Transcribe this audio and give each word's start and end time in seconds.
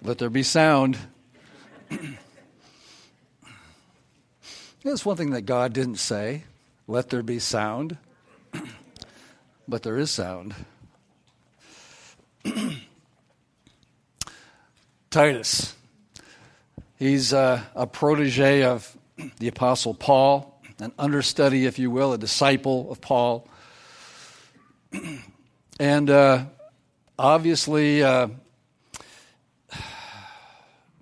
Let 0.00 0.16
there 0.16 0.30
be 0.30 0.42
sound. 0.42 0.96
That's 4.82 5.04
one 5.04 5.18
thing 5.18 5.32
that 5.32 5.42
God 5.42 5.74
didn't 5.74 5.96
say 5.96 6.44
let 6.86 7.10
there 7.10 7.22
be 7.22 7.38
sound, 7.38 7.98
but 9.68 9.82
there 9.82 9.98
is 9.98 10.10
sound. 10.10 10.54
Titus. 15.10 15.74
He's 16.98 17.34
a 17.34 17.88
protege 17.92 18.62
of 18.62 18.96
the 19.38 19.48
Apostle 19.48 19.92
Paul, 19.92 20.58
an 20.80 20.92
understudy, 20.98 21.66
if 21.66 21.78
you 21.78 21.90
will, 21.90 22.14
a 22.14 22.18
disciple 22.18 22.90
of 22.90 23.02
Paul. 23.02 23.46
And 25.80 26.10
uh, 26.10 26.44
obviously, 27.16 28.02
uh, 28.02 28.28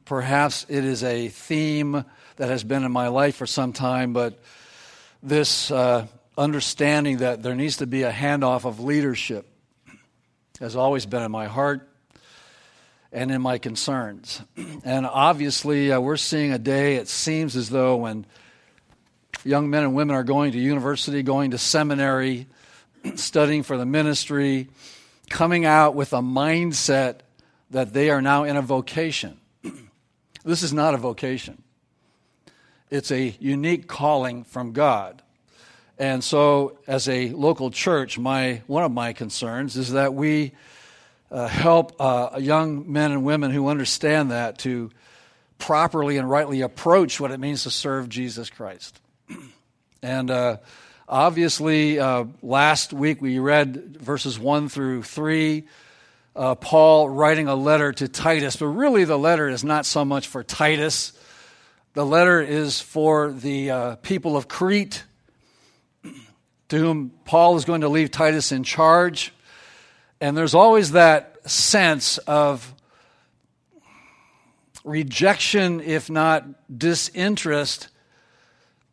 perhaps 0.05 0.66
it 0.68 0.84
is 0.84 1.02
a 1.02 1.28
theme 1.28 2.05
that 2.36 2.48
has 2.50 2.62
been 2.62 2.84
in 2.84 2.92
my 2.92 3.08
life 3.08 3.36
for 3.36 3.46
some 3.46 3.72
time, 3.72 4.12
but 4.12 4.38
this 5.22 5.70
uh, 5.70 6.06
understanding 6.36 7.18
that 7.18 7.42
there 7.42 7.55
needs 7.55 7.78
to 7.78 7.86
be 7.86 8.02
a 8.02 8.12
handoff 8.12 8.66
of 8.66 8.78
leadership 8.78 9.48
has 10.60 10.77
always 10.77 11.06
been 11.06 11.22
in 11.22 11.30
my 11.30 11.46
heart 11.46 11.88
and 13.12 13.30
in 13.30 13.40
my 13.40 13.56
concerns. 13.56 14.42
And 14.84 15.06
obviously, 15.06 15.90
uh, 15.90 16.00
we're 16.00 16.18
seeing 16.18 16.52
a 16.52 16.58
day, 16.58 16.96
it 16.96 17.08
seems 17.08 17.56
as 17.56 17.70
though, 17.70 17.96
when 17.96 18.27
young 19.42 19.70
men 19.70 19.84
and 19.84 19.94
women 19.94 20.14
are 20.14 20.22
going 20.22 20.52
to 20.52 20.58
university, 20.58 21.22
going 21.22 21.52
to 21.52 21.58
seminary, 21.58 22.46
studying 23.16 23.62
for 23.62 23.76
the 23.76 23.86
ministry, 23.86 24.68
coming 25.30 25.64
out 25.64 25.94
with 25.94 26.12
a 26.12 26.20
mindset 26.20 27.20
that 27.70 27.92
they 27.92 28.10
are 28.10 28.22
now 28.22 28.44
in 28.44 28.56
a 28.56 28.62
vocation. 28.62 29.38
this 30.44 30.62
is 30.62 30.72
not 30.72 30.94
a 30.94 30.98
vocation, 30.98 31.62
it's 32.90 33.10
a 33.10 33.36
unique 33.40 33.86
calling 33.86 34.44
from 34.44 34.72
God. 34.72 35.22
And 35.98 36.22
so, 36.22 36.78
as 36.86 37.08
a 37.08 37.30
local 37.30 37.70
church, 37.70 38.18
my, 38.18 38.60
one 38.66 38.84
of 38.84 38.92
my 38.92 39.14
concerns 39.14 39.77
is 39.77 39.92
that 39.92 40.12
we 40.12 40.52
uh, 41.30 41.48
help 41.48 41.98
uh, 41.98 42.36
young 42.38 42.92
men 42.92 43.12
and 43.12 43.24
women 43.24 43.50
who 43.50 43.68
understand 43.68 44.30
that 44.30 44.58
to 44.58 44.90
properly 45.58 46.18
and 46.18 46.28
rightly 46.28 46.60
approach 46.60 47.18
what 47.18 47.30
it 47.30 47.40
means 47.40 47.62
to 47.62 47.70
serve 47.70 48.10
Jesus 48.10 48.50
Christ. 48.50 49.00
and 50.02 50.30
uh, 50.30 50.58
Obviously, 51.08 52.00
uh, 52.00 52.24
last 52.42 52.92
week 52.92 53.22
we 53.22 53.38
read 53.38 53.96
verses 54.00 54.40
1 54.40 54.68
through 54.68 55.05
3, 55.05 55.64
uh, 56.34 56.56
Paul 56.56 57.08
writing 57.08 57.46
a 57.46 57.55
letter 57.55 57.92
to 57.92 58.08
Titus, 58.08 58.56
but 58.56 58.67
really 58.67 59.05
the 59.05 59.16
letter 59.16 59.48
is 59.48 59.62
not 59.62 59.86
so 59.86 60.05
much 60.05 60.27
for 60.27 60.42
Titus. 60.42 61.12
The 61.95 62.05
letter 62.05 62.42
is 62.42 62.80
for 62.80 63.30
the 63.30 63.70
uh, 63.70 63.96
people 63.96 64.36
of 64.36 64.48
Crete, 64.48 65.05
to 66.70 66.77
whom 66.77 67.12
Paul 67.24 67.55
is 67.55 67.64
going 67.64 67.83
to 67.83 67.89
leave 67.89 68.11
Titus 68.11 68.50
in 68.50 68.64
charge. 68.64 69.33
And 70.20 70.36
there's 70.36 70.55
always 70.55 70.90
that 70.90 71.48
sense 71.48 72.18
of 72.18 72.74
rejection, 74.83 75.80
if 75.80 76.11
not 76.11 76.77
disinterest, 76.77 77.86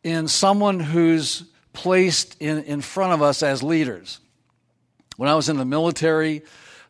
in 0.04 0.28
someone 0.28 0.78
who's 0.78 1.42
placed 1.74 2.40
in, 2.40 2.64
in 2.64 2.80
front 2.80 3.12
of 3.12 3.20
us 3.20 3.42
as 3.42 3.62
leaders. 3.62 4.20
When 5.16 5.28
I 5.28 5.34
was 5.34 5.50
in 5.50 5.58
the 5.58 5.66
military, 5.66 6.42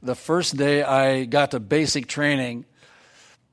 the 0.03 0.15
first 0.15 0.57
day 0.57 0.83
I 0.83 1.25
got 1.25 1.51
to 1.51 1.61
basic 1.61 2.07
training, 2.07 2.67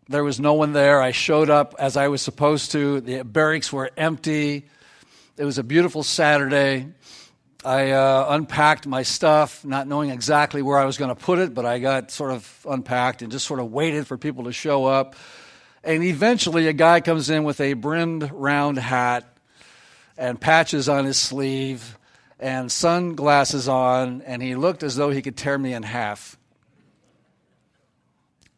there 0.07 0.23
was 0.23 0.39
no 0.39 0.53
one 0.53 0.73
there. 0.73 1.01
I 1.01 1.11
showed 1.11 1.49
up 1.49 1.73
as 1.79 1.97
I 1.97 2.09
was 2.09 2.21
supposed 2.21 2.71
to. 2.73 3.01
The 3.01 3.23
barracks 3.23 3.73
were 3.73 3.89
empty. 3.97 4.67
It 5.37 5.45
was 5.45 5.57
a 5.57 5.63
beautiful 5.63 6.03
Saturday. 6.03 6.87
I 7.63 7.91
uh, 7.91 8.25
unpacked 8.29 8.85
my 8.87 9.03
stuff, 9.03 9.63
not 9.63 9.87
knowing 9.87 10.09
exactly 10.09 10.61
where 10.61 10.77
I 10.77 10.85
was 10.85 10.97
going 10.97 11.09
to 11.09 11.15
put 11.15 11.39
it, 11.39 11.53
but 11.53 11.65
I 11.65 11.79
got 11.79 12.11
sort 12.11 12.31
of 12.31 12.65
unpacked 12.69 13.21
and 13.21 13.31
just 13.31 13.47
sort 13.47 13.59
of 13.59 13.71
waited 13.71 14.07
for 14.07 14.17
people 14.17 14.45
to 14.45 14.51
show 14.51 14.85
up. 14.85 15.15
And 15.83 16.03
eventually, 16.03 16.67
a 16.67 16.73
guy 16.73 17.01
comes 17.01 17.29
in 17.29 17.43
with 17.43 17.61
a 17.61 17.73
brimmed 17.73 18.31
round 18.33 18.77
hat 18.79 19.30
and 20.21 20.39
patches 20.39 20.87
on 20.87 21.03
his 21.03 21.17
sleeve 21.17 21.97
and 22.39 22.71
sunglasses 22.71 23.67
on, 23.67 24.21
and 24.21 24.39
he 24.39 24.53
looked 24.53 24.83
as 24.83 24.95
though 24.95 25.09
he 25.09 25.19
could 25.19 25.35
tear 25.35 25.57
me 25.57 25.73
in 25.73 25.81
half. 25.81 26.37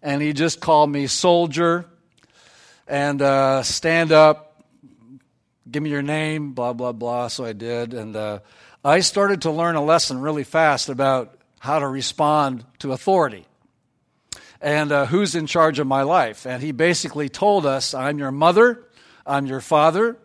And 0.02 0.22
he 0.22 0.34
just 0.34 0.59
called 0.59 0.90
me 0.90 1.07
soldier 1.07 1.85
and 2.85 3.22
uh, 3.22 3.63
stand 3.63 4.12
up, 4.12 4.62
give 5.72 5.81
me 5.81 5.90
your 5.90 6.02
name, 6.02 6.52
blah, 6.52 6.73
blah, 6.73 6.91
blah. 6.91 7.29
So 7.29 7.46
I 7.46 7.53
did. 7.53 7.94
And 7.94 8.13
uh, 8.18 8.40
I 8.84 9.00
started 9.00 9.44
to 9.44 9.52
learn 9.52 9.78
a 9.78 9.84
lesson 9.84 10.19
really 10.19 10.44
fast 10.44 10.90
about 10.90 11.38
how 11.59 11.79
to 11.79 11.88
respond 11.88 12.66
to 12.79 12.91
authority 12.91 13.46
and 14.59 14.91
uh, 14.91 15.06
who's 15.06 15.34
in 15.34 15.47
charge 15.47 15.79
of 15.79 15.88
my 15.88 16.02
life. 16.02 16.46
And 16.46 16.62
he 16.62 16.73
basically 16.73 17.29
told 17.29 17.66
us, 17.66 17.94
I'm 17.94 18.19
your 18.19 18.31
mother, 18.31 18.84
I'm 19.25 19.46
your 19.46 19.62
father, 19.62 20.18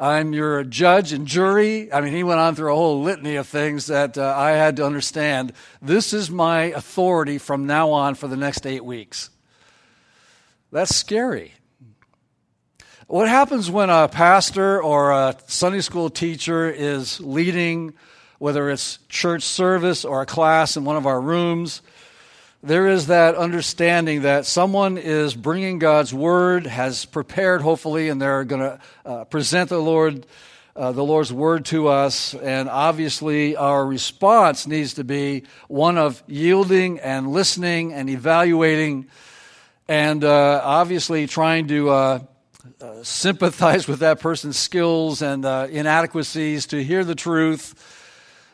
I'm 0.00 0.32
your 0.32 0.64
judge 0.64 1.12
and 1.12 1.26
jury. 1.26 1.92
I 1.92 2.00
mean, 2.00 2.14
he 2.14 2.24
went 2.24 2.40
on 2.40 2.54
through 2.54 2.72
a 2.72 2.74
whole 2.74 3.02
litany 3.02 3.36
of 3.36 3.46
things 3.46 3.88
that 3.88 4.16
uh, 4.16 4.34
I 4.34 4.52
had 4.52 4.76
to 4.76 4.86
understand. 4.86 5.52
This 5.82 6.14
is 6.14 6.30
my 6.30 6.62
authority 6.72 7.36
from 7.36 7.66
now 7.66 7.90
on 7.90 8.14
for 8.14 8.26
the 8.26 8.36
next 8.36 8.66
eight 8.66 8.82
weeks. 8.82 9.28
That's 10.72 10.96
scary. 10.96 11.52
What 13.08 13.28
happens 13.28 13.70
when 13.70 13.90
a 13.90 14.08
pastor 14.08 14.82
or 14.82 15.10
a 15.10 15.36
Sunday 15.48 15.82
school 15.82 16.08
teacher 16.08 16.70
is 16.70 17.20
leading, 17.20 17.92
whether 18.38 18.70
it's 18.70 19.00
church 19.10 19.42
service 19.42 20.06
or 20.06 20.22
a 20.22 20.26
class 20.26 20.78
in 20.78 20.86
one 20.86 20.96
of 20.96 21.06
our 21.06 21.20
rooms? 21.20 21.82
There 22.62 22.88
is 22.88 23.06
that 23.06 23.36
understanding 23.36 24.22
that 24.22 24.44
someone 24.44 24.98
is 24.98 25.34
bringing 25.34 25.78
God's 25.78 26.12
word, 26.12 26.66
has 26.66 27.06
prepared, 27.06 27.62
hopefully, 27.62 28.10
and 28.10 28.20
they're 28.20 28.44
going 28.44 28.60
to 28.60 28.80
uh, 29.06 29.24
present 29.24 29.70
the 29.70 29.80
Lord, 29.80 30.26
uh, 30.76 30.92
the 30.92 31.02
Lord's 31.02 31.32
word 31.32 31.64
to 31.66 31.88
us. 31.88 32.34
And 32.34 32.68
obviously, 32.68 33.56
our 33.56 33.86
response 33.86 34.66
needs 34.66 34.94
to 34.94 35.04
be 35.04 35.44
one 35.68 35.96
of 35.96 36.22
yielding 36.26 37.00
and 37.00 37.32
listening 37.32 37.94
and 37.94 38.10
evaluating, 38.10 39.06
and 39.88 40.22
uh, 40.22 40.60
obviously 40.62 41.26
trying 41.26 41.68
to. 41.68 41.90
Uh, 41.90 42.18
uh, 42.78 43.02
sympathize 43.02 43.86
with 43.88 44.00
that 44.00 44.20
person's 44.20 44.58
skills 44.58 45.20
and 45.22 45.44
uh, 45.44 45.66
inadequacies 45.70 46.66
to 46.66 46.82
hear 46.82 47.04
the 47.04 47.14
truth. 47.14 47.74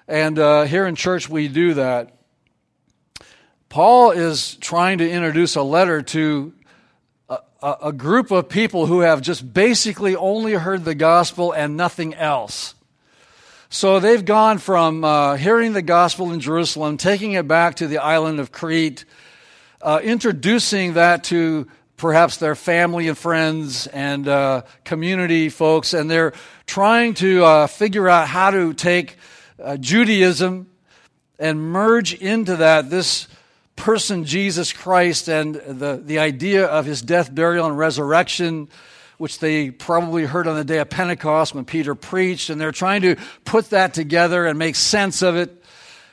And 0.08 0.36
here 0.36 0.86
in 0.86 0.94
church, 0.94 1.28
we 1.28 1.46
do 1.48 1.74
that. 1.74 2.15
Paul 3.68 4.12
is 4.12 4.56
trying 4.56 4.98
to 4.98 5.10
introduce 5.10 5.56
a 5.56 5.62
letter 5.62 6.02
to 6.02 6.52
a, 7.28 7.76
a, 7.84 7.92
group 7.92 8.30
of 8.30 8.48
people 8.48 8.86
who 8.86 9.00
have 9.00 9.20
just 9.20 9.52
basically 9.52 10.14
only 10.14 10.52
heard 10.52 10.84
the 10.84 10.94
gospel 10.94 11.52
and 11.52 11.76
nothing 11.76 12.14
else. 12.14 12.74
So 13.68 13.98
they've 13.98 14.24
gone 14.24 14.58
from 14.58 15.04
uh, 15.04 15.36
hearing 15.36 15.72
the 15.72 15.82
gospel 15.82 16.32
in 16.32 16.40
Jerusalem, 16.40 16.96
taking 16.96 17.32
it 17.32 17.48
back 17.48 17.76
to 17.76 17.88
the 17.88 17.98
island 17.98 18.38
of 18.38 18.52
Crete, 18.52 19.04
uh, 19.82 20.00
introducing 20.02 20.94
that 20.94 21.24
to 21.24 21.66
perhaps 21.96 22.36
their 22.36 22.54
family 22.54 23.08
and 23.08 23.18
friends 23.18 23.86
and 23.88 24.28
uh, 24.28 24.62
community 24.84 25.48
folks, 25.48 25.94
and 25.94 26.10
they're 26.10 26.32
trying 26.66 27.14
to 27.14 27.44
uh, 27.44 27.66
figure 27.66 28.08
out 28.08 28.28
how 28.28 28.50
to 28.50 28.72
take 28.74 29.16
uh, 29.62 29.76
Judaism 29.76 30.68
and 31.38 31.60
merge 31.60 32.14
into 32.14 32.56
that 32.56 32.90
this 32.90 33.28
person, 33.76 34.24
Jesus 34.24 34.72
Christ, 34.72 35.28
and 35.28 35.54
the, 35.54 36.00
the 36.02 36.18
idea 36.18 36.66
of 36.66 36.86
his 36.86 37.02
death, 37.02 37.32
burial, 37.34 37.66
and 37.66 37.78
resurrection 37.78 38.68
which 39.18 39.38
they 39.38 39.70
probably 39.70 40.24
heard 40.24 40.46
on 40.46 40.56
the 40.56 40.64
day 40.64 40.78
of 40.78 40.90
Pentecost 40.90 41.54
when 41.54 41.64
Peter 41.64 41.94
preached, 41.94 42.50
and 42.50 42.60
they're 42.60 42.72
trying 42.72 43.02
to 43.02 43.16
put 43.44 43.70
that 43.70 43.94
together 43.94 44.46
and 44.46 44.58
make 44.58 44.76
sense 44.76 45.22
of 45.22 45.36
it. 45.36 45.64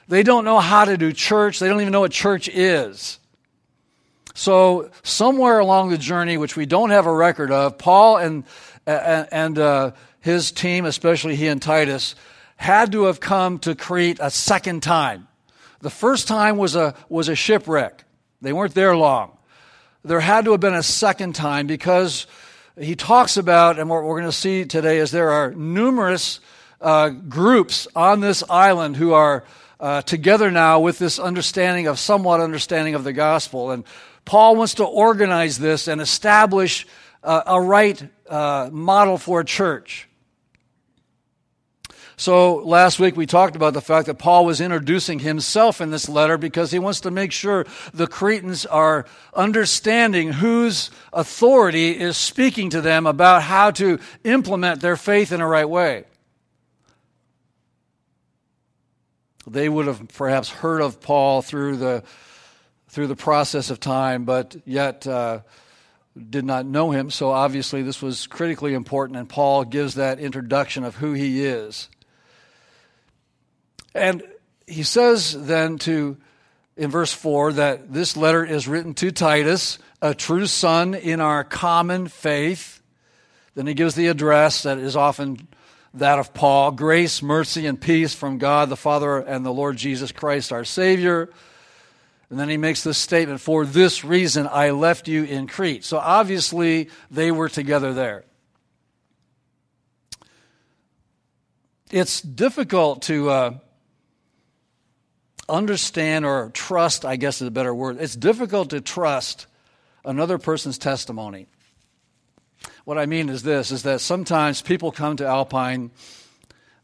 They 0.07 0.23
don't 0.23 0.45
know 0.45 0.59
how 0.59 0.85
to 0.85 0.97
do 0.97 1.11
church, 1.11 1.59
they 1.59 1.67
don't 1.67 1.81
even 1.81 1.91
know 1.91 2.01
what 2.01 2.11
church 2.11 2.47
is. 2.47 3.19
So, 4.35 4.89
somewhere 5.03 5.59
along 5.59 5.89
the 5.89 5.97
journey, 5.97 6.37
which 6.37 6.55
we 6.55 6.65
don't 6.65 6.89
have 6.89 7.05
a 7.05 7.13
record 7.13 7.51
of, 7.51 7.77
Paul 7.77 8.17
and, 8.17 8.45
and, 8.87 9.27
and 9.31 9.59
uh, 9.59 9.91
his 10.21 10.51
team, 10.51 10.85
especially 10.85 11.35
he 11.35 11.47
and 11.47 11.61
Titus, 11.61 12.15
had 12.55 12.93
to 12.93 13.03
have 13.03 13.19
come 13.19 13.59
to 13.59 13.75
Crete 13.75 14.17
a 14.19 14.31
second 14.31 14.81
time. 14.81 15.27
The 15.83 15.89
first 15.89 16.29
time 16.29 16.55
was 16.55 16.77
a, 16.77 16.95
was 17.09 17.27
a 17.27 17.35
shipwreck. 17.35 18.05
They 18.41 18.53
weren't 18.53 18.73
there 18.73 18.95
long. 18.95 19.37
There 20.05 20.21
had 20.21 20.45
to 20.45 20.51
have 20.51 20.61
been 20.61 20.73
a 20.73 20.81
second 20.81 21.35
time 21.35 21.67
because 21.67 22.25
he 22.79 22.95
talks 22.95 23.35
about, 23.35 23.77
and 23.77 23.89
what 23.89 24.05
we're 24.05 24.17
going 24.17 24.31
to 24.31 24.37
see 24.37 24.63
today 24.63 24.99
is 24.99 25.11
there 25.11 25.31
are 25.31 25.51
numerous 25.51 26.39
uh, 26.79 27.09
groups 27.09 27.85
on 27.97 28.21
this 28.21 28.45
island 28.49 28.95
who 28.95 29.11
are 29.11 29.43
uh, 29.77 30.01
together 30.03 30.49
now 30.49 30.79
with 30.79 30.99
this 30.99 31.19
understanding 31.19 31.87
of 31.87 31.99
somewhat 31.99 32.39
understanding 32.39 32.95
of 32.95 33.03
the 33.03 33.11
gospel. 33.11 33.71
And 33.71 33.83
Paul 34.23 34.55
wants 34.55 34.75
to 34.75 34.85
organize 34.85 35.59
this 35.59 35.89
and 35.89 35.99
establish 35.99 36.87
uh, 37.23 37.43
a 37.45 37.59
right 37.59 38.01
uh, 38.29 38.69
model 38.71 39.17
for 39.17 39.41
a 39.41 39.45
church. 39.45 40.07
So 42.15 42.55
last 42.57 42.99
week 42.99 43.17
we 43.17 43.25
talked 43.25 43.55
about 43.55 43.73
the 43.73 43.81
fact 43.81 44.05
that 44.07 44.19
Paul 44.19 44.45
was 44.45 44.61
introducing 44.61 45.19
himself 45.19 45.81
in 45.81 45.89
this 45.89 46.07
letter 46.07 46.37
because 46.37 46.71
he 46.71 46.79
wants 46.79 47.01
to 47.01 47.11
make 47.11 47.31
sure 47.31 47.65
the 47.93 48.07
Cretans 48.07 48.65
are 48.65 49.05
understanding 49.33 50.33
whose 50.33 50.91
authority 51.11 51.99
is 51.99 52.17
speaking 52.17 52.69
to 52.69 52.81
them 52.81 53.07
about 53.07 53.41
how 53.43 53.71
to 53.71 53.99
implement 54.23 54.81
their 54.81 54.95
faith 54.95 55.31
in 55.31 55.41
a 55.41 55.47
right 55.47 55.67
way. 55.67 56.05
They 59.45 59.67
would 59.67 59.87
have 59.87 60.07
perhaps 60.09 60.49
heard 60.49 60.81
of 60.81 61.01
Paul 61.01 61.41
through 61.41 61.77
the 61.77 62.03
through 62.87 63.07
the 63.07 63.15
process 63.15 63.71
of 63.71 63.79
time, 63.79 64.23
but 64.23 64.55
yet 64.65 65.07
uh, 65.07 65.39
did 66.29 66.45
not 66.45 66.67
know 66.67 66.91
him. 66.91 67.09
So 67.09 67.31
obviously, 67.31 67.81
this 67.81 68.03
was 68.03 68.27
critically 68.27 68.75
important, 68.75 69.17
and 69.17 69.27
Paul 69.27 69.65
gives 69.65 69.95
that 69.95 70.19
introduction 70.19 70.83
of 70.83 70.95
who 70.97 71.13
he 71.13 71.43
is. 71.43 71.89
And 73.93 74.23
he 74.67 74.83
says 74.83 75.45
then 75.45 75.77
to, 75.79 76.17
in 76.75 76.89
verse 76.89 77.13
4, 77.13 77.53
that 77.53 77.93
this 77.93 78.17
letter 78.17 78.43
is 78.45 78.67
written 78.67 78.93
to 78.95 79.11
Titus, 79.11 79.77
a 80.01 80.13
true 80.13 80.47
son 80.47 80.95
in 80.95 81.21
our 81.21 81.43
common 81.43 82.07
faith. 82.07 82.81
Then 83.55 83.67
he 83.67 83.73
gives 83.73 83.95
the 83.95 84.07
address 84.07 84.63
that 84.63 84.77
is 84.77 84.95
often 84.95 85.47
that 85.95 86.17
of 86.17 86.33
Paul 86.33 86.71
grace, 86.71 87.21
mercy, 87.21 87.67
and 87.67 87.79
peace 87.79 88.15
from 88.15 88.39
God 88.39 88.69
the 88.69 88.75
Father 88.75 89.19
and 89.19 89.45
the 89.45 89.53
Lord 89.53 89.77
Jesus 89.77 90.11
Christ 90.11 90.51
our 90.51 90.65
Savior. 90.65 91.29
And 92.31 92.39
then 92.39 92.49
he 92.49 92.57
makes 92.57 92.83
this 92.83 92.97
statement 92.97 93.41
For 93.41 93.63
this 93.63 94.03
reason 94.03 94.47
I 94.51 94.71
left 94.71 95.07
you 95.07 95.23
in 95.23 95.45
Crete. 95.45 95.83
So 95.83 95.99
obviously 95.99 96.89
they 97.11 97.31
were 97.31 97.49
together 97.49 97.93
there. 97.93 98.23
It's 101.91 102.21
difficult 102.21 103.03
to. 103.03 103.29
Uh, 103.29 103.57
understand 105.49 106.25
or 106.25 106.49
trust, 106.53 107.05
I 107.05 107.15
guess 107.15 107.41
is 107.41 107.47
a 107.47 107.51
better 107.51 107.73
word. 107.73 107.97
It's 107.99 108.15
difficult 108.15 108.69
to 108.71 108.81
trust 108.81 109.47
another 110.05 110.37
person's 110.37 110.77
testimony. 110.77 111.47
What 112.85 112.97
I 112.97 113.05
mean 113.05 113.29
is 113.29 113.43
this 113.43 113.71
is 113.71 113.83
that 113.83 114.01
sometimes 114.01 114.61
people 114.61 114.91
come 114.91 115.17
to 115.17 115.25
Alpine. 115.25 115.91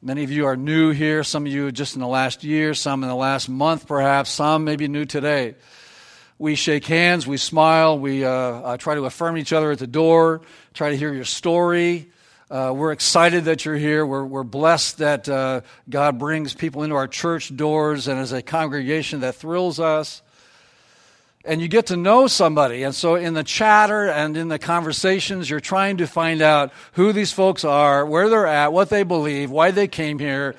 Many 0.02 0.24
of 0.24 0.32
you 0.32 0.46
are 0.46 0.56
new 0.56 0.92
here, 0.92 1.24
some 1.26 1.46
of 1.46 1.52
you 1.52 1.72
just 1.72 1.96
in 1.96 2.02
the 2.02 2.08
last 2.08 2.44
year, 2.44 2.74
some 2.74 3.04
in 3.04 3.10
the 3.10 3.16
last 3.16 3.50
month 3.50 3.86
perhaps, 3.86 4.30
some 4.30 4.64
maybe 4.64 4.88
new 4.88 5.06
today. 5.06 5.56
We 6.38 6.56
shake 6.56 6.86
hands, 6.86 7.28
we 7.28 7.36
smile, 7.36 8.00
we 8.00 8.24
uh, 8.24 8.30
uh, 8.30 8.78
try 8.78 8.96
to 8.96 9.04
affirm 9.04 9.38
each 9.38 9.52
other 9.52 9.72
at 9.72 9.80
the 9.80 9.88
door, 9.88 10.40
try 10.74 10.90
to 10.92 10.96
hear 10.96 11.14
your 11.14 11.26
story, 11.26 12.12
uh, 12.50 12.74
we're 12.76 12.92
excited 12.92 13.46
that 13.46 13.64
you're 13.64 13.78
here. 13.78 14.04
We're, 14.04 14.26
we're 14.26 14.44
blessed 14.44 14.98
that 14.98 15.30
uh, 15.30 15.62
God 15.88 16.18
brings 16.18 16.56
people 16.56 16.82
into 16.82 16.96
our 16.96 17.08
church 17.08 17.56
doors 17.56 18.08
and 18.08 18.20
as 18.20 18.32
a 18.32 18.42
congregation 18.42 19.20
that 19.20 19.36
thrills 19.36 19.80
us. 19.80 20.24
And 21.46 21.62
you 21.62 21.68
get 21.68 21.88
to 21.88 21.96
know 21.96 22.26
somebody. 22.28 22.84
And 22.84 22.94
so, 22.94 23.16
in 23.16 23.34
the 23.34 23.44
chatter 23.44 24.10
and 24.10 24.36
in 24.36 24.50
the 24.50 24.60
conversations, 24.60 25.50
you're 25.50 25.60
trying 25.60 25.98
to 25.98 26.08
find 26.08 26.42
out 26.42 26.74
who 26.94 27.14
these 27.14 27.32
folks 27.32 27.64
are, 27.64 28.06
where 28.06 28.30
they're 28.30 28.48
at, 28.48 28.74
what 28.74 28.90
they 28.90 29.04
believe, 29.04 29.50
why 29.50 29.72
they 29.72 29.88
came 29.88 30.20
here. 30.20 30.56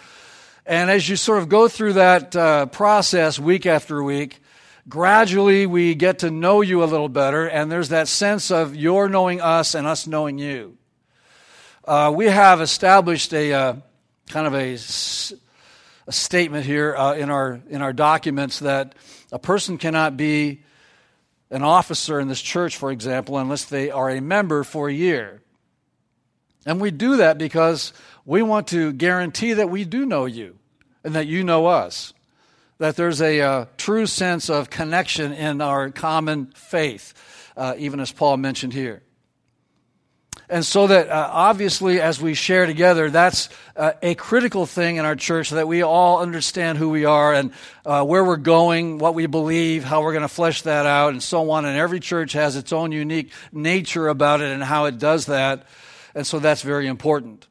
And 0.64 0.90
as 0.90 1.08
you 1.08 1.16
sort 1.16 1.38
of 1.38 1.48
go 1.48 1.68
through 1.68 1.94
that 1.94 2.34
uh, 2.34 2.66
process 2.66 3.38
week 3.38 3.66
after 3.66 4.02
week, 4.02 4.40
gradually 4.88 5.66
we 5.66 5.94
get 5.96 6.20
to 6.20 6.30
know 6.30 6.60
you 6.60 6.82
a 6.82 6.86
little 6.86 7.08
better. 7.08 7.46
And 7.46 7.70
there's 7.70 7.90
that 7.90 8.08
sense 8.08 8.50
of 8.50 8.74
your 8.74 9.08
knowing 9.08 9.40
us 9.40 9.74
and 9.74 9.86
us 9.86 10.06
knowing 10.06 10.38
you. 10.38 10.78
Uh, 11.90 12.08
we 12.08 12.26
have 12.26 12.60
established 12.60 13.34
a 13.34 13.52
uh, 13.52 13.74
kind 14.28 14.46
of 14.46 14.54
a, 14.54 14.74
a 14.74 16.12
statement 16.12 16.64
here 16.64 16.94
uh, 16.96 17.14
in 17.14 17.30
our 17.30 17.60
in 17.68 17.82
our 17.82 17.92
documents 17.92 18.60
that 18.60 18.94
a 19.32 19.40
person 19.40 19.76
cannot 19.76 20.16
be 20.16 20.62
an 21.50 21.64
officer 21.64 22.20
in 22.20 22.28
this 22.28 22.40
church, 22.40 22.76
for 22.76 22.92
example, 22.92 23.38
unless 23.38 23.64
they 23.64 23.90
are 23.90 24.08
a 24.08 24.20
member 24.20 24.62
for 24.62 24.88
a 24.88 24.92
year. 24.92 25.42
And 26.64 26.80
we 26.80 26.92
do 26.92 27.16
that 27.16 27.38
because 27.38 27.92
we 28.24 28.40
want 28.40 28.68
to 28.68 28.92
guarantee 28.92 29.54
that 29.54 29.68
we 29.68 29.84
do 29.84 30.06
know 30.06 30.26
you 30.26 30.58
and 31.02 31.16
that 31.16 31.26
you 31.26 31.42
know 31.42 31.66
us. 31.66 32.14
That 32.78 32.94
there's 32.94 33.20
a, 33.20 33.40
a 33.40 33.48
uh, 33.48 33.66
true 33.76 34.06
sense 34.06 34.48
of 34.48 34.70
connection 34.70 35.32
in 35.32 35.60
our 35.60 35.90
common 35.90 36.52
faith, 36.54 37.14
uh, 37.56 37.74
even 37.78 37.98
as 37.98 38.12
Paul 38.12 38.36
mentioned 38.36 38.74
here. 38.74 39.02
And 40.50 40.66
so 40.66 40.88
that 40.88 41.08
uh, 41.08 41.30
obviously, 41.32 42.00
as 42.00 42.20
we 42.20 42.34
share 42.34 42.66
together, 42.66 43.08
that's 43.08 43.50
uh, 43.76 43.92
a 44.02 44.16
critical 44.16 44.66
thing 44.66 44.96
in 44.96 45.04
our 45.04 45.14
church 45.14 45.50
that 45.50 45.68
we 45.68 45.82
all 45.82 46.20
understand 46.20 46.76
who 46.76 46.90
we 46.90 47.04
are 47.04 47.32
and 47.32 47.52
uh, 47.86 48.04
where 48.04 48.24
we're 48.24 48.36
going, 48.36 48.98
what 48.98 49.14
we 49.14 49.26
believe, 49.26 49.84
how 49.84 50.02
we're 50.02 50.12
going 50.12 50.22
to 50.22 50.28
flesh 50.28 50.62
that 50.62 50.86
out, 50.86 51.12
and 51.12 51.22
so 51.22 51.52
on. 51.52 51.66
And 51.66 51.78
every 51.78 52.00
church 52.00 52.32
has 52.32 52.56
its 52.56 52.72
own 52.72 52.90
unique 52.90 53.30
nature 53.52 54.08
about 54.08 54.40
it 54.40 54.50
and 54.50 54.60
how 54.60 54.86
it 54.86 54.98
does 54.98 55.26
that. 55.26 55.66
And 56.16 56.26
so 56.26 56.40
that's 56.40 56.62
very 56.62 56.88
important. 56.88 57.46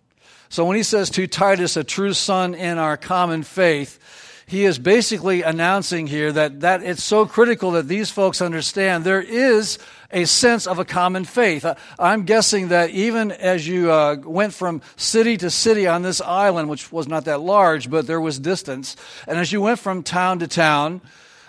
So 0.50 0.66
when 0.66 0.76
he 0.76 0.84
says 0.84 1.10
to 1.12 1.26
Titus, 1.26 1.78
a 1.78 1.86
true 1.86 2.14
son 2.14 2.54
in 2.54 2.78
our 2.78 2.98
common 2.98 3.44
faith, 3.44 3.98
he 4.46 4.66
is 4.66 4.78
basically 4.78 5.44
announcing 5.44 6.08
here 6.08 6.34
that, 6.34 6.62
that 6.62 6.84
it's 6.84 7.04
so 7.04 7.26
critical 7.26 7.72
that 7.72 7.88
these 7.88 8.10
folks 8.10 8.42
understand 8.42 9.06
there 9.06 9.22
is 9.22 9.78
a 10.12 10.26
sense 10.26 10.68
of 10.68 10.80
a 10.80 10.86
common 10.86 11.24
faith. 11.26 11.66
I'm 11.98 12.24
guessing 12.24 12.70
that 12.70 12.90
even 12.92 13.32
as 13.32 13.68
you 13.68 13.92
uh, 13.92 14.18
went 14.24 14.54
from 14.54 14.82
city 14.96 15.38
to 15.38 15.50
city 15.50 15.88
on 15.88 16.02
this 16.02 16.22
island, 16.22 16.70
which 16.70 16.92
was 16.92 17.08
not 17.08 17.26
that 17.26 17.42
large, 17.42 17.90
but 17.90 18.08
there 18.08 18.22
was 18.22 18.40
distance, 18.40 18.96
and 19.28 19.38
as 19.38 19.52
you 19.52 19.62
went 19.62 19.80
from 19.80 20.04
town 20.04 20.40
to 20.40 20.48
town, 20.48 21.02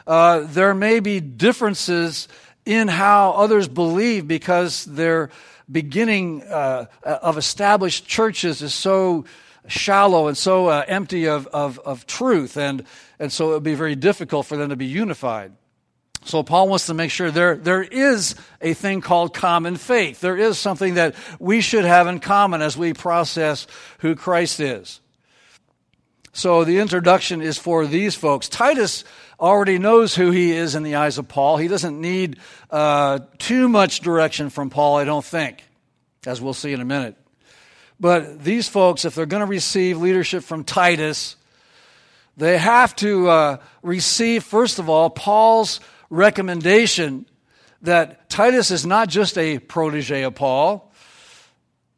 uh, 0.06 0.40
there 0.40 0.74
may 0.74 1.00
be 1.00 1.20
differences 1.20 2.28
in 2.66 2.88
how 2.88 3.32
others 3.32 3.68
believe 3.68 4.28
because 4.28 4.84
their 4.84 5.30
beginning 5.70 6.42
uh, 6.42 6.86
of 7.04 7.38
established 7.38 8.06
churches 8.06 8.60
is 8.60 8.74
so 8.74 9.24
shallow 9.68 10.26
and 10.26 10.36
so 10.36 10.66
uh, 10.66 10.84
empty 10.88 11.26
of, 11.26 11.46
of, 11.48 11.78
of 11.80 12.06
truth, 12.06 12.56
and, 12.56 12.84
and 13.18 13.32
so 13.32 13.50
it 13.50 13.54
would 13.54 13.62
be 13.62 13.74
very 13.74 13.94
difficult 13.94 14.46
for 14.46 14.56
them 14.56 14.70
to 14.70 14.76
be 14.76 14.86
unified. 14.86 15.52
So 16.24 16.42
Paul 16.42 16.68
wants 16.68 16.86
to 16.86 16.94
make 16.94 17.10
sure 17.10 17.30
there, 17.30 17.56
there 17.56 17.82
is 17.82 18.34
a 18.60 18.74
thing 18.74 19.00
called 19.00 19.32
common 19.32 19.76
faith. 19.76 20.20
There 20.20 20.36
is 20.36 20.58
something 20.58 20.94
that 20.94 21.14
we 21.38 21.60
should 21.60 21.84
have 21.84 22.06
in 22.06 22.20
common 22.20 22.60
as 22.60 22.76
we 22.76 22.92
process 22.92 23.66
who 24.00 24.14
Christ 24.14 24.60
is. 24.60 25.00
So 26.32 26.64
the 26.64 26.78
introduction 26.78 27.40
is 27.42 27.58
for 27.58 27.86
these 27.86 28.14
folks. 28.14 28.48
Titus 28.48 29.04
already 29.40 29.78
knows 29.78 30.14
who 30.14 30.30
he 30.30 30.52
is 30.52 30.74
in 30.74 30.82
the 30.82 30.96
eyes 30.96 31.18
of 31.18 31.26
Paul. 31.26 31.56
He 31.56 31.68
doesn't 31.68 32.00
need 32.00 32.38
uh, 32.70 33.20
too 33.38 33.68
much 33.68 34.00
direction 34.00 34.50
from 34.50 34.70
Paul, 34.70 34.98
I 34.98 35.04
don't 35.04 35.24
think, 35.24 35.64
as 36.26 36.40
we'll 36.40 36.54
see 36.54 36.72
in 36.72 36.80
a 36.80 36.84
minute. 36.84 37.16
But 37.98 38.44
these 38.44 38.68
folks, 38.68 39.04
if 39.04 39.14
they're 39.14 39.26
going 39.26 39.40
to 39.40 39.46
receive 39.46 39.98
leadership 39.98 40.44
from 40.44 40.64
Titus, 40.64 41.36
they 42.36 42.58
have 42.58 42.94
to 42.96 43.28
uh, 43.28 43.56
receive, 43.82 44.44
first 44.44 44.78
of 44.78 44.88
all, 44.88 45.10
Paul's 45.10 45.80
recommendation 46.10 47.26
that 47.82 48.28
Titus 48.28 48.70
is 48.70 48.84
not 48.84 49.08
just 49.08 49.38
a 49.38 49.58
protege 49.58 50.22
of 50.22 50.34
Paul, 50.34 50.92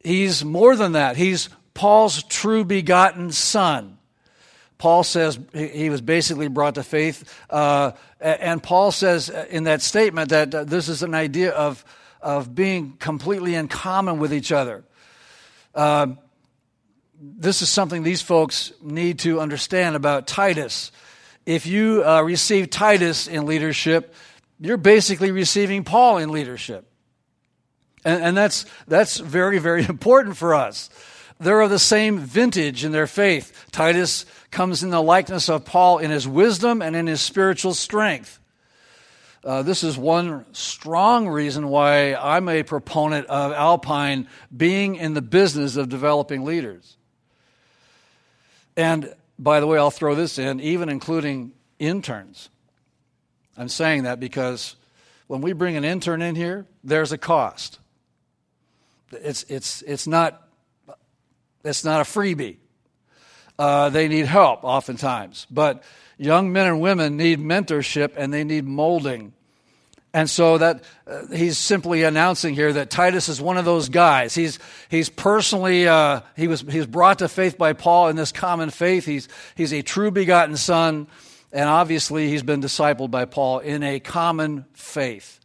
he's 0.03 0.45
more 0.45 0.75
than 0.75 0.93
that. 0.93 1.17
He's 1.17 1.49
Paul's 1.73 2.23
true 2.23 2.63
begotten 2.63 3.31
son. 3.31 3.97
Paul 4.77 5.03
says 5.03 5.39
he 5.53 5.89
was 5.89 6.01
basically 6.01 6.47
brought 6.47 6.75
to 6.75 6.83
faith. 6.83 7.33
Uh, 7.49 7.91
and 8.19 8.61
Paul 8.61 8.91
says 8.91 9.29
in 9.29 9.63
that 9.63 9.81
statement 9.81 10.29
that 10.29 10.51
this 10.67 10.89
is 10.89 11.03
an 11.03 11.15
idea 11.15 11.51
of 11.51 11.83
of 12.23 12.55
being 12.55 12.93
completely 12.99 13.53
in 13.53 13.67
common 13.67 14.17
with 14.17 14.33
each 14.33 14.51
other. 14.51 14.83
Um, 15.75 16.17
this 17.21 17.61
is 17.61 17.69
something 17.69 18.03
these 18.03 18.21
folks 18.21 18.71
need 18.81 19.19
to 19.19 19.39
understand 19.39 19.95
about 19.95 20.25
Titus. 20.25 20.91
If 21.45 21.65
you 21.65 22.03
uh, 22.05 22.21
receive 22.21 22.69
Titus 22.69 23.27
in 23.27 23.45
leadership, 23.45 24.13
you're 24.59 24.77
basically 24.77 25.31
receiving 25.31 25.83
Paul 25.83 26.17
in 26.17 26.31
leadership. 26.31 26.85
And, 28.05 28.23
and 28.23 28.37
that's, 28.37 28.65
that's 28.87 29.17
very, 29.17 29.59
very 29.59 29.83
important 29.89 30.37
for 30.37 30.55
us. 30.55 30.89
They're 31.39 31.61
of 31.61 31.69
the 31.69 31.79
same 31.79 32.19
vintage 32.19 32.85
in 32.85 32.91
their 32.91 33.07
faith. 33.07 33.67
Titus 33.71 34.25
comes 34.51 34.83
in 34.83 34.91
the 34.91 35.01
likeness 35.01 35.49
of 35.49 35.65
Paul 35.65 35.97
in 35.97 36.11
his 36.11 36.27
wisdom 36.27 36.81
and 36.81 36.95
in 36.95 37.07
his 37.07 37.21
spiritual 37.21 37.73
strength. 37.73 38.39
Uh, 39.43 39.61
this 39.61 39.83
is 39.83 39.97
one 39.97 40.45
strong 40.53 41.27
reason 41.27 41.67
why 41.67 42.15
I'm 42.15 42.47
a 42.47 42.63
proponent 42.63 43.27
of 43.27 43.51
Alpine 43.51 44.29
being 44.55 44.95
in 44.95 45.15
the 45.15 45.21
business 45.21 45.75
of 45.75 45.89
developing 45.89 46.45
leaders. 46.45 46.95
And 48.77 49.13
by 49.37 49.59
the 49.59 49.67
way, 49.67 49.77
I'll 49.77 49.91
throw 49.91 50.15
this 50.15 50.37
in, 50.37 50.59
even 50.59 50.89
including 50.89 51.53
interns. 51.79 52.49
I'm 53.57 53.69
saying 53.69 54.03
that 54.03 54.19
because 54.19 54.75
when 55.27 55.41
we 55.41 55.53
bring 55.53 55.75
an 55.75 55.83
intern 55.83 56.21
in 56.21 56.35
here, 56.35 56.65
there's 56.83 57.11
a 57.11 57.17
cost. 57.17 57.79
It's, 59.11 59.43
it's, 59.43 59.81
it's, 59.83 60.07
not, 60.07 60.47
it's 61.63 61.83
not 61.83 62.01
a 62.01 62.03
freebie. 62.03 62.57
Uh, 63.57 63.89
they 63.89 64.07
need 64.07 64.25
help 64.25 64.63
oftentimes. 64.63 65.45
But 65.51 65.83
young 66.17 66.51
men 66.51 66.67
and 66.67 66.81
women 66.81 67.17
need 67.17 67.39
mentorship 67.39 68.13
and 68.15 68.33
they 68.33 68.43
need 68.43 68.65
molding. 68.65 69.33
And 70.15 70.29
so 70.29 70.59
that 70.59 70.83
uh, 71.07 71.25
he's 71.33 71.57
simply 71.57 72.03
announcing 72.03 72.53
here 72.53 72.71
that 72.73 72.91
Titus 72.91 73.29
is 73.29 73.41
one 73.41 73.57
of 73.57 73.65
those 73.65 73.89
guys. 73.89 74.35
He's 74.35 74.59
he's 74.87 75.09
personally 75.09 75.87
uh, 75.87 76.21
he 76.35 76.47
was 76.47 76.61
he's 76.61 76.85
brought 76.85 77.19
to 77.19 77.27
faith 77.27 77.57
by 77.57 77.73
Paul 77.73 78.09
in 78.09 78.15
this 78.15 78.31
common 78.31 78.69
faith. 78.69 79.05
He's 79.05 79.27
he's 79.55 79.73
a 79.73 79.81
true 79.81 80.11
begotten 80.11 80.55
son, 80.55 81.07
and 81.51 81.67
obviously 81.67 82.29
he's 82.29 82.43
been 82.43 82.61
discipled 82.61 83.09
by 83.09 83.25
Paul 83.25 83.59
in 83.59 83.81
a 83.81 83.99
common 83.99 84.65
faith. 84.73 85.39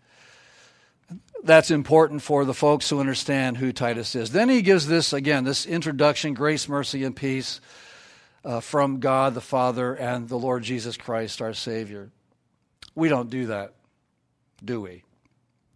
That's 1.43 1.71
important 1.71 2.21
for 2.21 2.45
the 2.45 2.53
folks 2.53 2.91
who 2.91 3.01
understand 3.01 3.57
who 3.57 3.73
Titus 3.73 4.15
is. 4.15 4.33
Then 4.33 4.51
he 4.51 4.61
gives 4.61 4.87
this 4.87 5.15
again 5.15 5.45
this 5.45 5.65
introduction: 5.65 6.35
grace, 6.35 6.69
mercy, 6.69 7.05
and 7.05 7.17
peace 7.17 7.63
uh, 8.45 8.61
from 8.61 9.01
God 9.01 9.33
the 9.33 9.41
Father 9.41 9.95
and 9.95 10.29
the 10.29 10.39
Lord 10.39 10.63
Jesus 10.63 10.99
Christ, 10.99 11.41
our 11.41 11.55
Savior. 11.55 12.11
We 12.95 13.09
don't 13.09 13.31
do 13.31 13.47
that 13.47 13.73
do 14.65 14.81
we? 14.81 15.05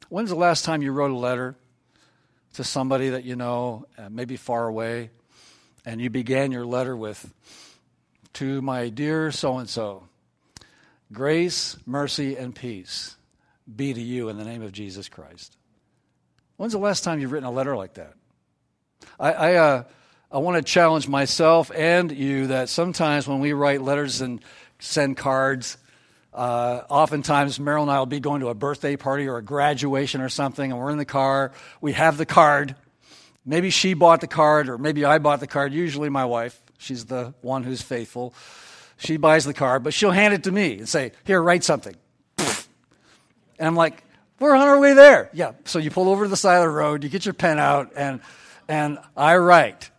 When's 0.08 0.30
the 0.30 0.36
last 0.36 0.64
time 0.64 0.82
you 0.82 0.92
wrote 0.92 1.10
a 1.10 1.16
letter 1.16 1.56
to 2.54 2.64
somebody 2.64 3.10
that 3.10 3.24
you 3.24 3.36
know, 3.36 3.86
uh, 3.96 4.08
maybe 4.10 4.36
far 4.36 4.66
away, 4.66 5.10
and 5.84 6.00
you 6.00 6.10
began 6.10 6.52
your 6.52 6.66
letter 6.66 6.96
with, 6.96 7.32
To 8.34 8.62
my 8.62 8.88
dear 8.88 9.32
so 9.32 9.58
and 9.58 9.68
so, 9.68 10.04
grace, 11.12 11.76
mercy, 11.86 12.36
and 12.36 12.54
peace 12.54 13.16
be 13.74 13.94
to 13.94 14.00
you 14.00 14.28
in 14.28 14.36
the 14.36 14.44
name 14.44 14.62
of 14.62 14.72
Jesus 14.72 15.08
Christ? 15.08 15.56
When's 16.56 16.72
the 16.72 16.78
last 16.78 17.04
time 17.04 17.20
you've 17.20 17.32
written 17.32 17.48
a 17.48 17.52
letter 17.52 17.76
like 17.76 17.94
that? 17.94 18.14
I, 19.18 19.32
I, 19.32 19.54
uh, 19.54 19.84
I 20.30 20.38
want 20.38 20.56
to 20.56 20.62
challenge 20.62 21.08
myself 21.08 21.70
and 21.74 22.10
you 22.10 22.48
that 22.48 22.68
sometimes 22.68 23.26
when 23.26 23.40
we 23.40 23.52
write 23.52 23.82
letters 23.82 24.20
and 24.20 24.42
send 24.78 25.16
cards, 25.16 25.76
uh, 26.34 26.82
oftentimes, 26.88 27.58
Meryl 27.58 27.82
and 27.82 27.90
I 27.90 27.98
will 27.98 28.06
be 28.06 28.20
going 28.20 28.40
to 28.40 28.48
a 28.48 28.54
birthday 28.54 28.96
party 28.96 29.28
or 29.28 29.36
a 29.36 29.42
graduation 29.42 30.20
or 30.20 30.28
something, 30.28 30.70
and 30.70 30.80
we're 30.80 30.90
in 30.90 30.98
the 30.98 31.04
car. 31.04 31.52
We 31.80 31.92
have 31.92 32.16
the 32.16 32.26
card. 32.26 32.74
Maybe 33.44 33.70
she 33.70 33.94
bought 33.94 34.20
the 34.20 34.26
card, 34.26 34.68
or 34.68 34.78
maybe 34.78 35.04
I 35.04 35.18
bought 35.18 35.40
the 35.40 35.46
card. 35.46 35.72
Usually, 35.72 36.08
my 36.08 36.24
wife. 36.24 36.60
She's 36.78 37.04
the 37.04 37.34
one 37.42 37.62
who's 37.62 37.82
faithful. 37.82 38.34
She 38.96 39.16
buys 39.16 39.44
the 39.44 39.54
card, 39.54 39.82
but 39.82 39.94
she'll 39.94 40.10
hand 40.10 40.32
it 40.34 40.44
to 40.44 40.52
me 40.52 40.78
and 40.78 40.88
say, 40.88 41.12
Here, 41.24 41.40
write 41.40 41.64
something. 41.64 41.94
And 42.38 43.68
I'm 43.68 43.76
like, 43.76 44.02
We're 44.40 44.54
on 44.54 44.66
our 44.66 44.80
way 44.80 44.94
there. 44.94 45.30
Yeah. 45.32 45.52
So 45.64 45.78
you 45.78 45.90
pull 45.90 46.08
over 46.08 46.24
to 46.24 46.28
the 46.28 46.36
side 46.36 46.56
of 46.56 46.62
the 46.62 46.70
road, 46.70 47.04
you 47.04 47.10
get 47.10 47.24
your 47.24 47.34
pen 47.34 47.58
out, 47.58 47.92
and, 47.94 48.20
and 48.68 48.98
I 49.16 49.36
write. 49.36 49.91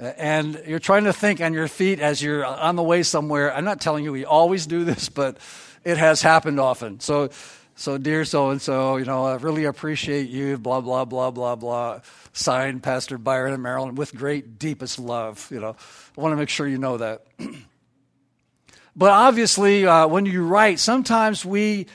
And 0.00 0.62
you're 0.66 0.78
trying 0.78 1.04
to 1.04 1.12
think 1.12 1.42
on 1.42 1.52
your 1.52 1.68
feet 1.68 2.00
as 2.00 2.22
you're 2.22 2.44
on 2.44 2.76
the 2.76 2.82
way 2.82 3.02
somewhere. 3.02 3.54
I'm 3.54 3.66
not 3.66 3.82
telling 3.82 4.02
you 4.02 4.12
we 4.12 4.24
always 4.24 4.66
do 4.66 4.84
this, 4.84 5.10
but 5.10 5.36
it 5.84 5.98
has 5.98 6.22
happened 6.22 6.58
often. 6.58 7.00
So, 7.00 7.28
so 7.76 7.98
dear 7.98 8.24
so 8.24 8.48
and 8.48 8.62
so, 8.62 8.96
you 8.96 9.04
know, 9.04 9.26
I 9.26 9.36
really 9.36 9.64
appreciate 9.64 10.30
you, 10.30 10.56
blah, 10.56 10.80
blah, 10.80 11.04
blah, 11.04 11.30
blah, 11.30 11.54
blah. 11.54 12.00
Signed, 12.32 12.82
Pastor 12.82 13.18
Byron 13.18 13.52
and 13.52 13.62
Marilyn, 13.62 13.94
with 13.94 14.14
great, 14.14 14.58
deepest 14.58 14.98
love. 14.98 15.46
You 15.50 15.60
know, 15.60 15.76
I 16.16 16.20
want 16.20 16.32
to 16.32 16.36
make 16.36 16.48
sure 16.48 16.66
you 16.66 16.78
know 16.78 16.96
that. 16.96 17.26
but 18.96 19.10
obviously, 19.10 19.86
uh, 19.86 20.06
when 20.06 20.24
you 20.24 20.46
write, 20.46 20.78
sometimes 20.78 21.44
we 21.44 21.88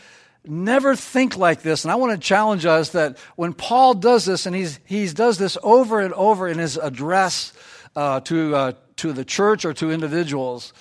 never 0.46 0.96
think 0.96 1.38
like 1.38 1.64
this. 1.64 1.86
And 1.86 1.92
I 1.92 1.96
want 1.96 2.12
to 2.12 2.20
challenge 2.20 2.68
us 2.68 2.90
that 2.90 3.18
when 3.36 3.54
Paul 3.54 3.96
does 3.96 4.26
this, 4.26 4.46
and 4.46 4.56
he's, 4.56 4.80
he 4.86 5.08
does 5.08 5.40
this 5.40 5.58
over 5.64 6.02
and 6.02 6.14
over 6.14 6.48
in 6.48 6.60
his 6.60 6.78
address 6.78 7.52
uh, 7.96 8.20
to, 8.22 8.56
uh, 8.56 8.72
to 8.98 9.14
the 9.14 9.26
church 9.26 9.66
or 9.66 9.74
to 9.74 9.92
individuals 9.92 10.74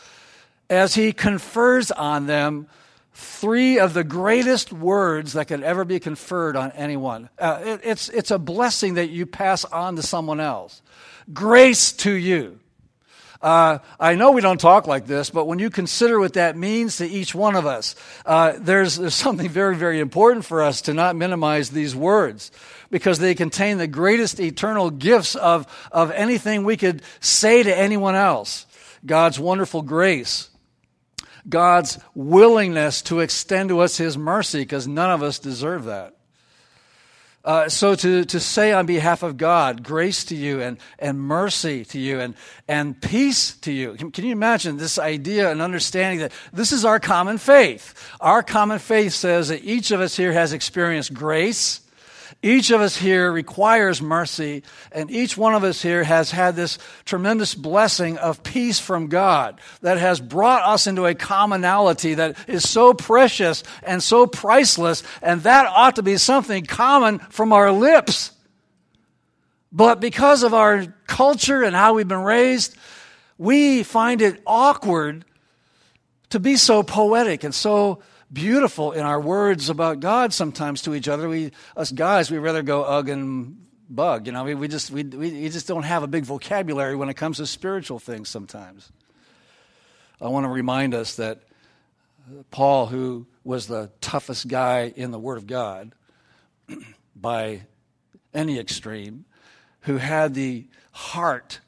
as 0.71 0.95
he 0.95 1.13
confers 1.13 1.91
on 1.91 2.27
them 2.27 2.67
three 3.13 3.79
of 3.79 3.95
the 3.95 4.05
greatest 4.05 4.73
words 4.73 5.35
that 5.35 5.47
could 5.47 5.63
ever 5.63 5.85
be 5.85 6.01
conferred 6.01 6.57
on 6.57 6.73
anyone. 6.73 7.29
Uh, 7.39 7.61
it, 7.65 7.81
it's, 7.85 8.09
it's 8.09 8.31
a 8.31 8.39
blessing 8.39 8.95
that 8.95 9.09
you 9.09 9.25
pass 9.25 9.65
on 9.65 9.97
to 9.97 10.03
someone 10.03 10.41
else. 10.41 10.83
Grace 11.33 11.93
to 11.93 12.11
you. 12.11 12.59
Uh, 13.45 13.79
I 14.01 14.15
know 14.15 14.31
we 14.31 14.41
don't 14.41 14.59
talk 14.59 14.87
like 14.87 15.07
this, 15.07 15.29
but 15.29 15.45
when 15.45 15.59
you 15.59 15.69
consider 15.69 16.19
what 16.19 16.33
that 16.33 16.57
means 16.57 16.97
to 16.97 17.07
each 17.07 17.35
one 17.35 17.57
of 17.57 17.67
us, 17.67 17.95
uh, 18.25 18.55
there's, 18.59 18.97
there's 18.97 19.15
something 19.15 19.51
very, 19.51 19.77
very 19.77 20.01
important 20.01 20.47
for 20.47 20.63
us 20.63 20.81
to 20.83 20.95
not 20.95 21.15
minimize 21.15 21.69
these 21.69 21.95
words 21.95 22.51
because 22.91 23.19
they 23.19 23.35
contain 23.35 23.77
the 23.77 23.87
greatest 23.87 24.41
eternal 24.41 24.89
gifts 24.89 25.35
of, 25.37 25.67
of 25.93 26.11
anything 26.13 26.65
we 26.65 26.79
could 26.79 27.03
say 27.21 27.63
to 27.63 27.77
anyone 27.77 28.15
else. 28.15 28.65
God's 29.05 29.39
wonderful 29.39 29.83
grace, 29.83 30.49
God's 31.47 31.99
willingness 32.15 33.03
to 33.03 33.21
extend 33.21 33.69
to 33.69 33.81
us 33.81 33.99
His 33.99 34.17
mercy, 34.17 34.61
because 34.61 34.89
none 34.89 35.11
of 35.11 35.23
us 35.23 35.39
deserve 35.39 35.85
that. 35.85 36.14
Uh, 37.45 37.69
so 37.69 37.95
to, 37.95 38.25
to 38.25 38.41
say 38.41 38.73
on 38.73 38.87
behalf 38.87 39.23
of 39.23 39.37
God, 39.37 39.83
grace 39.83 40.25
to 40.25 40.35
you 40.35 40.63
and, 40.63 40.79
and 40.99 41.21
mercy 41.21 41.85
to 41.85 41.99
you 41.99 42.19
and, 42.19 42.35
and 42.67 42.99
peace 43.01 43.57
to 43.59 43.71
you. 43.71 43.95
Can, 43.95 44.11
can 44.11 44.25
you 44.25 44.33
imagine 44.33 44.79
this 44.79 44.99
idea 44.99 45.51
and 45.51 45.61
understanding 45.61 46.21
that 46.21 46.33
this 46.55 46.73
is 46.73 46.87
our 46.87 46.99
common 46.99 47.37
faith? 47.37 47.95
Our 48.19 48.43
common 48.43 48.79
faith 48.79 49.13
says 49.13 49.49
that 49.49 49.63
each 49.63 49.91
of 49.91 50.01
us 50.01 50.17
here 50.17 50.33
has 50.33 50.55
experienced 50.55 51.13
grace 51.13 51.84
each 52.45 52.71
of 52.71 52.83
us 52.83 52.95
here 52.95 53.33
requires 53.33 54.03
mercy, 54.03 54.63
and 54.93 55.11
each 55.11 55.35
one 55.35 55.55
of 55.55 55.65
us 55.65 55.81
here 55.81 56.05
has 56.05 56.31
had 56.31 56.55
this 56.55 56.79
tremendous 57.07 57.55
blessing 57.55 58.19
of 58.19 58.43
peace 58.43 58.79
from 58.79 59.07
God 59.07 59.59
that 59.81 59.97
has 59.97 60.21
brought 60.21 60.63
us 60.63 60.87
into 60.87 61.07
a 61.07 61.15
commonality 61.15 62.13
that 62.15 62.37
is 62.47 62.69
so 62.69 62.93
precious 62.93 63.63
and 63.83 64.03
so 64.03 64.27
priceless, 64.27 65.03
and 65.23 65.43
that 65.45 65.67
ought 65.67 65.97
to 65.97 66.03
be 66.03 66.19
something 66.19 66.67
common 66.67 67.19
from 67.19 67.55
our 67.55 67.73
lips. 67.73 68.33
But 69.73 70.01
because 70.03 70.43
of 70.43 70.53
our 70.53 70.85
culture 71.07 71.63
and 71.63 71.75
how 71.75 71.95
we've 71.95 72.07
been 72.07 72.19
raised, 72.19 72.77
we 73.39 73.83
find 73.83 74.21
it 74.21 74.43
awkward 74.47 75.25
to 76.29 76.39
be 76.39 76.57
so 76.57 76.83
poetic 76.83 77.43
and 77.43 77.55
so 77.55 78.01
beautiful 78.35 78.93
in 78.93 79.03
our 79.03 79.21
words 79.21 79.71
about 79.71 80.01
God 80.01 80.33
sometimes 80.33 80.83
to 80.83 80.95
each 80.95 81.09
other. 81.09 81.29
We, 81.29 81.53
us 81.77 81.91
guys, 81.93 82.31
we 82.31 82.39
rather 82.39 82.63
go 82.63 82.83
ugh 82.83 83.09
and 83.09 83.65
bug. 83.89 84.27
You 84.27 84.33
know, 84.33 84.45
we, 84.45 84.55
we 84.55 84.69
just 84.69 84.91
we, 84.91 85.05
we 85.05 85.49
just 85.49 85.69
don't 85.69 85.85
have 85.85 86.03
a 86.03 86.07
big 86.07 86.25
vocabulary 86.25 86.97
when 86.97 87.09
it 87.09 87.15
comes 87.15 87.39
to 87.39 87.47
spiritual 87.47 87.99
things 87.99 88.29
sometimes. 88.29 88.91
I 90.21 90.29
want 90.29 90.45
to 90.45 90.51
remind 90.51 90.95
us 90.95 91.17
that 91.17 91.43
uh, 92.29 92.43
Paul, 92.51 92.87
who 92.87 93.27
was 93.45 93.67
the 93.67 93.91
toughest 94.01 94.49
guy 94.49 94.93
in 94.95 95.11
the 95.11 95.19
Word 95.19 95.39
of 95.39 95.47
God 95.47 95.93
by 97.17 97.63
any 98.33 98.59
extreme, 98.59 99.25
who 99.83 99.97
had 99.97 100.35
the 100.35 100.67
heart 100.93 101.61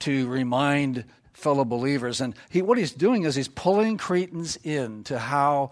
to 0.00 0.28
remind 0.28 1.04
fellow 1.32 1.64
believers. 1.64 2.20
And 2.20 2.34
he, 2.50 2.62
what 2.62 2.78
he's 2.78 2.92
doing 2.92 3.24
is 3.24 3.34
he's 3.34 3.48
pulling 3.48 3.96
Cretans 3.96 4.56
in 4.56 5.04
to 5.04 5.18
how 5.18 5.70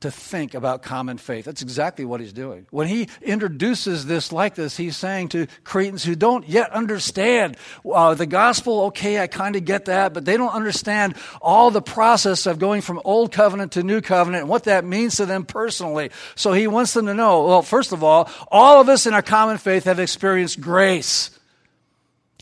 to 0.00 0.10
think 0.10 0.54
about 0.54 0.82
common 0.82 1.18
faith. 1.18 1.44
That's 1.44 1.62
exactly 1.62 2.04
what 2.04 2.20
he's 2.20 2.32
doing. 2.32 2.66
When 2.70 2.86
he 2.86 3.08
introduces 3.20 4.06
this 4.06 4.32
like 4.32 4.54
this, 4.54 4.76
he's 4.76 4.96
saying 4.96 5.30
to 5.30 5.48
Cretans 5.64 6.04
who 6.04 6.14
don't 6.14 6.48
yet 6.48 6.70
understand 6.70 7.56
uh, 7.84 8.14
the 8.14 8.26
gospel, 8.26 8.82
okay, 8.86 9.20
I 9.20 9.26
kind 9.26 9.56
of 9.56 9.64
get 9.64 9.86
that, 9.86 10.14
but 10.14 10.24
they 10.24 10.36
don't 10.36 10.54
understand 10.54 11.16
all 11.42 11.70
the 11.70 11.82
process 11.82 12.46
of 12.46 12.58
going 12.58 12.80
from 12.80 13.00
old 13.04 13.32
covenant 13.32 13.72
to 13.72 13.82
new 13.82 14.00
covenant 14.00 14.42
and 14.42 14.48
what 14.48 14.64
that 14.64 14.84
means 14.84 15.16
to 15.16 15.26
them 15.26 15.44
personally. 15.44 16.10
So 16.36 16.52
he 16.52 16.68
wants 16.68 16.94
them 16.94 17.06
to 17.06 17.14
know, 17.14 17.44
well, 17.46 17.62
first 17.62 17.92
of 17.92 18.04
all, 18.04 18.30
all 18.52 18.80
of 18.80 18.88
us 18.88 19.06
in 19.06 19.14
our 19.14 19.22
common 19.22 19.58
faith 19.58 19.84
have 19.84 19.98
experienced 19.98 20.60
grace. 20.60 21.30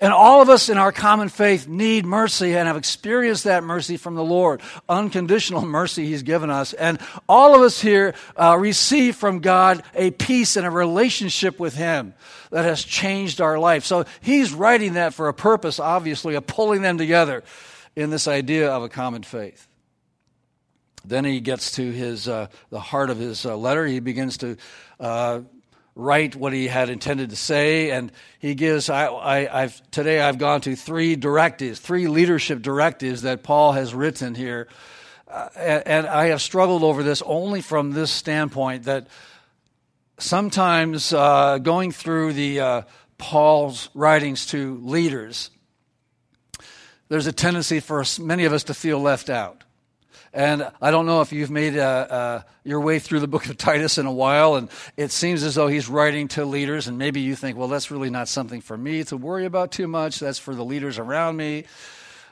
And 0.03 0.13
all 0.13 0.43
of 0.43 0.51
us 0.51 0.69
in 0.69 0.77
our 0.77 0.93
common 0.93 1.31
faith 1.31 1.67
need 1.67 2.05
mercy 2.05 2.55
and 2.55 2.69
have 2.69 2.77
experienced 2.77 3.45
that 3.45 3.65
mercy 3.65 3.97
from 3.97 4.15
the 4.15 4.25
Lord. 4.25 4.61
Unconditional 4.91 5.63
mercy 5.63 6.05
He's 6.05 6.23
given 6.23 6.51
us. 6.51 6.75
And 6.75 6.99
all 7.27 7.55
of 7.55 7.63
us 7.63 7.81
here 7.81 8.15
uh, 8.37 8.59
receive 8.59 9.17
from 9.17 9.39
God 9.41 9.83
a 9.95 10.11
peace 10.11 10.57
and 10.57 10.67
a 10.67 10.71
relationship 10.71 11.59
with 11.59 11.75
Him 11.75 12.13
that 12.51 12.67
has 12.67 12.85
changed 12.85 13.41
our 13.41 13.59
life. 13.59 13.87
So 13.87 14.05
He's 14.21 14.53
writing 14.53 14.95
that 14.95 15.15
for 15.15 15.29
a 15.29 15.35
purpose, 15.35 15.81
obviously, 15.81 16.35
of 16.35 16.47
pulling 16.47 16.83
them 16.83 16.99
together 16.99 17.43
in 17.95 18.11
this 18.11 18.29
idea 18.29 18.71
of 18.71 18.83
a 18.83 18.91
common 18.91 19.23
faith. 19.23 19.67
Then 21.07 21.25
he 21.25 21.41
gets 21.41 21.73
to 21.77 21.91
his, 21.91 22.27
uh, 22.27 22.49
the 22.71 22.81
heart 22.81 23.11
of 23.11 23.19
his 23.19 23.47
uh, 23.47 23.57
letter. 23.57 23.87
He 23.87 24.01
begins 24.01 24.39
to 24.39 24.57
uh, 24.99 25.41
write 25.97 26.37
what 26.37 26.53
he 26.53 26.69
had 26.69 26.91
intended 26.91 27.31
to 27.31 27.37
say. 27.37 27.91
And 27.91 28.13
he 28.39 28.55
gives, 28.55 28.89
I, 28.89 29.07
I, 29.07 29.63
I've, 29.63 29.91
today 29.91 30.21
I've 30.21 30.39
gone 30.39 30.61
to 30.61 30.77
three 30.77 31.17
directives, 31.17 31.81
three 31.81 32.07
leadership 32.07 32.63
directives 32.63 33.23
that 33.23 33.43
Paul 33.43 33.73
has 33.73 33.95
written 33.95 34.35
here. 34.37 34.69
Uh, 35.27 35.49
and, 35.57 36.07
I 36.07 36.27
have 36.27 36.41
struggled 36.41 36.85
over 36.85 37.03
this 37.03 37.21
only 37.23 37.61
from 37.61 37.91
this 37.93 38.13
standpoint 38.13 38.85
that 38.85 39.09
sometimes 40.19 41.13
uh, 41.13 41.59
going 41.59 41.91
through 41.91 42.35
the 42.35 42.61
uh, 42.61 42.83
Paul's 43.19 43.89
writings 43.93 44.47
to 44.47 44.79
leaders, 44.85 45.51
there's 47.09 47.27
a 47.27 47.33
tendency 47.33 47.81
for 47.81 48.05
many 48.21 48.45
of 48.45 48.53
us 48.53 48.65
to 48.65 48.75
feel 48.75 49.01
left 49.01 49.31
out. 49.31 49.65
And 50.37 50.71
I 50.83 50.91
don't 50.91 51.07
know 51.07 51.23
if 51.23 51.33
you've 51.33 51.51
made 51.51 51.79
uh, 51.79 51.81
uh, 51.81 52.43
your 52.63 52.81
way 52.81 52.99
through 52.99 53.21
the 53.21 53.27
book 53.27 53.47
of 53.47 53.57
Titus 53.57 53.97
in 53.97 54.05
a 54.05 54.13
while, 54.13 54.57
and 54.57 54.69
it 54.95 55.11
seems 55.11 55.43
as 55.43 55.55
though 55.55 55.67
he's 55.67 55.89
writing 55.89 56.29
to 56.29 56.45
leaders, 56.45 56.89
and 56.89 56.99
maybe 56.99 57.23
you 57.23 57.35
think, 57.35 57.57
well, 57.57 57.69
that's 57.69 57.91
really 57.91 58.11
not 58.11 58.29
something 58.29 58.61
for 58.61 58.77
me 58.77 59.03
to 59.05 59.17
worry 59.17 59.47
about 59.47 59.73
too 59.73 59.89
much. 59.89 60.21
That's 60.21 60.39
for 60.39 60.55
the 60.55 60.63
leaders 60.63 60.99
around 60.99 61.39
me. 61.39 61.65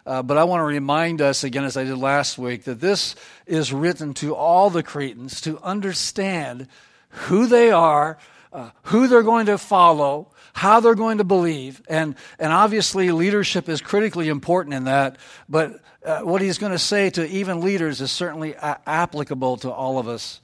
Uh, 0.04 0.22
but 0.22 0.36
I 0.36 0.44
want 0.44 0.60
to 0.60 0.64
remind 0.64 1.22
us 1.22 1.44
again, 1.44 1.64
as 1.64 1.78
I 1.78 1.84
did 1.84 1.96
last 1.96 2.36
week, 2.36 2.64
that 2.64 2.78
this 2.78 3.16
is 3.46 3.72
written 3.72 4.12
to 4.14 4.34
all 4.34 4.68
the 4.68 4.82
Cretans 4.82 5.40
to 5.40 5.58
understand 5.60 6.68
who 7.08 7.46
they 7.46 7.70
are, 7.70 8.18
uh, 8.52 8.68
who 8.82 9.08
they're 9.08 9.22
going 9.22 9.46
to 9.46 9.56
follow, 9.56 10.28
how 10.54 10.80
they're 10.80 10.94
going 10.94 11.18
to 11.18 11.24
believe. 11.24 11.82
And, 11.88 12.14
and 12.38 12.52
obviously, 12.52 13.10
leadership 13.10 13.68
is 13.68 13.82
critically 13.82 14.28
important 14.28 14.74
in 14.74 14.84
that. 14.84 15.18
But 15.48 15.80
uh, 16.04 16.20
what 16.20 16.40
he's 16.40 16.58
going 16.58 16.72
to 16.72 16.78
say 16.78 17.10
to 17.10 17.26
even 17.28 17.60
leaders 17.60 18.00
is 18.00 18.10
certainly 18.10 18.52
a- 18.54 18.80
applicable 18.86 19.58
to 19.58 19.70
all 19.70 19.98
of 19.98 20.08
us 20.08 20.40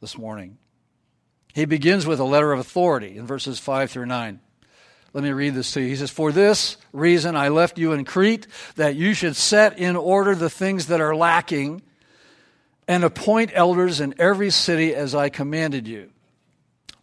this 0.00 0.18
morning. 0.18 0.58
He 1.54 1.64
begins 1.64 2.06
with 2.06 2.18
a 2.18 2.24
letter 2.24 2.52
of 2.52 2.58
authority 2.58 3.16
in 3.16 3.26
verses 3.26 3.58
5 3.58 3.90
through 3.90 4.06
9. 4.06 4.40
Let 5.12 5.24
me 5.24 5.30
read 5.30 5.54
this 5.54 5.72
to 5.72 5.80
you. 5.80 5.88
He 5.88 5.96
says, 5.96 6.10
For 6.10 6.32
this 6.32 6.76
reason 6.92 7.36
I 7.36 7.48
left 7.48 7.78
you 7.78 7.92
in 7.92 8.04
Crete, 8.04 8.48
that 8.74 8.96
you 8.96 9.14
should 9.14 9.36
set 9.36 9.78
in 9.78 9.96
order 9.96 10.34
the 10.34 10.50
things 10.50 10.88
that 10.88 11.00
are 11.00 11.16
lacking 11.16 11.82
and 12.88 13.04
appoint 13.04 13.52
elders 13.54 14.00
in 14.00 14.14
every 14.18 14.50
city 14.50 14.94
as 14.94 15.14
I 15.14 15.28
commanded 15.28 15.88
you. 15.88 16.10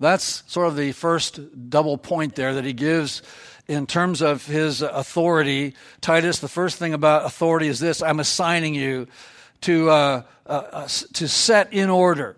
That's 0.03 0.43
sort 0.48 0.67
of 0.67 0.75
the 0.75 0.91
first 0.91 1.69
double 1.69 1.98
point 1.98 2.36
there 2.36 2.53
that 2.55 2.65
he 2.65 2.74
gives 2.74 3.22
in 3.67 3.88
terms 3.88 4.22
of 4.22 4.45
his 4.45 4.81
authority. 4.81 5.75
Titus, 6.01 6.39
the 6.39 6.50
first 6.50 6.77
thing 6.77 6.93
about 6.93 7.25
authority 7.25 7.67
is 7.67 7.79
this 7.79 8.03
I'm 8.03 8.19
assigning 8.19 8.75
you 8.75 9.07
to, 9.62 9.89
uh, 9.89 10.22
uh, 10.45 10.50
uh, 10.50 10.88
to 11.13 11.27
set 11.29 11.72
in 11.72 11.89
order 11.89 12.36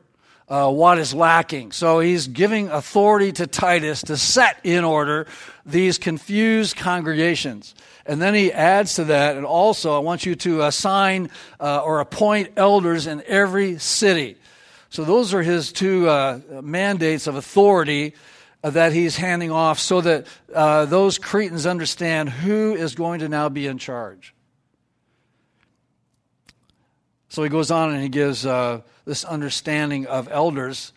uh, 0.47 0.69
what 0.69 0.99
is 0.99 1.13
lacking. 1.13 1.71
So 1.71 1.99
he's 1.99 2.27
giving 2.27 2.69
authority 2.69 3.31
to 3.31 3.47
Titus 3.47 4.03
to 4.03 4.17
set 4.17 4.59
in 4.63 4.83
order 4.83 5.25
these 5.65 5.97
confused 5.97 6.75
congregations. 6.75 7.73
And 8.05 8.21
then 8.21 8.35
he 8.35 8.51
adds 8.51 8.95
to 8.95 9.05
that, 9.05 9.37
and 9.37 9.45
also 9.45 9.95
I 9.95 9.99
want 9.99 10.23
you 10.23 10.35
to 10.35 10.61
assign 10.65 11.31
uh, 11.59 11.79
or 11.79 11.99
appoint 11.99 12.51
elders 12.57 13.07
in 13.07 13.23
every 13.25 13.79
city. 13.79 14.37
So 14.95 15.03
those 15.03 15.33
are 15.33 15.43
his 15.43 15.73
two 15.73 16.07
uh, 16.07 16.39
mandates 16.63 17.27
of 17.27 17.35
authority 17.35 18.13
uh, 18.63 18.69
that 18.69 18.93
he's 18.93 19.17
handing 19.17 19.51
off 19.51 19.77
so 19.77 19.99
that 19.99 20.25
uh, 20.53 20.85
those 20.85 21.17
Cretans 21.17 21.65
understand 21.65 22.29
who 22.29 22.75
is 22.75 22.95
going 22.95 23.19
to 23.19 23.27
now 23.27 23.49
be 23.49 23.67
in 23.67 23.77
charge. 23.77 24.33
So 27.27 27.43
he 27.43 27.49
goes 27.49 27.71
on 27.71 27.91
and 27.91 28.01
he 28.01 28.07
gives 28.07 28.45
uh, 28.45 28.83
this 29.03 29.25
understanding 29.25 30.07
of 30.07 30.29
elders 30.31 30.93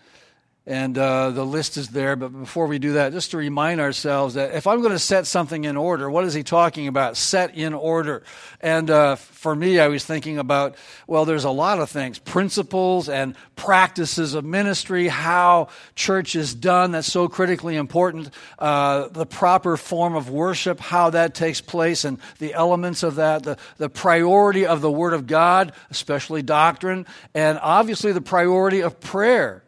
and 0.69 0.99
uh, 0.99 1.31
the 1.31 1.47
list 1.47 1.79
is 1.79 1.89
there. 1.89 2.15
But 2.15 2.29
before 2.29 2.67
we 2.67 2.79
do 2.79 2.93
that, 2.93 3.13
just 3.13 3.31
to 3.31 3.39
remind 3.39 3.81
ourselves 3.81 4.35
that 4.35 4.55
if 4.55 4.67
I'm 4.67 4.81
going 4.81 4.93
to 4.93 4.99
set 4.99 5.27
something 5.27 5.65
in 5.65 5.79
order, 5.79 6.11
what 6.11 6.25
is 6.25 6.35
he 6.35 6.43
talking 6.43 6.89
about? 6.89 7.17
Set 7.17 7.57
in 7.57 7.73
order. 7.73 8.23
And 8.61 8.91
uh, 8.91 9.17
for 9.17 9.57
me, 9.57 9.81
I 9.81 9.89
was 9.89 10.05
thinking 10.05 10.37
about, 10.37 10.77
well, 11.07 11.25
there's 11.25 11.45
a 11.45 11.51
lot 11.51 11.81
of 11.81 11.89
things 11.89 12.19
principles 12.19 13.09
and 13.09 13.35
practices 13.57 14.35
of 14.35 14.45
ministry, 14.45 15.09
how 15.09 15.69
church 15.95 16.37
is 16.37 16.55
done. 16.55 16.93
That's 16.93 17.11
so 17.11 17.29
critically 17.29 17.77
important. 17.77 18.29
Uh, 18.59 19.09
the 19.09 19.25
proper 19.25 19.79
form 19.79 20.15
of 20.15 20.29
worship, 20.29 20.81
how 20.81 21.09
that 21.11 21.35
takes 21.35 21.63
place, 21.63 22.05
and 22.05 22.19
the 22.41 22.53
elements 22.53 23.03
of 23.03 23.15
that, 23.15 23.43
the, 23.43 23.57
the 23.79 23.89
priority 23.89 24.67
of 24.67 24.83
the 24.83 24.91
Word 24.91 25.15
of 25.15 25.27
God, 25.27 25.73
especially 25.89 26.43
doctrine, 26.43 27.07
and 27.33 27.59
obviously 27.63 28.13
the 28.13 28.21
priority 28.21 28.81
of 28.81 29.01
prayer 29.01 29.63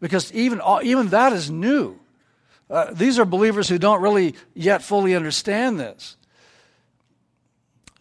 because 0.00 0.32
even, 0.32 0.60
even 0.82 1.08
that 1.08 1.32
is 1.32 1.50
new. 1.50 1.98
Uh, 2.68 2.92
these 2.92 3.18
are 3.18 3.24
believers 3.24 3.68
who 3.68 3.78
don't 3.78 4.00
really 4.00 4.34
yet 4.54 4.82
fully 4.82 5.14
understand 5.14 5.78
this. 5.78 6.16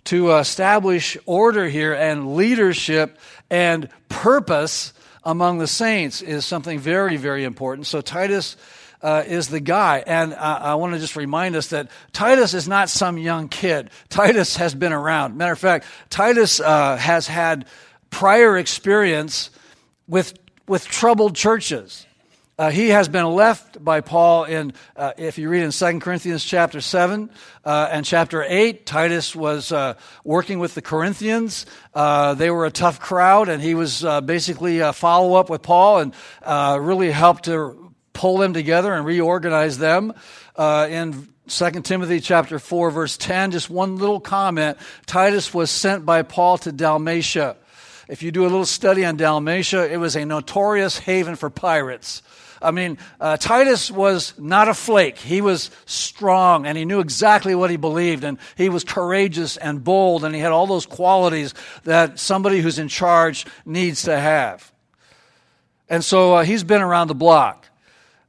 To 0.06 0.32
establish 0.32 1.18
order 1.26 1.68
here 1.68 1.94
and 1.94 2.36
leadership 2.36 3.18
and 3.50 3.90
purpose 4.08 4.94
among 5.24 5.60
the 5.60 5.68
saints 5.68 6.22
is 6.22 6.46
something 6.46 6.80
very, 6.80 7.18
very 7.18 7.44
important. 7.44 7.86
So 7.86 8.02
Titus 8.02 8.56
uh, 9.02 9.24
is 9.26 9.48
the 9.48 9.60
guy. 9.60 10.04
And 10.06 10.34
uh, 10.34 10.60
I 10.62 10.76
want 10.76 10.94
to 10.94 11.00
just 11.00 11.16
remind 11.16 11.56
us 11.56 11.68
that 11.68 11.90
Titus 12.12 12.54
is 12.54 12.68
not 12.68 12.90
some 12.90 13.18
young 13.18 13.50
kid. 13.50 13.90
Titus 14.10 14.56
has 14.58 14.76
been 14.76 14.94
around. 14.94 15.38
Matter 15.38 15.54
of 15.54 15.60
fact, 15.60 15.86
Titus 16.10 16.60
uh, 16.60 16.98
has 16.98 17.28
had 17.28 17.66
prior 18.10 18.58
experience 18.58 19.52
with 20.08 20.34
with 20.70 20.88
troubled 20.88 21.36
churches. 21.36 22.06
Uh, 22.60 22.70
he 22.70 22.90
has 22.90 23.08
been 23.08 23.26
left 23.26 23.84
by 23.84 24.02
Paul 24.02 24.44
in, 24.44 24.74
uh, 24.96 25.14
if 25.18 25.38
you 25.38 25.50
read 25.50 25.64
in 25.64 25.72
2 25.72 26.00
Corinthians 26.00 26.44
chapter 26.44 26.80
7 26.80 27.32
uh, 27.66 27.90
and 27.92 28.06
chapter 28.06 28.46
8, 28.48 28.86
Titus 28.86 29.36
was 29.36 29.72
uh, 29.72 29.96
working 30.24 30.60
with 30.60 30.76
the 30.76 30.82
Corinthians. 30.82 31.66
Uh, 31.94 32.36
they 32.36 32.52
were 32.52 32.66
a 32.66 32.72
tough 32.72 33.00
crowd, 33.00 33.50
and 33.50 33.64
he 33.64 33.74
was 33.74 34.04
uh, 34.04 34.22
basically 34.22 34.80
a 34.80 34.94
follow 34.94 35.36
up 35.36 35.50
with 35.50 35.62
Paul 35.62 36.00
and 36.00 36.86
really 36.86 37.10
helped 37.10 37.46
to 37.46 37.94
pull 38.14 38.38
them 38.38 38.54
together 38.54 38.94
and 38.94 39.06
reorganize 39.06 39.78
them. 39.78 40.14
in 40.58 41.30
2 41.48 41.72
Timothy 41.82 42.20
chapter 42.20 42.60
4, 42.60 42.92
verse 42.92 43.18
10, 43.18 43.52
just 43.52 43.70
one 43.72 43.98
little 43.98 44.20
comment 44.20 44.78
Titus 45.08 45.52
was 45.52 45.72
sent 45.72 46.06
by 46.06 46.22
Paul 46.22 46.60
to 46.60 46.72
Dalmatia. 46.72 47.56
If 48.10 48.24
you 48.24 48.32
do 48.32 48.42
a 48.42 48.50
little 48.50 48.66
study 48.66 49.06
on 49.06 49.18
Dalmatia, 49.18 49.88
it 49.90 49.98
was 49.98 50.16
a 50.16 50.26
notorious 50.26 50.98
haven 50.98 51.36
for 51.36 51.52
pirates. 51.52 52.24
I 52.60 52.72
mean, 52.72 52.98
uh, 53.22 53.38
Titus 53.38 53.92
was 53.92 54.34
not 54.40 54.68
a 54.68 54.74
flake. 54.74 55.20
He 55.20 55.42
was 55.42 55.70
strong 55.86 56.66
and 56.66 56.76
he 56.76 56.86
knew 56.86 57.02
exactly 57.02 57.54
what 57.54 57.70
he 57.70 57.78
believed 57.78 58.24
and 58.24 58.40
he 58.58 58.68
was 58.68 58.84
courageous 58.84 59.58
and 59.58 59.84
bold 59.84 60.26
and 60.26 60.34
he 60.34 60.42
had 60.42 60.52
all 60.52 60.66
those 60.66 60.88
qualities 60.88 61.54
that 61.84 62.20
somebody 62.20 62.62
who's 62.62 62.80
in 62.80 62.88
charge 62.88 63.46
needs 63.64 64.02
to 64.04 64.20
have. 64.20 64.74
And 65.88 66.04
so 66.04 66.34
uh, 66.34 66.44
he's 66.44 66.64
been 66.64 66.82
around 66.82 67.10
the 67.10 67.16
block. 67.16 67.69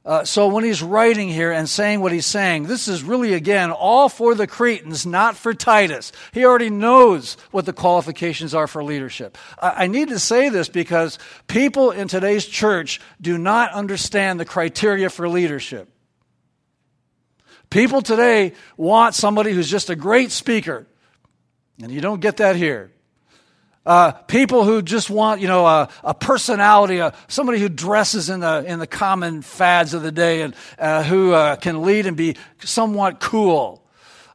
Uh, 0.03 0.23
so 0.23 0.47
when 0.47 0.63
he's 0.63 0.81
writing 0.81 1.29
here 1.29 1.51
and 1.51 1.69
saying 1.69 1.99
what 2.01 2.11
he's 2.11 2.25
saying, 2.25 2.63
this 2.63 2.87
is 2.87 3.03
really, 3.03 3.33
again, 3.33 3.69
all 3.69 4.09
for 4.09 4.33
the 4.33 4.47
Cretans, 4.47 5.05
not 5.05 5.37
for 5.37 5.53
Titus. 5.53 6.11
He 6.31 6.43
already 6.43 6.71
knows 6.71 7.37
what 7.51 7.67
the 7.67 7.73
qualifications 7.73 8.55
are 8.55 8.65
for 8.65 8.83
leadership. 8.83 9.37
I, 9.59 9.83
I 9.83 9.87
need 9.87 10.09
to 10.09 10.17
say 10.17 10.49
this 10.49 10.69
because 10.69 11.19
people 11.47 11.91
in 11.91 12.07
today's 12.07 12.47
church 12.47 12.99
do 13.21 13.37
not 13.37 13.73
understand 13.73 14.39
the 14.39 14.45
criteria 14.45 15.09
for 15.09 15.29
leadership. 15.29 15.87
People 17.69 18.01
today 18.01 18.53
want 18.77 19.13
somebody 19.13 19.53
who's 19.53 19.69
just 19.69 19.91
a 19.91 19.95
great 19.95 20.31
speaker, 20.31 20.87
and 21.81 21.91
you 21.91 22.01
don't 22.01 22.21
get 22.21 22.37
that 22.37 22.55
here. 22.55 22.90
Uh, 23.83 24.11
people 24.11 24.63
who 24.63 24.83
just 24.83 25.09
want, 25.09 25.41
you 25.41 25.47
know, 25.47 25.65
a, 25.65 25.89
a 26.03 26.13
personality, 26.13 26.99
a, 26.99 27.13
somebody 27.27 27.59
who 27.59 27.67
dresses 27.67 28.29
in 28.29 28.41
the, 28.41 28.63
in 28.67 28.77
the 28.77 28.85
common 28.85 29.41
fads 29.41 29.95
of 29.95 30.03
the 30.03 30.11
day 30.11 30.43
and 30.43 30.55
uh, 30.77 31.01
who 31.01 31.33
uh, 31.33 31.55
can 31.55 31.81
lead 31.81 32.05
and 32.05 32.15
be 32.15 32.35
somewhat 32.59 33.19
cool. 33.19 33.83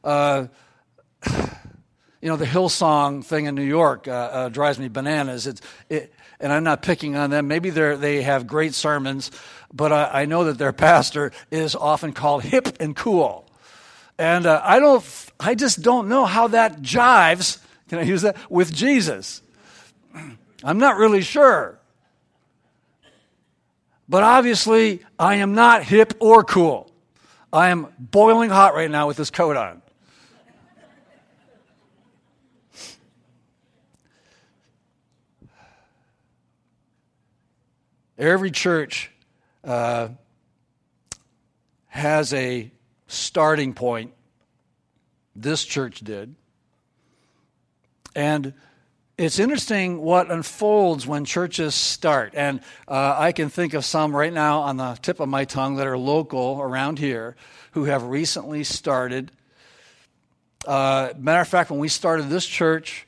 Uh, 0.03 0.47
you 2.21 2.27
know, 2.29 2.35
the 2.35 2.45
Hillsong 2.45 3.23
thing 3.23 3.45
in 3.45 3.55
New 3.55 3.63
York 3.63 4.05
uh, 4.09 4.11
uh, 4.11 4.49
drives 4.49 4.79
me 4.79 4.89
bananas. 4.89 5.47
It's, 5.47 5.61
it, 5.87 6.13
and 6.41 6.51
I'm 6.51 6.65
not 6.65 6.81
picking 6.81 7.15
on 7.15 7.29
them. 7.29 7.47
Maybe 7.47 7.69
they 7.69 7.95
they 7.95 8.21
have 8.23 8.47
great 8.47 8.73
sermons, 8.73 9.31
but 9.73 9.93
I, 9.93 10.21
I, 10.21 10.25
know 10.25 10.43
that 10.43 10.57
their 10.59 10.73
pastor 10.73 11.31
is 11.49 11.73
often 11.73 12.11
called 12.11 12.43
hip 12.43 12.77
and 12.79 12.95
cool. 12.95 13.49
And 14.19 14.45
I 14.45 14.79
don't, 14.79 15.05
I 15.39 15.55
just 15.55 15.81
don't 15.81 16.09
know 16.09 16.25
how 16.25 16.49
that 16.49 16.81
jives 16.81 17.59
can 17.87 17.99
I 17.99 18.03
use 18.03 18.21
that? 18.23 18.37
With 18.49 18.73
Jesus. 18.73 19.41
I'm 20.63 20.77
not 20.77 20.97
really 20.97 21.21
sure. 21.21 21.79
But 24.09 24.23
obviously, 24.23 25.01
I 25.19 25.35
am 25.35 25.53
not 25.53 25.83
hip 25.83 26.13
or 26.19 26.43
cool. 26.43 26.89
I 27.51 27.69
am 27.69 27.87
boiling 27.99 28.49
hot 28.49 28.73
right 28.73 28.89
now 28.89 29.07
with 29.07 29.17
this 29.17 29.29
coat 29.29 29.57
on. 29.57 29.81
Every 38.17 38.49
church 38.49 39.11
uh, 39.63 40.09
has 41.87 42.33
a 42.33 42.71
starting 43.07 43.73
point. 43.73 44.13
This 45.35 45.63
church 45.63 45.99
did. 45.99 46.33
And 48.17 48.55
it's 49.15 49.37
interesting 49.37 50.01
what 50.01 50.31
unfolds 50.31 51.05
when 51.05 51.23
churches 51.23 51.75
start. 51.75 52.33
And 52.33 52.61
uh, 52.87 53.15
I 53.15 53.31
can 53.31 53.49
think 53.49 53.75
of 53.75 53.85
some 53.85 54.15
right 54.15 54.33
now 54.33 54.61
on 54.61 54.77
the 54.77 54.97
tip 55.03 55.19
of 55.19 55.29
my 55.29 55.45
tongue 55.45 55.75
that 55.75 55.85
are 55.85 55.99
local 55.99 56.59
around 56.59 56.97
here 56.97 57.35
who 57.73 57.83
have 57.83 58.01
recently 58.01 58.63
started. 58.63 59.31
Uh, 60.65 61.13
matter 61.15 61.41
of 61.41 61.47
fact, 61.47 61.69
when 61.69 61.79
we 61.79 61.89
started 61.89 62.27
this 62.27 62.47
church, 62.47 63.05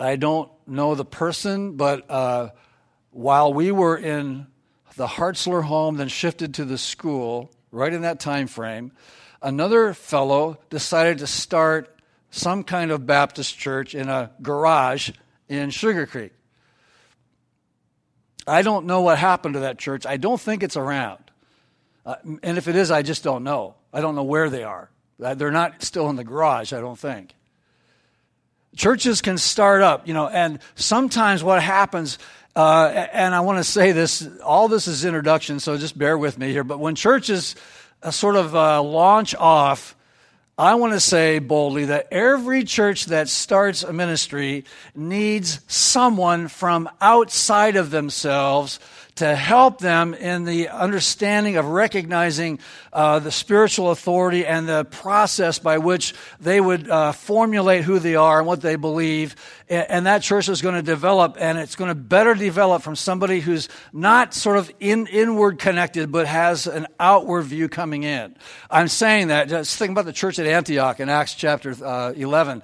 I 0.00 0.16
don't 0.16 0.50
know 0.66 0.96
the 0.96 1.04
person, 1.04 1.76
but 1.76 2.10
uh, 2.10 2.48
while 3.12 3.54
we 3.54 3.70
were 3.70 3.96
in 3.96 4.48
the 4.96 5.06
Hartzler 5.06 5.62
home, 5.62 5.96
then 5.96 6.08
shifted 6.08 6.54
to 6.54 6.64
the 6.64 6.76
school, 6.76 7.52
right 7.70 7.92
in 7.92 8.02
that 8.02 8.18
time 8.18 8.48
frame, 8.48 8.90
another 9.40 9.94
fellow 9.94 10.58
decided 10.70 11.18
to 11.18 11.28
start 11.28 11.97
some 12.30 12.64
kind 12.64 12.90
of 12.90 13.06
Baptist 13.06 13.58
church 13.58 13.94
in 13.94 14.08
a 14.08 14.30
garage 14.42 15.10
in 15.48 15.70
Sugar 15.70 16.06
Creek. 16.06 16.32
I 18.46 18.62
don't 18.62 18.86
know 18.86 19.02
what 19.02 19.18
happened 19.18 19.54
to 19.54 19.60
that 19.60 19.78
church. 19.78 20.06
I 20.06 20.16
don't 20.16 20.40
think 20.40 20.62
it's 20.62 20.76
around. 20.76 21.22
Uh, 22.04 22.16
and 22.42 22.56
if 22.56 22.68
it 22.68 22.76
is, 22.76 22.90
I 22.90 23.02
just 23.02 23.22
don't 23.22 23.44
know. 23.44 23.74
I 23.92 24.00
don't 24.00 24.14
know 24.14 24.22
where 24.22 24.48
they 24.48 24.64
are. 24.64 24.90
Uh, 25.22 25.34
they're 25.34 25.50
not 25.50 25.82
still 25.82 26.08
in 26.08 26.16
the 26.16 26.24
garage, 26.24 26.72
I 26.72 26.80
don't 26.80 26.98
think. 26.98 27.34
Churches 28.76 29.20
can 29.20 29.36
start 29.38 29.82
up, 29.82 30.06
you 30.06 30.14
know, 30.14 30.28
and 30.28 30.60
sometimes 30.76 31.42
what 31.42 31.62
happens, 31.62 32.18
uh, 32.54 32.86
and 33.12 33.34
I 33.34 33.40
want 33.40 33.58
to 33.58 33.64
say 33.64 33.92
this, 33.92 34.26
all 34.42 34.68
this 34.68 34.86
is 34.86 35.04
introduction, 35.04 35.58
so 35.58 35.76
just 35.76 35.98
bear 35.98 36.16
with 36.16 36.38
me 36.38 36.52
here, 36.52 36.64
but 36.64 36.78
when 36.78 36.94
churches 36.94 37.56
uh, 38.02 38.10
sort 38.10 38.36
of 38.36 38.54
uh, 38.54 38.82
launch 38.82 39.34
off, 39.34 39.96
I 40.58 40.74
want 40.74 40.92
to 40.94 41.00
say 41.00 41.38
boldly 41.38 41.84
that 41.84 42.08
every 42.10 42.64
church 42.64 43.06
that 43.06 43.28
starts 43.28 43.84
a 43.84 43.92
ministry 43.92 44.64
needs 44.92 45.60
someone 45.68 46.48
from 46.48 46.90
outside 47.00 47.76
of 47.76 47.92
themselves 47.92 48.80
to 49.18 49.34
help 49.34 49.78
them 49.78 50.14
in 50.14 50.44
the 50.44 50.68
understanding 50.68 51.56
of 51.56 51.66
recognizing 51.66 52.58
uh, 52.92 53.18
the 53.18 53.30
spiritual 53.30 53.90
authority 53.90 54.46
and 54.46 54.68
the 54.68 54.84
process 54.84 55.58
by 55.58 55.78
which 55.78 56.14
they 56.40 56.60
would 56.60 56.88
uh, 56.88 57.12
formulate 57.12 57.84
who 57.84 57.98
they 57.98 58.14
are 58.14 58.38
and 58.38 58.46
what 58.46 58.60
they 58.60 58.76
believe. 58.76 59.34
And 59.68 60.06
that 60.06 60.22
church 60.22 60.48
is 60.48 60.62
going 60.62 60.76
to 60.76 60.82
develop, 60.82 61.36
and 61.38 61.58
it's 61.58 61.76
going 61.76 61.88
to 61.88 61.94
better 61.94 62.34
develop 62.34 62.82
from 62.82 62.96
somebody 62.96 63.40
who's 63.40 63.68
not 63.92 64.32
sort 64.32 64.56
of 64.56 64.70
in, 64.80 65.06
inward 65.08 65.58
connected, 65.58 66.10
but 66.10 66.26
has 66.26 66.66
an 66.66 66.86
outward 66.98 67.42
view 67.42 67.68
coming 67.68 68.04
in. 68.04 68.34
I'm 68.70 68.88
saying 68.88 69.28
that, 69.28 69.48
just 69.48 69.76
think 69.76 69.90
about 69.90 70.06
the 70.06 70.12
church 70.12 70.38
at 70.38 70.46
Antioch 70.46 71.00
in 71.00 71.08
Acts 71.08 71.34
chapter 71.34 71.74
uh, 71.84 72.12
11. 72.16 72.62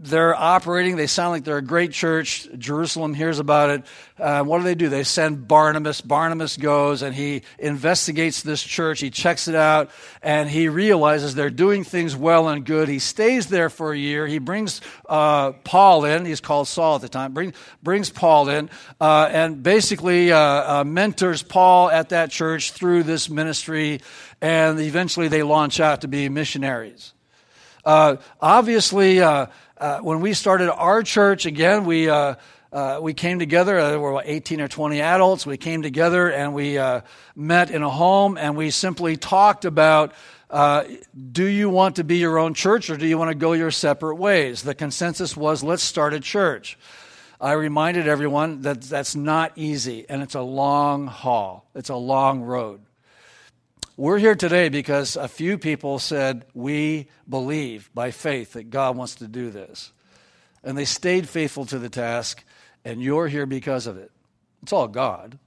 They're 0.00 0.36
operating. 0.36 0.94
They 0.94 1.08
sound 1.08 1.32
like 1.32 1.42
they're 1.42 1.58
a 1.58 1.62
great 1.62 1.90
church. 1.90 2.46
Jerusalem 2.56 3.14
hears 3.14 3.40
about 3.40 3.70
it. 3.70 3.82
Uh, 4.16 4.44
what 4.44 4.58
do 4.58 4.64
they 4.64 4.76
do? 4.76 4.88
They 4.88 5.02
send 5.02 5.48
Barnabas. 5.48 6.00
Barnabas 6.02 6.56
goes 6.56 7.02
and 7.02 7.12
he 7.12 7.42
investigates 7.58 8.42
this 8.42 8.62
church. 8.62 9.00
He 9.00 9.10
checks 9.10 9.48
it 9.48 9.56
out 9.56 9.90
and 10.22 10.48
he 10.48 10.68
realizes 10.68 11.34
they're 11.34 11.50
doing 11.50 11.82
things 11.82 12.14
well 12.14 12.48
and 12.48 12.64
good. 12.64 12.88
He 12.88 13.00
stays 13.00 13.48
there 13.48 13.68
for 13.68 13.92
a 13.92 13.98
year. 13.98 14.28
He 14.28 14.38
brings 14.38 14.80
uh, 15.08 15.50
Paul 15.64 16.04
in. 16.04 16.24
He's 16.24 16.40
called 16.40 16.68
Saul 16.68 16.94
at 16.94 17.00
the 17.00 17.08
time. 17.08 17.34
Bring, 17.34 17.52
brings 17.82 18.08
Paul 18.08 18.50
in 18.50 18.70
uh, 19.00 19.28
and 19.32 19.64
basically 19.64 20.30
uh, 20.30 20.38
uh, 20.38 20.84
mentors 20.84 21.42
Paul 21.42 21.90
at 21.90 22.10
that 22.10 22.30
church 22.30 22.70
through 22.70 23.02
this 23.02 23.28
ministry. 23.28 24.00
And 24.40 24.78
eventually 24.78 25.26
they 25.26 25.42
launch 25.42 25.80
out 25.80 26.02
to 26.02 26.08
be 26.08 26.28
missionaries. 26.28 27.14
Uh, 27.84 28.16
obviously, 28.40 29.20
uh, 29.80 30.00
when 30.00 30.20
we 30.20 30.34
started 30.34 30.70
our 30.72 31.02
church, 31.02 31.46
again, 31.46 31.84
we, 31.84 32.08
uh, 32.08 32.34
uh, 32.72 32.98
we 33.00 33.14
came 33.14 33.38
together. 33.38 33.78
Uh, 33.78 33.90
there 33.90 34.00
were 34.00 34.22
18 34.24 34.60
or 34.60 34.68
20 34.68 35.00
adults. 35.00 35.46
We 35.46 35.56
came 35.56 35.82
together 35.82 36.30
and 36.30 36.54
we 36.54 36.78
uh, 36.78 37.02
met 37.34 37.70
in 37.70 37.82
a 37.82 37.88
home 37.88 38.36
and 38.36 38.56
we 38.56 38.70
simply 38.70 39.16
talked 39.16 39.64
about 39.64 40.12
uh, 40.50 40.84
do 41.30 41.44
you 41.44 41.68
want 41.68 41.96
to 41.96 42.04
be 42.04 42.16
your 42.16 42.38
own 42.38 42.54
church 42.54 42.88
or 42.88 42.96
do 42.96 43.06
you 43.06 43.18
want 43.18 43.30
to 43.30 43.34
go 43.34 43.52
your 43.52 43.70
separate 43.70 44.16
ways? 44.16 44.62
The 44.62 44.74
consensus 44.74 45.36
was 45.36 45.62
let's 45.62 45.82
start 45.82 46.14
a 46.14 46.20
church. 46.20 46.78
I 47.40 47.52
reminded 47.52 48.08
everyone 48.08 48.62
that 48.62 48.82
that's 48.82 49.14
not 49.14 49.52
easy 49.56 50.06
and 50.08 50.22
it's 50.22 50.34
a 50.34 50.40
long 50.40 51.06
haul, 51.06 51.66
it's 51.74 51.90
a 51.90 51.96
long 51.96 52.40
road. 52.40 52.80
We're 53.98 54.18
here 54.18 54.36
today 54.36 54.68
because 54.68 55.16
a 55.16 55.26
few 55.26 55.58
people 55.58 55.98
said, 55.98 56.44
We 56.54 57.08
believe 57.28 57.90
by 57.92 58.12
faith 58.12 58.52
that 58.52 58.70
God 58.70 58.96
wants 58.96 59.16
to 59.16 59.26
do 59.26 59.50
this. 59.50 59.90
And 60.62 60.78
they 60.78 60.84
stayed 60.84 61.28
faithful 61.28 61.66
to 61.66 61.80
the 61.80 61.88
task, 61.88 62.44
and 62.84 63.02
you're 63.02 63.26
here 63.26 63.44
because 63.44 63.88
of 63.88 63.96
it. 63.96 64.12
It's 64.62 64.72
all 64.72 64.86
God. 64.86 65.40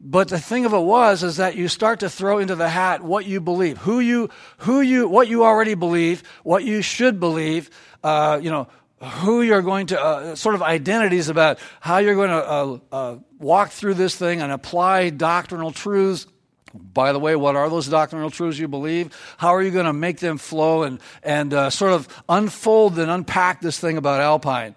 But 0.00 0.26
the 0.26 0.40
thing 0.40 0.64
of 0.64 0.72
it 0.72 0.80
was 0.80 1.22
is 1.22 1.36
that 1.36 1.54
you 1.54 1.68
start 1.68 2.00
to 2.00 2.10
throw 2.10 2.38
into 2.38 2.56
the 2.56 2.68
hat 2.68 3.04
what 3.04 3.24
you 3.24 3.40
believe, 3.40 3.78
who 3.78 4.00
you, 4.00 4.28
who 4.58 4.80
you, 4.80 5.06
what 5.06 5.28
you 5.28 5.44
already 5.44 5.74
believe, 5.74 6.24
what 6.42 6.64
you 6.64 6.82
should 6.82 7.20
believe, 7.20 7.70
uh, 8.02 8.40
you 8.42 8.50
know, 8.50 8.66
who 9.00 9.42
you're 9.42 9.62
going 9.62 9.86
to, 9.86 10.02
uh, 10.02 10.34
sort 10.34 10.56
of 10.56 10.62
identities 10.62 11.28
about 11.28 11.60
how 11.80 11.98
you're 11.98 12.16
going 12.16 12.30
to 12.30 12.50
uh, 12.50 12.78
uh 12.90 13.18
walk 13.38 13.70
through 13.70 13.94
this 13.94 14.16
thing 14.16 14.40
and 14.40 14.50
apply 14.50 15.10
doctrinal 15.10 15.70
truths 15.70 16.26
by 16.74 17.12
the 17.12 17.18
way, 17.18 17.36
what 17.36 17.56
are 17.56 17.70
those 17.70 17.86
doctrinal 17.86 18.30
truths 18.30 18.58
you 18.58 18.68
believe? 18.68 19.16
How 19.38 19.54
are 19.54 19.62
you 19.62 19.70
going 19.70 19.86
to 19.86 19.92
make 19.92 20.18
them 20.18 20.38
flow 20.38 20.82
and, 20.82 20.98
and 21.22 21.54
uh, 21.54 21.70
sort 21.70 21.92
of 21.92 22.08
unfold 22.28 22.98
and 22.98 23.10
unpack 23.10 23.60
this 23.60 23.78
thing 23.78 23.96
about 23.96 24.20
Alpine? 24.20 24.74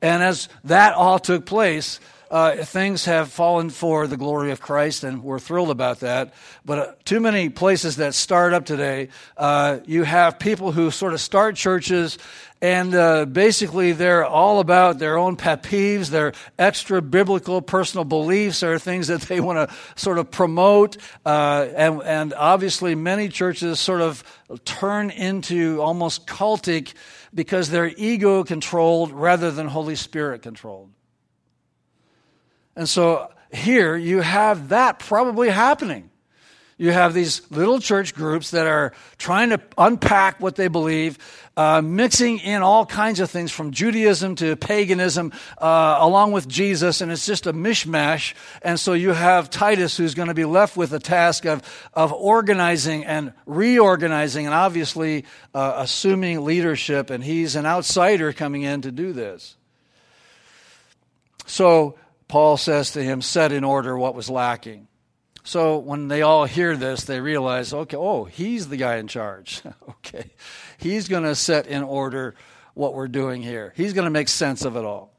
And 0.00 0.22
as 0.22 0.48
that 0.64 0.94
all 0.94 1.18
took 1.18 1.46
place, 1.46 2.00
uh, 2.30 2.56
things 2.64 3.04
have 3.06 3.30
fallen 3.30 3.70
for 3.70 4.06
the 4.06 4.16
glory 4.16 4.50
of 4.52 4.60
Christ, 4.60 5.04
and 5.04 5.22
we're 5.22 5.38
thrilled 5.38 5.70
about 5.70 6.00
that. 6.00 6.34
But 6.64 6.78
uh, 6.78 6.92
too 7.04 7.20
many 7.20 7.48
places 7.48 7.96
that 7.96 8.14
start 8.14 8.52
up 8.52 8.64
today, 8.64 9.08
uh, 9.36 9.80
you 9.86 10.04
have 10.04 10.38
people 10.38 10.72
who 10.72 10.90
sort 10.90 11.12
of 11.12 11.20
start 11.20 11.56
churches 11.56 12.18
and 12.62 12.94
uh, 12.94 13.24
basically, 13.24 13.92
they're 13.92 14.24
all 14.24 14.60
about 14.60 14.98
their 14.98 15.16
own 15.16 15.36
pet 15.36 15.62
peeves, 15.62 16.10
their 16.10 16.34
extra 16.58 17.00
biblical 17.00 17.62
personal 17.62 18.04
beliefs, 18.04 18.62
or 18.62 18.78
things 18.78 19.06
that 19.06 19.22
they 19.22 19.40
want 19.40 19.70
to 19.70 19.74
sort 19.96 20.18
of 20.18 20.30
promote. 20.30 20.98
Uh, 21.24 21.68
and, 21.74 22.02
and 22.02 22.34
obviously, 22.34 22.94
many 22.94 23.30
churches 23.30 23.80
sort 23.80 24.02
of 24.02 24.22
turn 24.66 25.08
into 25.08 25.80
almost 25.80 26.26
cultic 26.26 26.92
because 27.32 27.70
they're 27.70 27.92
ego 27.96 28.44
controlled 28.44 29.10
rather 29.12 29.50
than 29.50 29.66
Holy 29.66 29.96
Spirit 29.96 30.42
controlled. 30.42 30.90
And 32.76 32.88
so 32.88 33.30
here 33.52 33.96
you 33.96 34.20
have 34.20 34.70
that 34.70 34.98
probably 34.98 35.50
happening. 35.50 36.10
You 36.80 36.92
have 36.92 37.12
these 37.12 37.42
little 37.50 37.78
church 37.78 38.14
groups 38.14 38.52
that 38.52 38.66
are 38.66 38.94
trying 39.18 39.50
to 39.50 39.60
unpack 39.76 40.40
what 40.40 40.56
they 40.56 40.68
believe, 40.68 41.18
uh, 41.54 41.82
mixing 41.82 42.38
in 42.38 42.62
all 42.62 42.86
kinds 42.86 43.20
of 43.20 43.30
things 43.30 43.52
from 43.52 43.70
Judaism 43.70 44.34
to 44.36 44.56
paganism, 44.56 45.34
uh, 45.58 45.98
along 46.00 46.32
with 46.32 46.48
Jesus, 46.48 47.02
and 47.02 47.12
it's 47.12 47.26
just 47.26 47.46
a 47.46 47.52
mishmash. 47.52 48.32
And 48.62 48.80
so 48.80 48.94
you 48.94 49.10
have 49.10 49.50
Titus 49.50 49.94
who's 49.98 50.14
going 50.14 50.28
to 50.28 50.34
be 50.34 50.46
left 50.46 50.74
with 50.74 50.88
the 50.88 50.98
task 50.98 51.44
of, 51.44 51.60
of 51.92 52.14
organizing 52.14 53.04
and 53.04 53.34
reorganizing 53.44 54.46
and 54.46 54.54
obviously 54.54 55.26
uh, 55.52 55.74
assuming 55.76 56.46
leadership, 56.46 57.10
and 57.10 57.22
he's 57.22 57.56
an 57.56 57.66
outsider 57.66 58.32
coming 58.32 58.62
in 58.62 58.80
to 58.80 58.90
do 58.90 59.12
this. 59.12 59.54
So 61.44 61.98
Paul 62.30 62.56
says 62.56 62.92
to 62.92 63.02
him, 63.02 63.22
set 63.22 63.50
in 63.50 63.64
order 63.64 63.98
what 63.98 64.14
was 64.14 64.30
lacking. 64.30 64.86
So 65.42 65.78
when 65.78 66.06
they 66.06 66.22
all 66.22 66.44
hear 66.44 66.76
this, 66.76 67.02
they 67.02 67.20
realize, 67.20 67.74
okay, 67.74 67.96
oh, 67.96 68.24
he's 68.24 68.68
the 68.68 68.76
guy 68.76 68.98
in 68.98 69.08
charge. 69.08 69.62
okay. 69.88 70.30
He's 70.78 71.08
going 71.08 71.24
to 71.24 71.34
set 71.34 71.66
in 71.66 71.82
order 71.82 72.36
what 72.74 72.94
we're 72.94 73.08
doing 73.08 73.42
here. 73.42 73.72
He's 73.76 73.94
going 73.94 74.04
to 74.04 74.12
make 74.12 74.28
sense 74.28 74.64
of 74.64 74.76
it 74.76 74.84
all. 74.84 75.12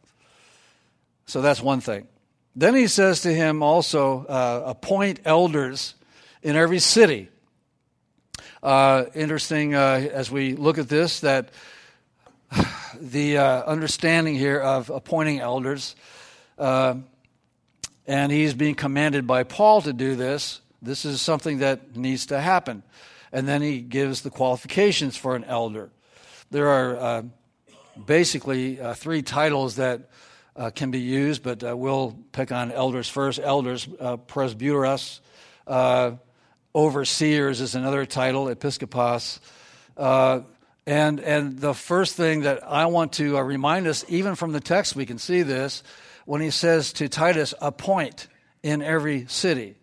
So 1.25 1.41
that's 1.41 1.61
one 1.61 1.81
thing. 1.81 2.07
Then 2.55 2.75
he 2.75 2.87
says 2.87 3.21
to 3.23 3.33
him 3.33 3.61
also, 3.61 4.25
uh, 4.25 4.63
appoint 4.67 5.19
elders 5.25 5.95
in 6.41 6.55
every 6.55 6.79
city. 6.79 7.27
Uh, 8.63 9.03
interesting 9.13 9.75
uh, 9.75 10.07
as 10.13 10.31
we 10.31 10.55
look 10.55 10.77
at 10.77 10.87
this 10.87 11.19
that 11.19 11.49
the 13.01 13.37
uh, 13.37 13.63
understanding 13.63 14.35
here 14.35 14.61
of 14.61 14.89
appointing 14.89 15.41
elders 15.41 15.93
uh, 16.61 16.95
and 18.05 18.31
he's 18.31 18.53
being 18.53 18.75
commanded 18.75 19.25
by 19.25 19.43
Paul 19.43 19.81
to 19.81 19.93
do 19.93 20.15
this. 20.15 20.61
This 20.81 21.05
is 21.05 21.19
something 21.19 21.57
that 21.59 21.95
needs 21.97 22.27
to 22.27 22.39
happen. 22.39 22.83
And 23.31 23.47
then 23.47 23.61
he 23.61 23.81
gives 23.81 24.21
the 24.21 24.29
qualifications 24.29 25.17
for 25.17 25.35
an 25.35 25.43
elder. 25.45 25.89
There 26.51 26.67
are 26.67 26.97
uh, 26.97 27.23
basically 28.05 28.79
uh, 28.79 28.93
three 28.93 29.23
titles 29.23 29.77
that 29.77 30.09
uh, 30.55 30.69
can 30.69 30.91
be 30.91 30.99
used, 30.99 31.41
but 31.41 31.63
uh, 31.63 31.75
we'll 31.75 32.15
pick 32.31 32.51
on 32.51 32.71
elders 32.71 33.09
first. 33.09 33.39
Elders, 33.41 33.87
uh, 33.99 34.17
presbyteros, 34.17 35.19
overseers 36.75 37.59
is 37.59 37.73
another 37.73 38.05
title, 38.05 38.45
episkopos. 38.45 39.39
And, 40.85 41.19
and 41.19 41.59
the 41.59 41.73
first 41.73 42.15
thing 42.15 42.41
that 42.41 42.63
I 42.63 42.87
want 42.87 43.13
to 43.13 43.39
remind 43.39 43.87
us, 43.87 44.03
even 44.07 44.35
from 44.35 44.51
the 44.51 44.59
text, 44.59 44.95
we 44.95 45.05
can 45.05 45.19
see 45.19 45.43
this 45.43 45.83
when 46.25 46.41
he 46.41 46.49
says 46.49 46.93
to 46.93 47.09
Titus, 47.09 47.53
appoint 47.61 48.27
in 48.63 48.81
every 48.81 49.25
city. 49.27 49.75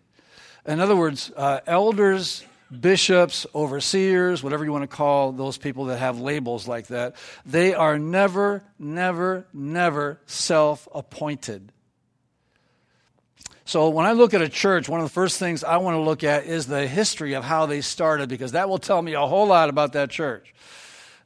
In 0.65 0.79
other 0.79 0.95
words, 0.95 1.31
uh, 1.35 1.59
elders, 1.67 2.43
bishops, 2.77 3.45
overseers, 3.55 4.43
whatever 4.43 4.63
you 4.65 4.71
want 4.71 4.83
to 4.83 4.95
call 4.95 5.31
those 5.31 5.57
people 5.57 5.85
that 5.85 5.97
have 5.99 6.19
labels 6.19 6.67
like 6.67 6.87
that, 6.87 7.15
they 7.45 7.73
are 7.73 7.97
never, 7.97 8.63
never, 8.77 9.47
never 9.53 10.19
self 10.25 10.87
appointed. 10.93 11.71
So 13.65 13.89
when 13.89 14.05
I 14.05 14.13
look 14.13 14.33
at 14.33 14.41
a 14.41 14.49
church, 14.49 14.89
one 14.89 14.99
of 14.99 15.05
the 15.05 15.13
first 15.13 15.37
things 15.37 15.63
I 15.63 15.77
want 15.77 15.95
to 15.95 16.01
look 16.01 16.23
at 16.23 16.45
is 16.45 16.65
the 16.65 16.87
history 16.87 17.33
of 17.33 17.43
how 17.43 17.67
they 17.67 17.81
started 17.81 18.27
because 18.27 18.53
that 18.53 18.67
will 18.67 18.79
tell 18.79 19.01
me 19.01 19.13
a 19.13 19.21
whole 19.21 19.45
lot 19.45 19.69
about 19.69 19.93
that 19.93 20.09
church. 20.09 20.53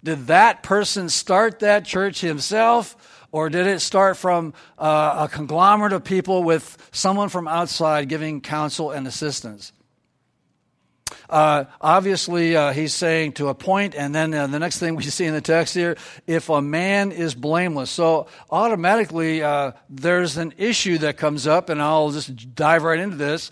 Did 0.04 0.28
that 0.28 0.64
person 0.64 1.10
start 1.10 1.60
that 1.60 1.86
church 1.86 2.22
himself? 2.22 2.96
Or 3.32 3.50
did 3.50 3.66
it 3.66 3.80
start 3.80 4.18
from 4.18 4.54
uh, 4.78 5.28
a 5.28 5.34
conglomerate 5.34 5.94
of 5.94 6.04
people 6.04 6.44
with 6.44 6.78
someone 6.92 7.30
from 7.30 7.48
outside 7.48 8.08
giving 8.08 8.42
counsel 8.42 8.92
and 8.92 9.08
assistance? 9.08 9.72
Uh, 11.30 11.66
obviously, 11.82 12.56
uh, 12.56 12.74
he's 12.74 12.94
saying 12.94 13.34
to 13.34 13.50
a 13.50 13.54
point, 13.54 13.96
and 13.96 14.14
then 14.14 14.34
uh, 14.34 14.48
the 14.48 14.60
next 14.60 14.80
thing 14.80 14.96
we 14.96 15.04
see 15.04 15.26
in 15.26 15.34
the 15.34 15.42
text 15.42 15.74
here, 15.74 15.96
if 16.28 16.50
a 16.50 16.62
man 16.62 17.12
is 17.12 17.36
blameless. 17.36 17.90
So 17.90 18.28
automatically, 18.50 19.44
uh, 19.44 19.74
there's 19.90 20.38
an 20.38 20.54
issue 20.58 20.98
that 21.00 21.18
comes 21.18 21.48
up, 21.48 21.70
and 21.70 21.82
I'll 21.82 22.12
just 22.12 22.56
dive 22.56 22.84
right 22.84 23.00
into 23.00 23.18
this. 23.18 23.50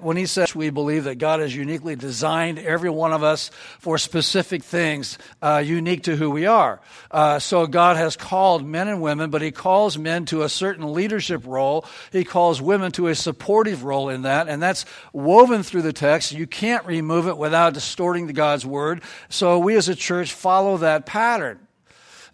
When 0.00 0.16
he 0.16 0.26
says 0.26 0.54
we 0.54 0.70
believe 0.70 1.04
that 1.04 1.16
God 1.16 1.40
has 1.40 1.54
uniquely 1.54 1.96
designed 1.96 2.58
every 2.58 2.90
one 2.90 3.12
of 3.12 3.22
us 3.22 3.50
for 3.78 3.98
specific 3.98 4.62
things 4.62 5.18
uh, 5.42 5.62
unique 5.64 6.04
to 6.04 6.16
who 6.16 6.30
we 6.30 6.46
are. 6.46 6.80
Uh, 7.10 7.38
so 7.38 7.66
God 7.66 7.96
has 7.96 8.16
called 8.16 8.64
men 8.64 8.88
and 8.88 9.00
women, 9.00 9.30
but 9.30 9.42
he 9.42 9.50
calls 9.50 9.98
men 9.98 10.24
to 10.26 10.42
a 10.42 10.48
certain 10.48 10.92
leadership 10.92 11.42
role. 11.46 11.84
He 12.12 12.24
calls 12.24 12.60
women 12.60 12.92
to 12.92 13.08
a 13.08 13.14
supportive 13.14 13.84
role 13.84 14.08
in 14.08 14.22
that, 14.22 14.48
and 14.48 14.62
that's 14.62 14.84
woven 15.12 15.62
through 15.62 15.82
the 15.82 15.92
text. 15.92 16.32
You 16.32 16.46
can't 16.46 16.84
remove 17.00 17.16
move 17.16 17.28
it 17.28 17.38
without 17.38 17.74
distorting 17.74 18.26
the 18.26 18.32
God's 18.32 18.66
word. 18.66 19.02
So 19.28 19.58
we 19.58 19.76
as 19.76 19.88
a 19.88 19.94
church 19.94 20.32
follow 20.32 20.76
that 20.78 21.06
pattern. 21.06 21.58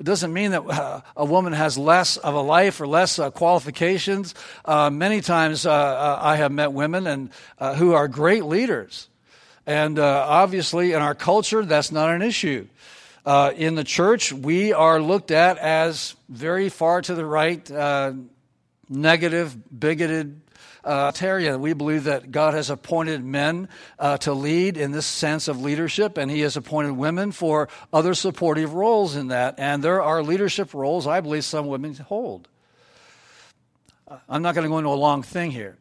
It 0.00 0.04
doesn't 0.04 0.32
mean 0.32 0.50
that 0.50 0.62
uh, 0.62 1.00
a 1.16 1.24
woman 1.24 1.52
has 1.52 1.78
less 1.78 2.16
of 2.16 2.34
a 2.34 2.40
life 2.40 2.80
or 2.80 2.88
less 2.88 3.18
uh, 3.18 3.30
qualifications. 3.30 4.34
Uh, 4.64 4.90
many 4.90 5.20
times 5.20 5.64
uh, 5.64 5.70
uh, 5.70 6.18
I 6.20 6.36
have 6.36 6.50
met 6.50 6.72
women 6.72 7.06
and 7.06 7.30
uh, 7.58 7.74
who 7.74 7.92
are 7.92 8.08
great 8.08 8.44
leaders, 8.44 9.08
and 9.64 9.98
obviously 9.98 10.92
in 10.92 11.00
our 11.00 11.14
culture 11.14 11.64
that's 11.64 11.92
not 11.92 12.10
an 12.10 12.22
issue. 12.22 12.66
in 13.56 13.76
the 13.76 13.84
church, 13.84 14.32
we 14.32 14.72
are 14.72 15.00
looked 15.00 15.30
at 15.30 15.58
as 15.58 16.16
very 16.28 16.68
far 16.68 17.00
to 17.02 17.14
the 17.14 17.24
right, 17.24 17.70
negative, 18.88 19.56
bigoted, 19.78 20.41
uh, 20.84 21.12
we 21.58 21.72
believe 21.72 22.04
that 22.04 22.30
God 22.30 22.54
has 22.54 22.70
appointed 22.70 23.24
men 23.24 23.68
uh, 23.98 24.16
to 24.18 24.32
lead 24.32 24.76
in 24.76 24.90
this 24.92 25.06
sense 25.06 25.48
of 25.48 25.60
leadership, 25.60 26.18
and 26.18 26.30
He 26.30 26.40
has 26.40 26.56
appointed 26.56 26.92
women 26.92 27.32
for 27.32 27.68
other 27.92 28.14
supportive 28.14 28.74
roles 28.74 29.16
in 29.16 29.28
that. 29.28 29.56
And 29.58 29.82
there 29.82 30.02
are 30.02 30.22
leadership 30.22 30.74
roles 30.74 31.06
I 31.06 31.20
believe 31.20 31.44
some 31.44 31.66
women 31.66 31.94
hold. 31.94 32.48
I'm 34.28 34.42
not 34.42 34.54
going 34.54 34.64
to 34.64 34.68
go 34.68 34.78
into 34.78 34.90
a 34.90 34.94
long 34.94 35.22
thing 35.22 35.50
here. 35.50 35.78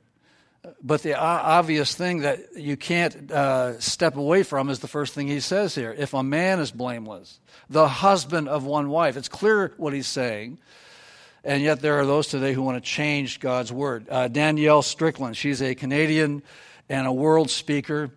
But 0.84 1.02
the 1.02 1.16
obvious 1.16 1.96
thing 1.96 2.20
that 2.20 2.56
you 2.56 2.78
can't 2.78 3.32
uh, 3.32 3.80
step 3.80 4.16
away 4.16 4.44
from 4.44 4.70
is 4.70 4.80
the 4.80 4.88
first 4.88 5.16
thing 5.16 5.28
he 5.28 5.40
says 5.40 5.74
here. 5.74 5.94
If 5.98 6.14
a 6.14 6.22
man 6.22 6.60
is 6.60 6.72
blameless, 6.72 7.40
the 7.70 7.88
husband 7.88 8.48
of 8.48 8.64
one 8.64 8.90
wife, 8.90 9.18
it's 9.18 9.28
clear 9.28 9.74
what 9.78 9.94
he's 9.94 10.08
saying. 10.08 10.60
And 11.44 11.64
yet, 11.64 11.80
there 11.82 12.00
are 12.00 12.06
those 12.06 12.28
today 12.28 12.54
who 12.54 12.62
want 12.62 12.84
to 12.84 12.88
change 12.88 13.40
God's 13.40 13.74
word. 13.74 14.08
Uh, 14.10 14.28
Danielle 14.28 14.84
Strickland, 14.84 15.36
she's 15.36 15.60
a 15.62 15.74
Canadian 15.74 16.44
and 16.88 17.08
a 17.08 17.12
world 17.12 17.50
speaker, 17.50 18.12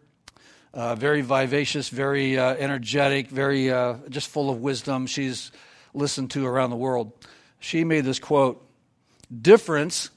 uh, 0.75 0.95
very 0.95 1.23
vivacious, 1.23 1.89
very 1.89 2.39
uh, 2.39 2.55
energetic, 2.55 3.29
very 3.29 3.71
uh, 3.71 3.95
just 4.11 4.29
full 4.29 4.51
of 4.51 4.61
wisdom. 4.61 5.07
She's 5.07 5.53
listened 5.95 6.33
to 6.33 6.45
around 6.45 6.69
the 6.69 6.77
world. 6.77 7.13
She 7.61 7.83
made 7.83 8.05
this 8.05 8.19
quote 8.19 8.63
Difference 9.41 10.11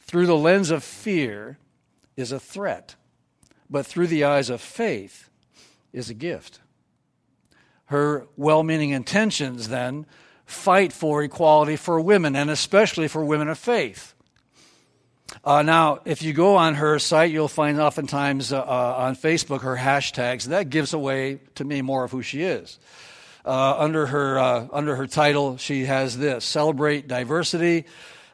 through 0.00 0.26
the 0.26 0.36
lens 0.36 0.70
of 0.70 0.82
fear 0.82 1.58
is 2.16 2.32
a 2.32 2.40
threat, 2.40 2.96
but 3.70 3.86
through 3.86 4.08
the 4.08 4.24
eyes 4.24 4.50
of 4.50 4.60
faith 4.60 5.30
is 5.92 6.10
a 6.10 6.14
gift. 6.14 6.58
Her 7.86 8.26
well 8.36 8.64
meaning 8.64 8.90
intentions 8.90 9.68
then 9.68 10.06
fight 10.46 10.92
for 10.92 11.22
equality 11.22 11.76
for 11.76 12.00
women, 12.00 12.36
and 12.36 12.50
especially 12.50 13.08
for 13.08 13.24
women 13.24 13.48
of 13.48 13.58
faith. 13.58 14.14
Uh, 15.42 15.62
now, 15.62 16.00
if 16.04 16.22
you 16.22 16.32
go 16.32 16.56
on 16.56 16.74
her 16.74 16.98
site, 16.98 17.30
you'll 17.30 17.48
find 17.48 17.80
oftentimes 17.80 18.52
uh, 18.52 18.60
uh, 18.60 18.94
on 18.98 19.16
Facebook 19.16 19.62
her 19.62 19.76
hashtags. 19.76 20.44
That 20.46 20.70
gives 20.70 20.92
away 20.92 21.40
to 21.56 21.64
me 21.64 21.82
more 21.82 22.04
of 22.04 22.10
who 22.10 22.22
she 22.22 22.42
is. 22.42 22.78
Uh, 23.44 23.74
under 23.78 24.06
her 24.06 24.38
uh, 24.38 24.68
under 24.72 24.96
her 24.96 25.06
title, 25.06 25.56
she 25.56 25.84
has 25.84 26.16
this: 26.16 26.44
celebrate 26.44 27.08
diversity. 27.08 27.84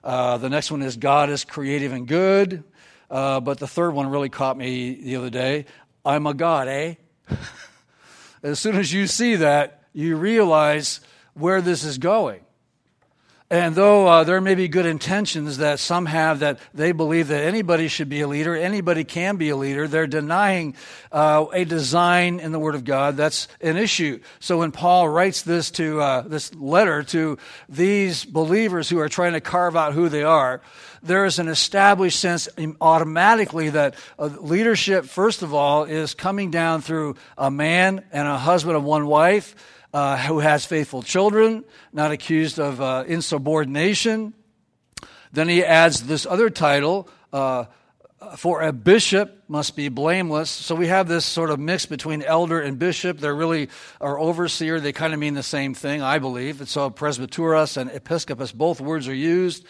Uh, 0.05 0.39
the 0.39 0.49
next 0.49 0.71
one 0.71 0.83
is 0.83 0.97
God 0.97 1.31
is 1.31 1.45
creative 1.45 1.93
and 1.93 2.07
good. 2.07 2.65
but 3.09 3.59
the 3.59 3.67
third 3.67 3.93
one 3.93 4.09
really 4.09 4.29
caught 4.29 4.57
me 4.57 4.95
the 4.95 5.17
other 5.17 5.31
day. 5.31 5.67
I'm 6.05 6.27
a 6.27 6.35
God, 6.35 6.69
eh? 6.69 6.95
as 8.43 8.59
soon 8.59 8.77
as 8.77 8.93
you 8.93 9.07
see 9.07 9.37
that, 9.37 9.83
you 9.93 10.17
realize 10.17 11.01
where 11.41 11.61
this 11.61 11.85
is 11.85 11.99
going. 11.99 12.41
And 13.53 13.75
though 13.75 14.07
uh, 14.07 14.23
there 14.23 14.41
may 14.41 14.55
be 14.55 14.69
good 14.69 14.87
intentions 14.87 15.57
that 15.59 15.81
some 15.81 16.07
have 16.07 16.39
that 16.39 16.61
they 16.73 16.93
believe 16.93 17.27
that 17.29 17.43
anybody 17.43 17.89
should 17.89 18.09
be 18.09 18.21
a 18.21 18.29
leader, 18.29 18.55
anybody 18.55 19.03
can 19.03 19.39
be 19.39 19.49
a 19.49 19.57
leader, 19.57 19.89
they're 19.89 20.07
denying 20.07 20.77
uh, 21.11 21.47
a 21.53 21.65
design 21.65 22.39
in 22.39 22.53
the 22.53 22.61
Word 22.61 22.77
of 22.77 22.85
God. 22.85 23.17
That's 23.17 23.49
an 23.61 23.77
issue. 23.77 24.21
So 24.39 24.59
when 24.59 24.71
Paul 24.71 25.09
writes 25.09 25.43
this 25.43 25.73
to 25.73 26.01
uh, 26.01 26.21
this 26.21 26.55
letter 26.55 27.03
to 27.03 27.39
these 27.69 28.25
believers 28.25 28.89
who 28.89 29.01
are 29.01 29.09
trying 29.09 29.33
to 29.33 29.41
carve 29.41 29.75
out 29.75 29.95
who 29.95 30.09
they 30.09 30.23
are, 30.23 30.61
there 31.03 31.25
is 31.25 31.41
an 31.41 31.49
established 31.49 32.21
sense 32.21 32.49
automatically 32.81 33.71
that 33.71 33.97
uh, 34.17 34.27
leadership, 34.27 35.07
first 35.07 35.43
of 35.43 35.55
all, 35.55 35.83
is 35.83 36.15
coming 36.15 36.53
down 36.53 36.83
through 36.83 37.17
a 37.37 37.51
man 37.51 38.05
and 38.13 38.29
a 38.29 38.39
husband 38.39 38.77
of 38.77 38.85
one 38.85 39.09
wife 39.09 39.57
uh, 39.93 40.17
who 40.19 40.39
has 40.41 40.65
faithful 40.65 41.03
children, 41.03 41.65
not 41.93 42.11
accused 42.11 42.59
of 42.59 42.81
uh, 42.81 43.05
insubordination. 43.07 44.35
Then 45.33 45.49
he 45.49 45.65
adds 45.65 46.05
this 46.05 46.27
other 46.27 46.51
title, 46.51 47.09
uh, 47.33 47.67
for 48.37 48.63
a 48.63 48.73
bishop 48.73 49.45
must 49.49 49.77
be 49.77 49.89
blameless. 49.89 50.51
So 50.51 50.75
we 50.75 50.89
have 50.89 51.09
this 51.09 51.25
sort 51.25 51.51
of 51.51 51.59
mix 51.59 51.87
between 51.87 52.23
elder 52.23 52.61
and 52.61 52.79
bishop. 52.79 53.19
They're 53.19 53.35
really, 53.35 53.69
or 53.99 54.19
overseer, 54.19 54.79
they 54.79 54.93
kind 54.93 55.15
of 55.15 55.21
mean 55.21 55.35
the 55.35 55.43
same 55.43 55.75
thing, 55.75 56.03
I 56.03 56.19
believe. 56.19 56.61
And 56.61 56.69
so 56.69 56.91
presbyteros 56.91 57.77
and 57.77 57.91
episkopos, 57.91 58.55
both 58.55 58.81
words 58.81 59.09
are 59.09 59.15
used. 59.15 59.65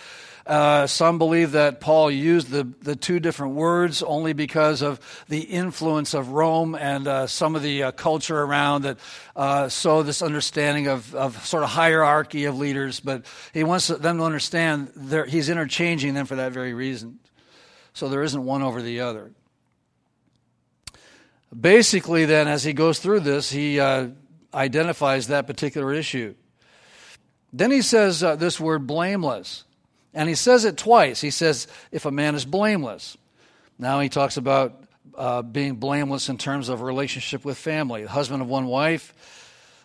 Uh, 0.46 0.86
some 0.86 1.18
believe 1.18 1.52
that 1.52 1.80
Paul 1.80 2.10
used 2.10 2.48
the, 2.48 2.64
the 2.82 2.96
two 2.96 3.20
different 3.20 3.54
words 3.54 4.02
only 4.02 4.32
because 4.32 4.82
of 4.82 4.98
the 5.28 5.40
influence 5.40 6.12
of 6.12 6.30
Rome 6.30 6.74
and 6.74 7.06
uh, 7.06 7.26
some 7.28 7.54
of 7.54 7.62
the 7.62 7.84
uh, 7.84 7.92
culture 7.92 8.40
around 8.40 8.82
that. 8.82 8.98
Uh, 9.36 9.68
so, 9.68 10.02
this 10.02 10.22
understanding 10.22 10.88
of, 10.88 11.14
of 11.14 11.46
sort 11.46 11.62
of 11.62 11.68
hierarchy 11.68 12.46
of 12.46 12.58
leaders, 12.58 13.00
but 13.00 13.26
he 13.52 13.62
wants 13.62 13.88
them 13.88 14.18
to 14.18 14.24
understand 14.24 14.90
he's 15.28 15.48
interchanging 15.48 16.14
them 16.14 16.26
for 16.26 16.36
that 16.36 16.52
very 16.52 16.74
reason. 16.74 17.20
So, 17.92 18.09
there 18.09 18.22
isn't 18.22 18.44
one 18.44 18.62
over 18.62 18.83
the 18.83 19.00
other. 19.00 19.33
Basically, 21.59 22.24
then, 22.26 22.46
as 22.46 22.62
he 22.62 22.72
goes 22.72 23.00
through 23.00 23.20
this, 23.20 23.50
he 23.50 23.81
uh, 23.81 24.09
identifies 24.55 25.29
that 25.29 25.46
particular 25.46 25.92
issue. 25.92 26.35
Then 27.53 27.70
he 27.70 27.83
says 27.83 28.22
uh, 28.22 28.37
this 28.37 28.61
word 28.61 28.87
blameless. 28.87 29.64
And 30.14 30.29
he 30.29 30.35
says 30.35 30.64
it 30.64 30.76
twice. 30.76 31.20
He 31.20 31.31
says, 31.31 31.66
if 31.92 32.05
a 32.05 32.11
man 32.11 32.35
is 32.35 32.44
blameless. 32.44 33.16
Now 33.79 34.00
he 34.00 34.09
talks 34.09 34.37
about 34.37 34.83
uh, 35.16 35.42
being 35.42 35.76
blameless 35.76 36.29
in 36.29 36.38
terms 36.38 36.68
of 36.68 36.83
relationship 36.83 37.44
with 37.44 37.59
family. 37.59 38.05
husband 38.05 38.42
of 38.42 38.48
one 38.48 38.66
wife. 38.66 39.14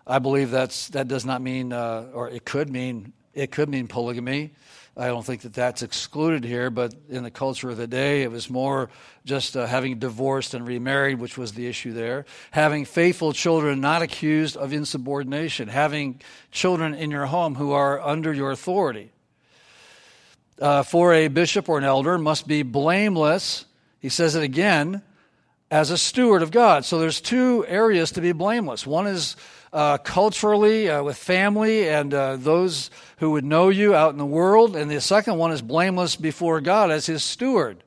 I 0.08 0.20
believe 0.20 0.52
that's, 0.52 0.90
that 0.90 1.08
does 1.08 1.26
not 1.26 1.42
mean, 1.42 1.74
uh, 1.74 2.08
or 2.14 2.30
it 2.30 2.46
could 2.46 2.70
mean, 2.70 3.14
it 3.34 3.52
could 3.52 3.70
mean 3.70 3.88
polygamy. 3.88 4.52
I 4.98 5.08
don't 5.08 5.26
think 5.26 5.42
that 5.42 5.54
that's 5.54 5.82
excluded 5.82 6.46
here, 6.46 6.70
but 6.70 6.94
in 7.10 7.24
the 7.24 7.32
culture 7.32 7.70
of 7.70 7.76
the 7.76 7.88
day, 7.88 8.24
it 8.24 8.32
was 8.32 8.50
more 8.50 8.90
just 9.26 9.58
uh, 9.58 9.66
having 9.66 10.00
divorced 10.00 10.54
and 10.54 10.66
remarried, 10.66 11.20
which 11.20 11.38
was 11.38 11.52
the 11.52 11.68
issue 11.68 11.92
there. 11.92 12.26
Having 12.52 12.86
faithful 12.86 13.34
children 13.34 13.82
not 13.82 14.02
accused 14.02 14.56
of 14.56 14.72
insubordination. 14.72 15.68
Having 15.68 16.22
children 16.50 16.94
in 16.94 17.12
your 17.12 17.26
home 17.26 17.56
who 17.56 17.74
are 17.74 18.00
under 18.00 18.32
your 18.32 18.52
authority 18.52 19.12
uh, 20.62 20.84
for 20.84 21.14
a 21.14 21.28
bishop 21.28 21.68
or 21.68 21.78
an 21.78 21.84
elder 21.84 22.18
must 22.18 22.48
be 22.48 22.64
blameless. 22.64 23.66
He 24.00 24.10
says 24.10 24.36
it 24.36 24.44
again 24.44 25.02
as 25.70 25.90
a 25.90 25.98
steward 25.98 26.42
of 26.42 26.52
God. 26.52 26.86
So 26.86 27.00
there's 27.00 27.20
two 27.20 27.66
areas 27.68 28.12
to 28.12 28.22
be 28.22 28.32
blameless. 28.32 28.88
One 28.88 29.08
is 29.08 29.36
uh, 29.76 29.98
culturally 29.98 30.90
uh, 30.90 31.04
with 31.04 31.18
family 31.18 31.90
and 31.90 32.14
uh, 32.14 32.38
those 32.38 32.90
who 33.18 33.32
would 33.32 33.44
know 33.44 33.68
you 33.68 33.94
out 33.94 34.14
in 34.14 34.18
the 34.18 34.26
world, 34.26 34.74
and 34.74 34.90
the 34.90 35.02
second 35.02 35.38
one 35.38 35.52
is 35.52 35.62
blameless 35.62 36.16
before 36.16 36.62
God 36.62 36.92
as 36.92 37.06
his 37.06 37.26
steward. 37.26 37.84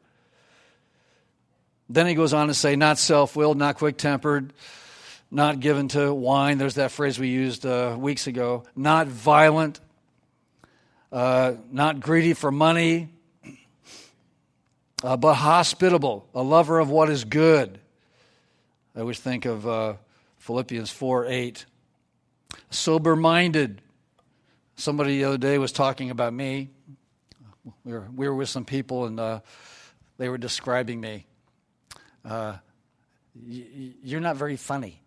Then 1.89 2.07
he 2.07 2.13
goes 2.13 2.35
on 2.35 2.49
to 2.49 2.55
say, 2.55 2.77
not 2.77 2.99
self 2.99 3.35
willed, 3.35 3.57
not 3.57 3.77
quick 3.77 3.97
tempered, 3.97 4.53
not 5.31 5.61
given 5.61 5.89
to 5.89 6.13
wine. 6.13 6.59
There's 6.59 6.75
that 6.75 6.91
phrase 6.91 7.19
we 7.19 7.29
used 7.29 7.65
uh, 7.65 7.97
weeks 7.99 8.27
ago. 8.27 8.65
Not 8.77 9.07
violent, 9.07 9.81
uh, 11.11 11.55
not 11.73 12.01
greedy 12.01 12.35
for 12.35 12.53
money, 12.53 13.09
uh, 15.03 15.17
but 15.17 15.37
hospitable, 15.37 16.29
a 16.35 16.43
lover 16.43 16.81
of 16.81 16.91
what 16.91 17.09
is 17.09 17.25
good. 17.25 17.81
I 18.95 19.01
always 19.01 19.19
think 19.19 19.47
of 19.47 19.97
Philippians 20.37 20.91
4 20.91 21.25
8. 21.29 21.65
Sober 22.71 23.17
minded. 23.17 23.81
Somebody 24.77 25.19
the 25.19 25.25
other 25.25 25.39
day 25.39 25.59
was 25.59 25.73
talking 25.73 26.11
about 26.11 26.33
me. 26.33 26.71
We 27.85 27.93
were, 27.93 28.07
we 28.15 28.29
were 28.29 28.35
with 28.35 28.49
some 28.49 28.65
people 28.65 29.07
and 29.07 29.19
uh, 29.19 29.41
they 30.19 30.29
were 30.29 30.39
describing 30.39 31.01
me. 31.01 31.27
Uh, 32.25 32.57
you're 33.35 34.21
not 34.21 34.37
very 34.37 34.57
funny, 34.57 35.01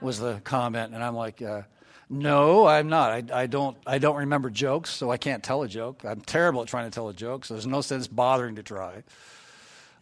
was 0.00 0.18
the 0.18 0.40
comment. 0.44 0.94
And 0.94 1.02
I'm 1.02 1.14
like, 1.14 1.42
uh, 1.42 1.62
no, 2.08 2.66
I'm 2.66 2.88
not. 2.88 3.10
I, 3.10 3.42
I, 3.42 3.46
don't. 3.46 3.76
I 3.86 3.98
don't 3.98 4.16
remember 4.16 4.50
jokes, 4.50 4.90
so 4.90 5.10
I 5.10 5.16
can't 5.16 5.42
tell 5.42 5.62
a 5.62 5.68
joke. 5.68 6.04
I'm 6.04 6.20
terrible 6.20 6.62
at 6.62 6.68
trying 6.68 6.84
to 6.84 6.94
tell 6.94 7.08
a 7.08 7.14
joke, 7.14 7.44
so 7.44 7.54
there's 7.54 7.66
no 7.66 7.80
sense 7.80 8.06
bothering 8.06 8.56
to 8.56 8.62
try. 8.62 9.02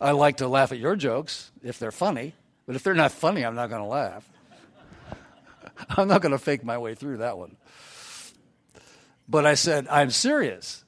I 0.00 0.10
like 0.10 0.38
to 0.38 0.48
laugh 0.48 0.72
at 0.72 0.78
your 0.78 0.96
jokes 0.96 1.52
if 1.62 1.78
they're 1.78 1.92
funny, 1.92 2.34
but 2.66 2.74
if 2.74 2.82
they're 2.82 2.94
not 2.94 3.12
funny, 3.12 3.44
I'm 3.44 3.54
not 3.54 3.70
going 3.70 3.82
to 3.82 3.88
laugh. 3.88 4.28
I'm 5.90 6.08
not 6.08 6.22
going 6.22 6.32
to 6.32 6.38
fake 6.38 6.64
my 6.64 6.78
way 6.78 6.94
through 6.94 7.18
that 7.18 7.38
one. 7.38 7.56
But 9.28 9.46
I 9.46 9.54
said, 9.54 9.86
I'm 9.88 10.10
serious. 10.10 10.84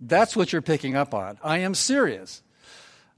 That's 0.00 0.34
what 0.34 0.52
you're 0.52 0.62
picking 0.62 0.96
up 0.96 1.14
on. 1.14 1.38
I 1.42 1.58
am 1.58 1.74
serious. 1.74 2.42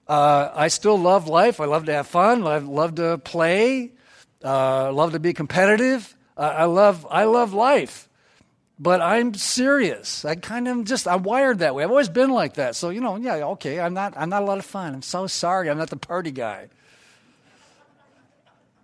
Uh, 0.07 0.51
I 0.55 0.69
still 0.69 0.99
love 0.99 1.29
life. 1.29 1.61
I 1.61 1.65
love 1.65 1.87
to 1.87 1.93
have 1.93 2.07
fun. 2.07 2.47
I 2.47 2.59
love 2.59 2.97
to 2.97 3.19
play. 3.19 3.93
Uh, 4.45 4.93
love 4.93 5.13
to 5.13 5.21
be 5.21 5.33
competitive. 5.33 6.15
I 6.37 6.65
love, 6.65 7.07
I 7.11 7.25
love 7.25 7.55
life, 7.55 8.09
but 8.79 9.01
I'm 9.01 9.35
serious. 9.35 10.25
I 10.25 10.35
kind 10.35 10.67
of 10.67 10.85
just, 10.85 11.07
I'm 11.07 11.23
wired 11.23 11.61
that 11.61 11.75
way. 11.75 11.85
I've 11.85 11.91
always 11.91 12.09
been 12.09 12.31
like 12.31 12.55
that. 12.55 12.75
So, 12.75 12.91
you 12.91 13.01
know, 13.01 13.17
yeah, 13.17 13.35
okay, 13.53 13.79
I'm 13.81 13.95
not, 13.95 14.15
I'm 14.17 14.31
not 14.31 14.43
a 14.43 14.45
lot 14.45 14.59
of 14.59 14.65
fun. 14.65 14.95
I'm 14.95 15.03
so 15.03 15.29
sorry. 15.29 15.71
I'm 15.71 15.79
not 15.79 15.91
the 15.91 15.97
party 15.97 16.33
guy. 16.33 16.69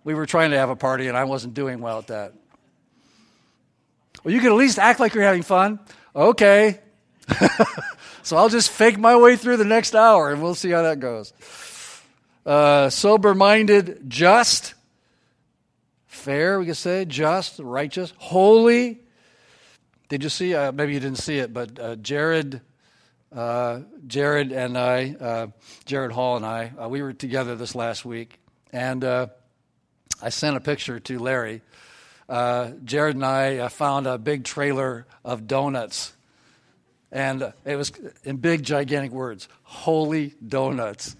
We 0.03 0.13
were 0.13 0.25
trying 0.25 0.51
to 0.51 0.57
have 0.57 0.69
a 0.69 0.75
party, 0.75 1.07
and 1.07 1.17
I 1.17 1.25
wasn't 1.25 1.53
doing 1.53 1.79
well 1.79 1.99
at 1.99 2.07
that. 2.07 2.33
Well, 4.23 4.33
you 4.33 4.39
can 4.39 4.49
at 4.49 4.55
least 4.55 4.79
act 4.79 4.99
like 4.99 5.13
you're 5.13 5.23
having 5.23 5.43
fun. 5.43 5.79
Okay. 6.15 6.79
so 8.23 8.37
I'll 8.37 8.49
just 8.49 8.69
fake 8.69 8.97
my 8.97 9.15
way 9.15 9.35
through 9.35 9.57
the 9.57 9.65
next 9.65 9.95
hour, 9.95 10.31
and 10.31 10.41
we'll 10.41 10.55
see 10.55 10.71
how 10.71 10.83
that 10.83 10.99
goes. 10.99 11.33
Uh, 12.45 12.89
sober 12.89 13.35
minded, 13.35 14.09
just 14.09 14.73
fair, 16.07 16.59
we 16.59 16.65
could 16.65 16.77
say, 16.77 17.05
just, 17.05 17.59
righteous, 17.59 18.13
holy. 18.17 18.99
Did 20.09 20.23
you 20.23 20.29
see? 20.29 20.53
Uh, 20.53 20.71
maybe 20.71 20.93
you 20.93 20.99
didn't 20.99 21.19
see 21.19 21.37
it, 21.37 21.53
but 21.53 21.79
uh, 21.79 21.95
Jared, 21.95 22.61
uh, 23.33 23.81
Jared 24.07 24.51
and 24.51 24.77
I, 24.77 25.15
uh, 25.19 25.47
Jared 25.85 26.11
Hall 26.11 26.35
and 26.35 26.45
I, 26.45 26.73
uh, 26.79 26.89
we 26.89 27.01
were 27.01 27.13
together 27.13 27.55
this 27.55 27.75
last 27.75 28.03
week, 28.05 28.39
and 28.73 29.03
I 30.21 30.29
sent 30.29 30.57
a 30.57 30.59
picture 30.59 30.99
to 30.99 31.19
Larry. 31.19 31.61
Jared 32.29 33.15
and 33.15 33.25
I 33.25 33.67
found 33.67 34.07
a 34.07 34.17
big 34.17 34.43
trailer 34.43 35.05
of 35.25 35.47
donuts, 35.47 36.13
and 37.11 37.53
it 37.65 37.75
was 37.75 37.91
in 38.23 38.37
big, 38.37 38.63
gigantic 38.63 39.11
words: 39.11 39.47
"Holy 39.63 40.33
donuts." 40.45 41.15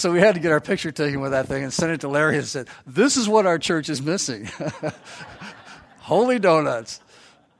So 0.00 0.10
we 0.10 0.20
had 0.20 0.34
to 0.34 0.40
get 0.40 0.50
our 0.50 0.60
picture 0.60 0.90
taken 0.90 1.20
with 1.20 1.32
that 1.32 1.46
thing 1.46 1.62
and 1.62 1.70
send 1.70 1.92
it 1.92 2.00
to 2.00 2.08
Larry 2.08 2.38
and 2.38 2.46
said, 2.46 2.68
This 2.86 3.18
is 3.18 3.28
what 3.28 3.44
our 3.44 3.58
church 3.58 3.90
is 3.90 4.00
missing. 4.00 4.48
Holy 5.98 6.38
donuts. 6.38 7.02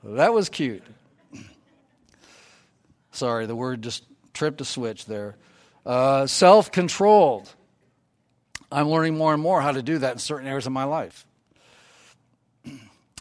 That 0.02 0.32
was 0.32 0.48
cute. 0.48 0.82
Sorry, 3.12 3.44
the 3.44 3.54
word 3.54 3.82
just 3.82 4.04
tripped 4.32 4.62
a 4.62 4.64
switch 4.64 5.04
there. 5.04 5.36
Uh, 5.84 6.26
Self 6.26 6.72
controlled. 6.72 7.54
I'm 8.72 8.88
learning 8.88 9.16
more 9.16 9.32
and 9.32 9.42
more 9.42 9.60
how 9.60 9.72
to 9.72 9.82
do 9.82 9.98
that 9.98 10.12
in 10.12 10.18
certain 10.18 10.46
areas 10.46 10.66
of 10.66 10.72
my 10.72 10.84
life. 10.84 11.26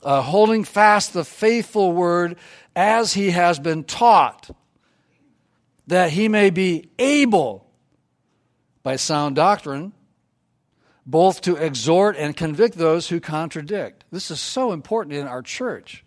Uh, 0.01 0.21
holding 0.21 0.63
fast 0.63 1.11
the 1.11 1.25
faithful 1.25 1.91
word 1.91 2.37
as 2.73 3.11
he 3.11 3.31
has 3.31 3.59
been 3.59 3.83
taught, 3.83 4.49
that 5.87 6.09
he 6.11 6.29
may 6.29 6.49
be 6.49 6.89
able 6.97 7.67
by 8.81 8.95
sound 8.95 9.35
doctrine, 9.35 9.91
both 11.05 11.41
to 11.41 11.57
exhort 11.57 12.15
and 12.15 12.37
convict 12.37 12.77
those 12.77 13.09
who 13.09 13.19
contradict. 13.19 14.05
This 14.09 14.31
is 14.31 14.39
so 14.39 14.71
important 14.71 15.15
in 15.15 15.27
our 15.27 15.41
church. 15.41 16.05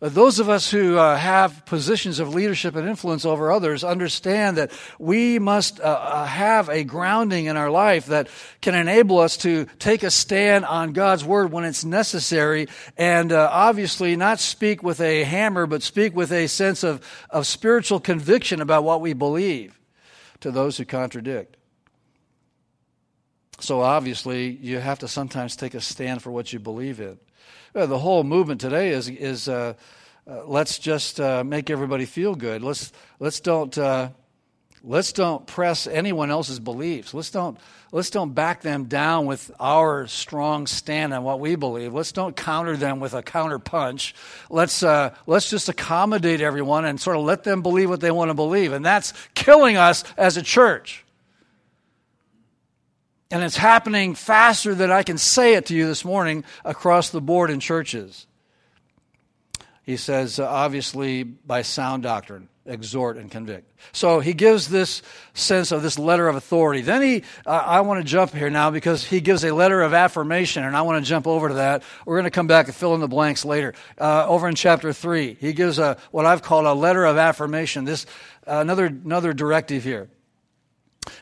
Those 0.00 0.38
of 0.38 0.48
us 0.48 0.70
who 0.70 0.96
uh, 0.96 1.16
have 1.16 1.66
positions 1.66 2.20
of 2.20 2.32
leadership 2.32 2.76
and 2.76 2.88
influence 2.88 3.24
over 3.24 3.50
others 3.50 3.82
understand 3.82 4.56
that 4.56 4.70
we 4.96 5.40
must 5.40 5.80
uh, 5.80 5.82
uh, 5.82 6.24
have 6.24 6.68
a 6.68 6.84
grounding 6.84 7.46
in 7.46 7.56
our 7.56 7.68
life 7.68 8.06
that 8.06 8.28
can 8.60 8.76
enable 8.76 9.18
us 9.18 9.36
to 9.38 9.66
take 9.80 10.04
a 10.04 10.10
stand 10.12 10.64
on 10.64 10.92
God's 10.92 11.24
word 11.24 11.50
when 11.50 11.64
it's 11.64 11.84
necessary 11.84 12.68
and 12.96 13.32
uh, 13.32 13.48
obviously 13.50 14.14
not 14.14 14.38
speak 14.38 14.84
with 14.84 15.00
a 15.00 15.24
hammer, 15.24 15.66
but 15.66 15.82
speak 15.82 16.14
with 16.14 16.30
a 16.30 16.46
sense 16.46 16.84
of, 16.84 17.04
of 17.30 17.44
spiritual 17.44 17.98
conviction 17.98 18.60
about 18.60 18.84
what 18.84 19.00
we 19.00 19.14
believe 19.14 19.80
to 20.38 20.52
those 20.52 20.76
who 20.76 20.84
contradict. 20.84 21.56
So 23.58 23.80
obviously, 23.80 24.50
you 24.50 24.78
have 24.78 25.00
to 25.00 25.08
sometimes 25.08 25.56
take 25.56 25.74
a 25.74 25.80
stand 25.80 26.22
for 26.22 26.30
what 26.30 26.52
you 26.52 26.60
believe 26.60 27.00
in. 27.00 27.18
Uh, 27.74 27.86
the 27.86 27.98
whole 27.98 28.24
movement 28.24 28.60
today 28.60 28.90
is 28.90 29.08
is 29.08 29.48
uh, 29.48 29.74
uh, 30.28 30.44
let's 30.46 30.78
just 30.78 31.20
uh, 31.20 31.44
make 31.44 31.70
everybody 31.70 32.04
feel 32.04 32.34
good. 32.34 32.62
Let's 32.62 32.92
let's 33.18 33.40
don't 33.40 33.76
uh, 33.76 34.10
let's 34.82 35.12
don't 35.12 35.46
press 35.46 35.86
anyone 35.86 36.30
else's 36.30 36.60
beliefs. 36.60 37.14
Let's 37.14 37.30
don't 37.30 37.58
let's 37.92 38.10
don't 38.10 38.34
back 38.34 38.62
them 38.62 38.84
down 38.84 39.26
with 39.26 39.50
our 39.58 40.06
strong 40.06 40.66
stand 40.66 41.12
on 41.14 41.24
what 41.24 41.40
we 41.40 41.56
believe. 41.56 41.94
Let's 41.94 42.12
don't 42.12 42.36
counter 42.36 42.76
them 42.76 43.00
with 43.00 43.14
a 43.14 43.22
counter 43.22 43.58
punch. 43.58 44.14
Let's 44.50 44.82
uh, 44.82 45.14
let's 45.26 45.50
just 45.50 45.68
accommodate 45.68 46.40
everyone 46.40 46.84
and 46.84 47.00
sort 47.00 47.16
of 47.16 47.24
let 47.24 47.44
them 47.44 47.62
believe 47.62 47.88
what 47.88 48.00
they 48.00 48.10
want 48.10 48.30
to 48.30 48.34
believe, 48.34 48.72
and 48.72 48.84
that's 48.84 49.12
killing 49.34 49.76
us 49.76 50.04
as 50.16 50.36
a 50.36 50.42
church. 50.42 51.04
And 53.30 53.42
it's 53.42 53.56
happening 53.56 54.14
faster 54.14 54.74
than 54.74 54.90
I 54.90 55.02
can 55.02 55.18
say 55.18 55.54
it 55.54 55.66
to 55.66 55.74
you 55.74 55.86
this 55.86 56.04
morning 56.04 56.44
across 56.64 57.10
the 57.10 57.20
board 57.20 57.50
in 57.50 57.60
churches. 57.60 58.26
He 59.82 59.96
says, 59.96 60.38
uh, 60.38 60.46
obviously, 60.46 61.22
by 61.24 61.62
sound 61.62 62.02
doctrine, 62.02 62.48
exhort 62.64 63.16
and 63.16 63.30
convict. 63.30 63.72
So 63.92 64.20
he 64.20 64.34
gives 64.34 64.68
this 64.68 65.02
sense 65.34 65.72
of 65.72 65.82
this 65.82 65.98
letter 65.98 66.28
of 66.28 66.36
authority. 66.36 66.82
Then 66.82 67.02
he, 67.02 67.22
uh, 67.46 67.50
I 67.50 67.80
want 67.82 68.00
to 68.00 68.04
jump 68.04 68.34
here 68.34 68.50
now 68.50 68.70
because 68.70 69.04
he 69.04 69.20
gives 69.20 69.44
a 69.44 69.52
letter 69.52 69.82
of 69.82 69.94
affirmation, 69.94 70.64
and 70.64 70.76
I 70.76 70.82
want 70.82 71.02
to 71.02 71.08
jump 71.08 71.26
over 71.26 71.48
to 71.48 71.54
that. 71.54 71.82
We're 72.06 72.16
going 72.16 72.24
to 72.24 72.30
come 72.30 72.46
back 72.46 72.66
and 72.66 72.74
fill 72.74 72.94
in 72.94 73.00
the 73.00 73.08
blanks 73.08 73.44
later. 73.44 73.74
Uh, 73.98 74.26
over 74.26 74.48
in 74.48 74.54
chapter 74.54 74.92
3, 74.92 75.36
he 75.40 75.52
gives 75.52 75.78
a, 75.78 75.98
what 76.10 76.26
I've 76.26 76.42
called 76.42 76.66
a 76.66 76.74
letter 76.74 77.04
of 77.04 77.16
affirmation. 77.16 77.84
This, 77.84 78.04
uh, 78.46 78.58
another, 78.60 78.86
another 78.86 79.32
directive 79.32 79.84
here. 79.84 80.08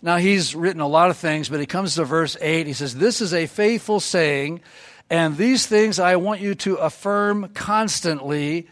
Now, 0.03 0.17
he's 0.17 0.55
written 0.55 0.81
a 0.81 0.89
lot 0.89 1.11
of 1.11 1.17
things, 1.17 1.49
but 1.49 1.61
he 1.61 1.67
comes 1.67 1.95
to 1.95 2.05
verse 2.05 2.37
8. 2.41 2.67
He 2.67 2.73
says, 2.73 2.95
This 2.95 3.21
is 3.21 3.33
a 3.33 3.47
faithful 3.47 4.01
saying 4.01 4.61
and 5.09 5.37
these 5.37 5.67
things 5.67 5.99
I 5.99 6.17
want 6.17 6.41
you 6.41 6.55
to 6.57 6.77
affirm 6.77 7.51
constantly 7.55 8.69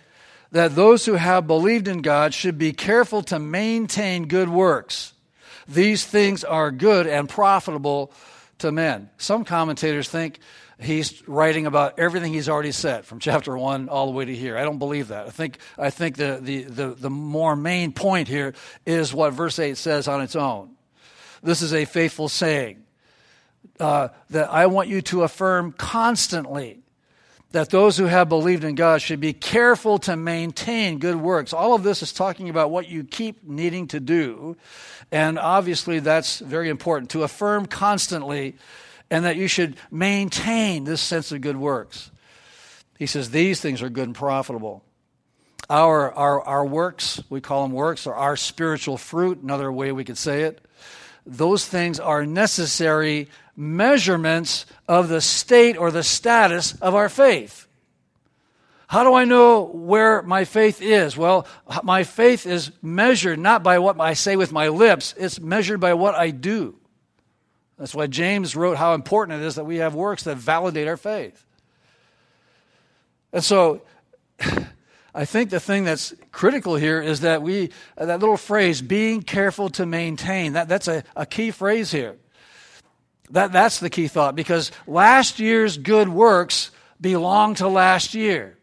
that 0.50 0.74
those 0.74 1.04
who 1.04 1.14
have 1.14 1.46
believed 1.46 1.88
in 1.88 2.02
God 2.02 2.34
should 2.34 2.58
be 2.58 2.72
careful 2.72 3.22
to 3.24 3.38
maintain 3.38 4.26
good 4.26 4.48
works. 4.48 5.12
These 5.68 6.04
things 6.04 6.44
are 6.44 6.70
good 6.70 7.06
and 7.06 7.28
profitable 7.28 8.12
to 8.58 8.70
men. 8.72 9.10
Some 9.16 9.44
commentators 9.44 10.08
think 10.08 10.38
he's 10.78 11.26
writing 11.28 11.66
about 11.66 11.98
everything 11.98 12.32
he's 12.32 12.48
already 12.48 12.72
said 12.72 13.04
from 13.04 13.20
chapter 13.20 13.56
1 13.56 13.88
all 13.88 14.06
the 14.06 14.12
way 14.12 14.24
to 14.24 14.34
here. 14.34 14.56
I 14.56 14.62
don't 14.62 14.78
believe 14.78 15.08
that. 15.08 15.26
I 15.26 15.30
think, 15.30 15.58
I 15.78 15.90
think 15.90 16.16
the, 16.16 16.38
the, 16.40 16.62
the, 16.64 16.88
the 16.94 17.10
more 17.10 17.56
main 17.56 17.92
point 17.92 18.28
here 18.28 18.54
is 18.84 19.14
what 19.14 19.32
verse 19.32 19.58
8 19.58 19.76
says 19.76 20.08
on 20.08 20.20
its 20.20 20.36
own. 20.36 20.73
This 21.44 21.60
is 21.60 21.74
a 21.74 21.84
faithful 21.84 22.28
saying 22.28 22.82
uh, 23.78 24.08
that 24.30 24.50
I 24.50 24.66
want 24.66 24.88
you 24.88 25.02
to 25.02 25.22
affirm 25.22 25.72
constantly 25.72 26.80
that 27.52 27.70
those 27.70 27.96
who 27.96 28.06
have 28.06 28.28
believed 28.28 28.64
in 28.64 28.74
God 28.74 29.00
should 29.00 29.20
be 29.20 29.32
careful 29.32 29.98
to 29.98 30.16
maintain 30.16 30.98
good 30.98 31.16
works. 31.16 31.52
All 31.52 31.74
of 31.74 31.84
this 31.84 32.02
is 32.02 32.12
talking 32.12 32.48
about 32.48 32.70
what 32.70 32.88
you 32.88 33.04
keep 33.04 33.46
needing 33.46 33.86
to 33.88 34.00
do. 34.00 34.56
And 35.12 35.38
obviously, 35.38 36.00
that's 36.00 36.40
very 36.40 36.68
important 36.68 37.10
to 37.10 37.22
affirm 37.22 37.66
constantly 37.66 38.56
and 39.10 39.24
that 39.24 39.36
you 39.36 39.46
should 39.46 39.76
maintain 39.90 40.82
this 40.82 41.00
sense 41.00 41.30
of 41.30 41.42
good 41.42 41.56
works. 41.56 42.10
He 42.98 43.06
says 43.06 43.30
these 43.30 43.60
things 43.60 43.82
are 43.82 43.90
good 43.90 44.08
and 44.08 44.16
profitable. 44.16 44.82
Our, 45.70 46.12
our, 46.12 46.40
our 46.42 46.66
works, 46.66 47.22
we 47.30 47.40
call 47.40 47.62
them 47.62 47.72
works, 47.72 48.06
or 48.06 48.14
our 48.14 48.36
spiritual 48.36 48.96
fruit, 48.96 49.42
another 49.42 49.70
way 49.70 49.92
we 49.92 50.04
could 50.04 50.18
say 50.18 50.42
it, 50.42 50.60
those 51.26 51.66
things 51.66 52.00
are 52.00 52.26
necessary 52.26 53.28
measurements 53.56 54.66
of 54.88 55.08
the 55.08 55.20
state 55.20 55.76
or 55.76 55.90
the 55.90 56.02
status 56.02 56.74
of 56.80 56.94
our 56.94 57.08
faith. 57.08 57.66
How 58.86 59.02
do 59.02 59.14
I 59.14 59.24
know 59.24 59.62
where 59.62 60.22
my 60.22 60.44
faith 60.44 60.82
is? 60.82 61.16
Well, 61.16 61.46
my 61.82 62.04
faith 62.04 62.46
is 62.46 62.70
measured 62.82 63.38
not 63.38 63.62
by 63.62 63.78
what 63.78 63.98
I 63.98 64.14
say 64.14 64.36
with 64.36 64.52
my 64.52 64.68
lips, 64.68 65.14
it's 65.16 65.40
measured 65.40 65.80
by 65.80 65.94
what 65.94 66.14
I 66.14 66.30
do. 66.30 66.76
That's 67.78 67.94
why 67.94 68.06
James 68.06 68.54
wrote 68.54 68.76
how 68.76 68.94
important 68.94 69.42
it 69.42 69.46
is 69.46 69.56
that 69.56 69.64
we 69.64 69.76
have 69.76 69.94
works 69.94 70.24
that 70.24 70.36
validate 70.36 70.86
our 70.86 70.96
faith. 70.96 71.44
And 73.32 73.42
so, 73.42 73.82
I 75.14 75.24
think 75.24 75.50
the 75.50 75.60
thing 75.60 75.84
that's 75.84 76.12
critical 76.32 76.74
here 76.74 77.00
is 77.00 77.20
that 77.20 77.40
we, 77.40 77.70
uh, 77.96 78.06
that 78.06 78.18
little 78.18 78.36
phrase, 78.36 78.82
being 78.82 79.22
careful 79.22 79.70
to 79.70 79.86
maintain, 79.86 80.54
that, 80.54 80.68
that's 80.68 80.88
a, 80.88 81.04
a 81.14 81.24
key 81.24 81.52
phrase 81.52 81.92
here. 81.92 82.16
That, 83.30 83.52
that's 83.52 83.78
the 83.78 83.90
key 83.90 84.08
thought 84.08 84.34
because 84.34 84.72
last 84.86 85.38
year's 85.38 85.78
good 85.78 86.08
works 86.08 86.72
belong 87.00 87.54
to 87.56 87.68
last 87.68 88.14
year. 88.14 88.58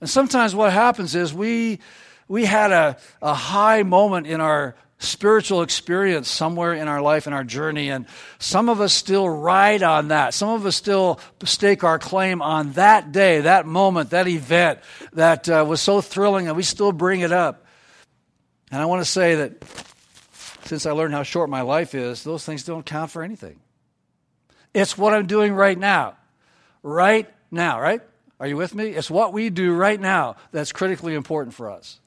And 0.00 0.10
sometimes 0.10 0.54
what 0.54 0.72
happens 0.72 1.14
is 1.14 1.32
we, 1.32 1.78
we 2.26 2.44
had 2.44 2.72
a, 2.72 2.96
a 3.22 3.34
high 3.34 3.84
moment 3.84 4.26
in 4.26 4.40
our 4.40 4.74
spiritual 4.98 5.62
experience 5.62 6.28
somewhere 6.28 6.74
in 6.74 6.88
our 6.88 7.00
life 7.00 7.26
and 7.26 7.34
our 7.34 7.44
journey, 7.44 7.88
and 7.88 8.06
some 8.38 8.68
of 8.68 8.80
us 8.80 8.92
still 8.92 9.28
ride 9.28 9.82
on 9.82 10.08
that. 10.08 10.34
Some 10.34 10.50
of 10.50 10.66
us 10.66 10.76
still 10.76 11.20
stake 11.44 11.84
our 11.84 11.98
claim 11.98 12.42
on 12.42 12.72
that 12.72 13.12
day, 13.12 13.42
that 13.42 13.64
moment, 13.64 14.10
that 14.10 14.26
event 14.26 14.80
that 15.12 15.48
uh, 15.48 15.64
was 15.66 15.80
so 15.80 16.00
thrilling, 16.00 16.48
and 16.48 16.56
we 16.56 16.62
still 16.64 16.92
bring 16.92 17.20
it 17.20 17.32
up. 17.32 17.64
And 18.70 18.82
I 18.82 18.86
want 18.86 19.00
to 19.00 19.10
say 19.10 19.36
that 19.36 19.64
since 20.64 20.84
I 20.84 20.90
learned 20.90 21.14
how 21.14 21.22
short 21.22 21.48
my 21.48 21.62
life 21.62 21.94
is, 21.94 22.24
those 22.24 22.44
things 22.44 22.64
don't 22.64 22.84
count 22.84 23.10
for 23.10 23.22
anything. 23.22 23.60
It's 24.74 24.98
what 24.98 25.14
I'm 25.14 25.26
doing 25.26 25.54
right 25.54 25.78
now. 25.78 26.16
Right 26.82 27.28
now, 27.50 27.80
right? 27.80 28.02
Are 28.40 28.46
you 28.46 28.56
with 28.56 28.74
me? 28.74 28.88
It's 28.88 29.10
what 29.10 29.32
we 29.32 29.50
do 29.50 29.74
right 29.74 29.98
now 29.98 30.36
that's 30.52 30.72
critically 30.72 31.14
important 31.14 31.54
for 31.54 31.70
us. 31.70 32.00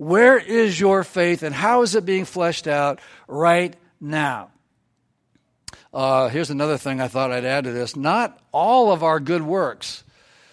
Where 0.00 0.38
is 0.38 0.80
your 0.80 1.04
faith 1.04 1.42
and 1.42 1.54
how 1.54 1.82
is 1.82 1.94
it 1.94 2.06
being 2.06 2.24
fleshed 2.24 2.66
out 2.66 3.00
right 3.28 3.76
now? 4.00 4.48
Uh, 5.92 6.30
here's 6.30 6.48
another 6.48 6.78
thing 6.78 7.02
I 7.02 7.08
thought 7.08 7.30
I'd 7.30 7.44
add 7.44 7.64
to 7.64 7.72
this. 7.72 7.94
Not 7.94 8.40
all 8.50 8.92
of 8.92 9.02
our 9.02 9.20
good 9.20 9.42
works, 9.42 10.02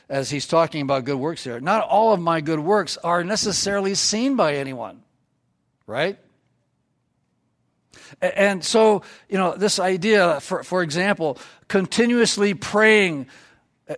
as 0.10 0.30
he's 0.30 0.48
talking 0.48 0.82
about 0.82 1.06
good 1.06 1.16
works 1.16 1.46
here, 1.46 1.62
not 1.62 1.88
all 1.88 2.12
of 2.12 2.20
my 2.20 2.42
good 2.42 2.60
works 2.60 2.98
are 2.98 3.24
necessarily 3.24 3.96
seen 3.96 4.36
by 4.36 4.56
anyone, 4.56 5.02
right? 5.86 6.20
And 8.22 8.66
so, 8.66 9.04
you 9.30 9.38
know, 9.38 9.56
this 9.56 9.80
idea, 9.80 10.42
for, 10.42 10.62
for 10.66 10.84
example, 10.84 11.38
continuously 11.70 12.54
praying 12.54 13.28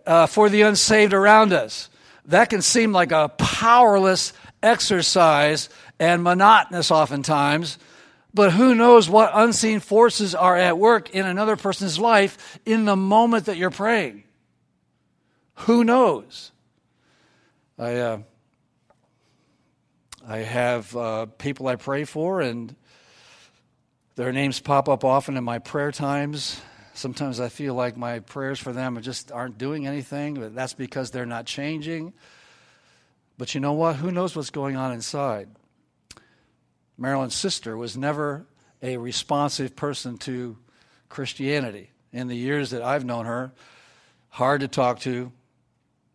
uh, 0.06 0.28
for 0.28 0.48
the 0.48 0.62
unsaved 0.62 1.14
around 1.14 1.54
us, 1.54 1.90
that 2.26 2.52
can 2.52 2.62
seem 2.62 2.92
like 2.92 3.12
a 3.12 3.30
powerless 3.30 4.34
exercise 4.62 5.70
and 6.00 6.24
monotonous 6.24 6.92
oftentimes. 6.92 7.78
But 8.34 8.52
who 8.52 8.76
knows 8.76 9.10
what 9.10 9.32
unseen 9.34 9.80
forces 9.80 10.36
are 10.36 10.56
at 10.56 10.78
work 10.78 11.10
in 11.10 11.26
another 11.26 11.56
person's 11.56 11.98
life 11.98 12.60
in 12.66 12.86
the 12.86 12.96
moment 12.96 13.46
that 13.46 13.58
you're 13.58 13.72
praying? 13.72 14.24
Who 15.56 15.84
knows? 15.84 16.52
I, 17.78 17.96
uh, 17.96 18.20
I 20.28 20.38
have 20.38 20.96
uh, 20.96 21.26
people 21.26 21.68
I 21.68 21.76
pray 21.76 22.04
for, 22.04 22.42
and 22.42 22.76
their 24.16 24.32
names 24.32 24.60
pop 24.60 24.88
up 24.88 25.04
often 25.04 25.38
in 25.38 25.44
my 25.44 25.60
prayer 25.60 25.92
times. 25.92 26.62
Sometimes 26.94 27.40
I 27.40 27.50
feel 27.50 27.74
like 27.74 27.98
my 27.98 28.20
prayers 28.20 28.60
for 28.60 28.74
them 28.74 29.02
just 29.02 29.32
aren't 29.32 29.58
doing 29.58 29.88
anything, 29.88 30.36
but 30.36 30.54
that's 30.54 30.74
because 30.74 31.12
they're 31.12 31.26
not 31.26 31.46
changing. 31.46 32.14
But 33.40 33.56
you 33.56 33.62
know 33.62 33.74
what? 33.74 33.96
Who 33.96 34.12
knows 34.12 34.36
what's 34.36 34.52
going 34.52 34.76
on 34.76 34.94
inside? 34.94 35.50
Marilyn's 36.96 37.34
sister 37.34 37.76
was 37.76 37.98
never 37.98 38.46
a 38.84 38.98
responsive 38.98 39.76
person 39.76 40.20
to 40.20 40.58
Christianity. 41.10 41.90
In 42.14 42.28
the 42.28 42.36
years 42.36 42.70
that 42.70 42.84
I've 42.84 43.06
known 43.06 43.26
her, 43.26 43.52
hard 44.28 44.62
to 44.62 44.68
talk 44.68 45.00
to, 45.02 45.32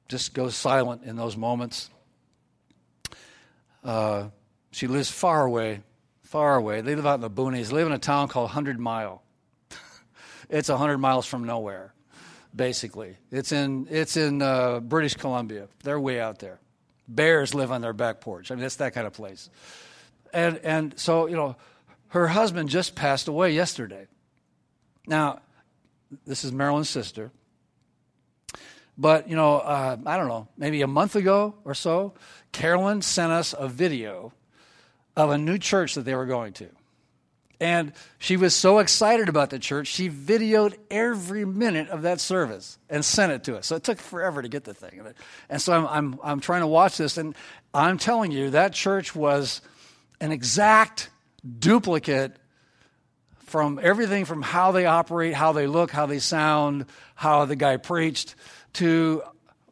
just 0.09 0.35
goes 0.35 0.55
silent 0.55 1.03
in 1.03 1.17
those 1.17 1.37
moments. 1.37 1.91
Uh, 3.83 4.29
she 4.71 4.87
lives 4.87 5.11
far 5.11 5.45
away 5.45 5.81
far 6.35 6.57
away. 6.57 6.81
They 6.81 6.97
live 6.97 7.07
out 7.07 7.15
in 7.15 7.21
the 7.21 7.31
boonies. 7.31 7.69
They 7.69 7.75
live 7.75 7.87
in 7.87 7.93
a 7.93 7.99
town 7.99 8.27
called 8.27 8.51
Hundred 8.51 8.81
Mile. 8.81 9.23
it's 10.51 10.67
hundred 10.67 10.99
miles 10.99 11.27
from 11.27 11.45
nowhere, 11.45 11.95
basically. 12.57 13.17
It's 13.31 13.53
in 13.53 13.87
it's 13.89 14.17
in 14.17 14.43
uh, 14.43 14.81
British 14.81 15.15
Columbia. 15.15 15.69
They're 15.85 16.01
way 16.01 16.21
out 16.21 16.41
there. 16.41 16.59
Bears 17.09 17.55
live 17.55 17.71
on 17.71 17.81
their 17.81 17.93
back 17.93 18.21
porch. 18.21 18.51
I 18.51 18.55
mean, 18.55 18.65
it's 18.65 18.77
that 18.77 18.95
kind 18.95 19.07
of 19.07 19.13
place. 19.13 19.51
And 20.33 20.59
and 20.59 20.99
so 20.99 21.27
you 21.27 21.37
know, 21.37 21.57
her 22.09 22.29
husband 22.29 22.69
just 22.69 22.95
passed 22.95 23.29
away 23.29 23.53
yesterday. 23.53 24.07
Now, 25.07 25.41
this 26.27 26.45
is 26.45 26.53
Marilyn's 26.53 26.89
sister. 26.89 27.31
But, 28.97 29.29
you 29.29 29.37
know, 29.37 29.57
uh, 29.57 29.97
I 30.07 30.17
don't 30.17 30.29
know, 30.29 30.49
maybe 30.57 30.83
a 30.83 30.87
month 30.87 31.17
ago 31.17 31.55
or 31.65 31.75
so, 31.75 32.15
Carolyn 32.53 33.03
sent 33.03 33.33
us 33.33 33.55
a 33.59 33.69
video 33.69 34.33
of 35.17 35.31
a 35.31 35.39
new 35.39 35.59
church 35.59 35.95
that 35.95 36.03
they 36.03 36.15
were 36.15 36.27
going 36.27 36.53
to. 36.55 36.69
And 37.61 37.93
she 38.19 38.37
was 38.37 38.55
so 38.55 38.79
excited 38.79 39.29
about 39.29 39.51
the 39.51 39.59
church, 39.59 39.87
she 39.87 40.11
videoed 40.11 40.77
every 40.91 41.45
minute 41.45 41.89
of 41.89 42.03
that 42.03 42.21
service 42.21 42.79
and 42.91 43.05
sent 43.05 43.33
it 43.33 43.45
to 43.45 43.57
us. 43.57 43.67
So 43.67 43.77
it 43.77 43.85
took 43.85 43.99
forever 43.99 44.43
to 44.43 44.49
get 44.49 44.65
the 44.65 44.75
thing. 44.75 45.03
And 45.49 45.63
so 45.63 45.73
I'm, 45.73 45.87
I'm, 45.87 46.21
I'm 46.23 46.41
trying 46.41 46.63
to 46.63 46.67
watch 46.67 46.97
this, 46.97 47.17
and 47.17 47.35
I'm 47.73 47.99
telling 47.99 48.33
you, 48.33 48.51
that 48.51 48.73
church 48.73 49.15
was 49.15 49.61
an 50.21 50.33
exact 50.33 51.11
duplicate 51.59 52.37
from 53.47 53.79
everything 53.81 54.25
from 54.25 54.43
how 54.43 54.73
they 54.73 54.87
operate, 54.87 55.35
how 55.35 55.53
they 55.53 55.67
look, 55.67 55.91
how 55.91 56.07
they 56.07 56.19
sound, 56.19 56.87
how 57.15 57.45
the 57.45 57.55
guy 57.55 57.77
preached, 57.77 58.35
to 58.75 59.23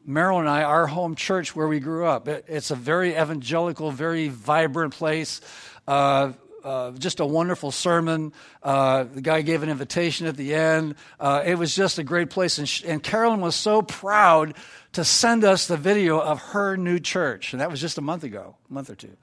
Marilyn 0.05 0.47
and 0.47 0.51
I, 0.51 0.63
our 0.63 0.87
home 0.87 1.15
church 1.15 1.57
where 1.57 1.67
we 1.67 1.81
grew 1.81 2.07
up. 2.07 2.29
It, 2.29 2.45
it's 2.49 2.71
a 2.71 2.77
very 2.77 3.17
evangelical, 3.17 3.91
very 3.91 4.29
vibrant 4.29 4.95
place. 4.95 5.41
Uh, 5.89 6.33
uh, 6.65 6.91
just 6.93 7.21
a 7.21 7.27
wonderful 7.27 7.71
sermon. 7.71 8.33
Uh, 8.63 9.05
the 9.05 9.21
guy 9.21 9.43
gave 9.43 9.63
an 9.63 9.69
invitation 9.69 10.27
at 10.27 10.37
the 10.37 10.55
end. 10.55 10.95
Uh, 11.19 11.43
it 11.45 11.57
was 11.57 11.75
just 11.75 11.99
a 11.99 12.05
great 12.05 12.31
place. 12.31 12.59
And, 12.59 12.69
sh- 12.69 12.85
and 12.87 13.03
Carolyn 13.03 13.41
was 13.41 13.55
so 13.55 13.83
proud 13.83 14.55
to 14.93 15.05
send 15.05 15.45
us 15.45 15.67
the 15.67 15.77
video 15.77 16.21
of 16.21 16.41
her 16.41 16.77
new 16.77 16.99
church. 16.99 17.53
And 17.53 17.61
that 17.61 17.71
was 17.71 17.81
just 17.81 17.99
a 17.99 18.03
month 18.03 18.25
ago, 18.25 18.57
a 18.71 18.73
month 18.73 18.91
or 18.91 18.95
two. 18.95 19.17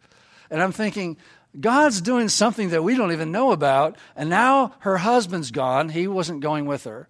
And 0.49 0.61
I'm 0.61 0.71
thinking, 0.71 1.17
God's 1.59 2.01
doing 2.01 2.29
something 2.29 2.69
that 2.69 2.83
we 2.83 2.95
don't 2.95 3.11
even 3.11 3.31
know 3.31 3.51
about. 3.51 3.97
And 4.15 4.29
now 4.29 4.73
her 4.79 4.97
husband's 4.97 5.51
gone. 5.51 5.89
He 5.89 6.07
wasn't 6.07 6.41
going 6.41 6.65
with 6.65 6.83
her. 6.83 7.07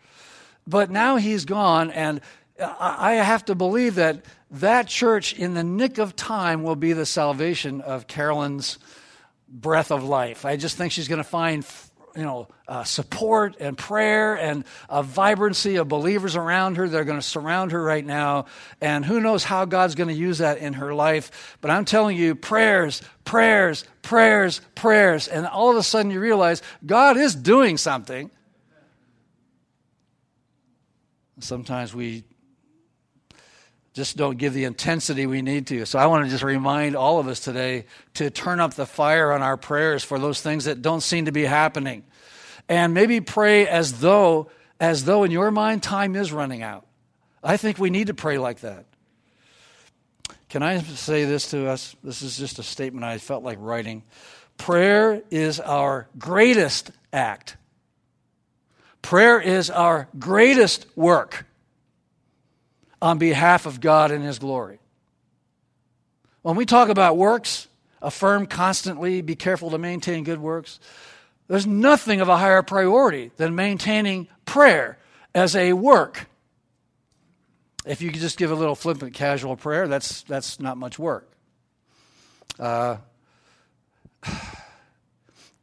But 0.68 0.92
now 0.92 1.16
he's 1.18 1.46
gone. 1.46 1.92
And 1.92 2.22
I 2.60 3.14
have 3.14 3.46
to 3.46 3.56
believe 3.56 3.96
that 3.96 4.24
that 4.52 4.88
church, 4.88 5.34
in 5.34 5.54
the 5.54 5.64
nick 5.64 5.98
of 5.98 6.16
time, 6.16 6.64
will 6.64 6.76
be 6.76 6.94
the 6.94 7.06
salvation 7.06 7.82
of 7.82 8.08
Carolyn's 8.08 8.80
breath 9.50 9.92
of 9.92 10.04
life. 10.04 10.46
I 10.46 10.56
just 10.56 10.78
think 10.78 10.92
she's 10.92 11.08
going 11.08 11.18
to 11.18 11.24
find 11.24 11.66
you 12.16 12.24
know, 12.24 12.48
uh, 12.68 12.84
support 12.84 13.56
and 13.60 13.78
prayer 13.78 14.36
and 14.36 14.66
a 14.90 15.04
vibrancy 15.04 15.78
of 15.78 15.88
believers 15.88 16.36
around 16.36 16.78
her. 16.78 16.88
They're 16.88 17.04
going 17.04 17.20
to 17.20 17.26
surround 17.26 17.72
her 17.72 17.82
right 17.82 18.06
now. 18.06 18.46
And 18.82 19.06
who 19.06 19.20
knows 19.20 19.44
how 19.44 19.66
God's 19.66 19.96
going 19.96 20.10
to 20.10 20.16
use 20.16 20.40
that 20.40 20.58
in 20.58 20.74
her 20.74 20.94
life. 20.94 21.58
But 21.62 21.72
I'm 21.72 21.86
telling 21.86 22.18
you, 22.18 22.36
prayers, 22.36 23.02
prayers, 23.26 23.86
prayers, 24.02 24.62
prayers. 24.76 25.28
And 25.28 25.46
all 25.46 25.72
of 25.72 25.78
a 25.78 25.84
sudden 25.84 26.12
you 26.12 26.20
realize 26.20 26.62
God 26.86 27.18
is 27.18 27.36
doing 27.36 27.78
something. 27.78 28.32
Sometimes 31.40 31.94
we 31.94 32.24
just 33.94 34.18
don't 34.18 34.38
give 34.38 34.54
the 34.54 34.66
intensity 34.66 35.26
we 35.26 35.42
need 35.42 35.68
to. 35.68 35.86
So 35.86 36.00
I 36.00 36.06
want 36.06 36.26
to 36.26 36.32
just 36.32 36.44
remind 36.44 36.96
all 36.96 37.20
of 37.20 37.28
us 37.28 37.40
today 37.40 37.86
to 38.16 38.30
turn 38.30 38.60
up 38.60 38.76
the 38.76 38.86
fire 38.86 39.32
on 39.32 39.42
our 39.42 39.58
prayers 39.58 40.04
for 40.04 40.20
those 40.20 40.42
things 40.42 40.66
that 40.66 40.82
don't 40.82 41.02
seem 41.02 41.26
to 41.26 41.32
be 41.32 41.44
happening. 41.44 42.04
And 42.68 42.94
maybe 42.94 43.20
pray 43.20 43.68
as 43.68 44.00
though 44.00 44.50
as 44.80 45.04
though 45.04 45.24
in 45.24 45.32
your 45.32 45.52
mind 45.52 45.84
time 45.84 46.16
is 46.16 46.32
running 46.32 46.64
out. 46.64 46.86
I 47.44 47.58
think 47.58 47.78
we 47.78 47.90
need 47.90 48.08
to 48.08 48.14
pray 48.14 48.38
like 48.38 48.62
that. 48.62 48.86
Can 50.50 50.64
I 50.64 50.82
say 50.82 51.26
this 51.26 51.52
to 51.52 51.68
us? 51.68 51.96
This 52.04 52.22
is 52.22 52.38
just 52.38 52.60
a 52.60 52.64
statement 52.64 53.04
I 53.04 53.18
felt 53.18 53.44
like 53.44 53.58
writing. 53.60 54.04
Prayer 54.58 55.22
is 55.30 55.60
our 55.60 56.08
greatest 56.18 56.92
act. 57.12 57.58
Prayer 59.02 59.40
is 59.40 59.70
our 59.70 60.08
greatest 60.18 60.86
work 60.96 61.46
on 63.02 63.18
behalf 63.18 63.66
of 63.66 63.80
God 63.80 64.12
and 64.12 64.24
His 64.24 64.40
glory. 64.40 64.80
When 66.42 66.56
we 66.56 66.66
talk 66.66 66.90
about 66.90 67.18
works, 67.18 67.68
affirm 68.02 68.46
constantly, 68.46 69.22
be 69.22 69.36
careful 69.36 69.72
to 69.72 69.78
maintain 69.78 70.24
good 70.24 70.40
works, 70.40 70.80
there's 71.48 71.68
nothing 71.68 72.22
of 72.22 72.30
a 72.30 72.38
higher 72.38 72.62
priority 72.62 73.32
than 73.38 73.56
maintaining 73.56 74.28
prayer 74.46 74.98
as 75.34 75.56
a 75.56 75.74
work. 75.74 76.28
If 77.86 78.02
you 78.02 78.12
could 78.12 78.22
just 78.22 78.38
give 78.38 78.52
a 78.52 78.56
little 78.56 78.76
flippant, 78.76 79.14
casual 79.14 79.56
prayer, 79.56 79.88
that's, 79.88 80.22
that's 80.24 80.60
not 80.60 80.78
much 80.78 81.00
work. 81.00 81.30
Uh, 82.60 82.98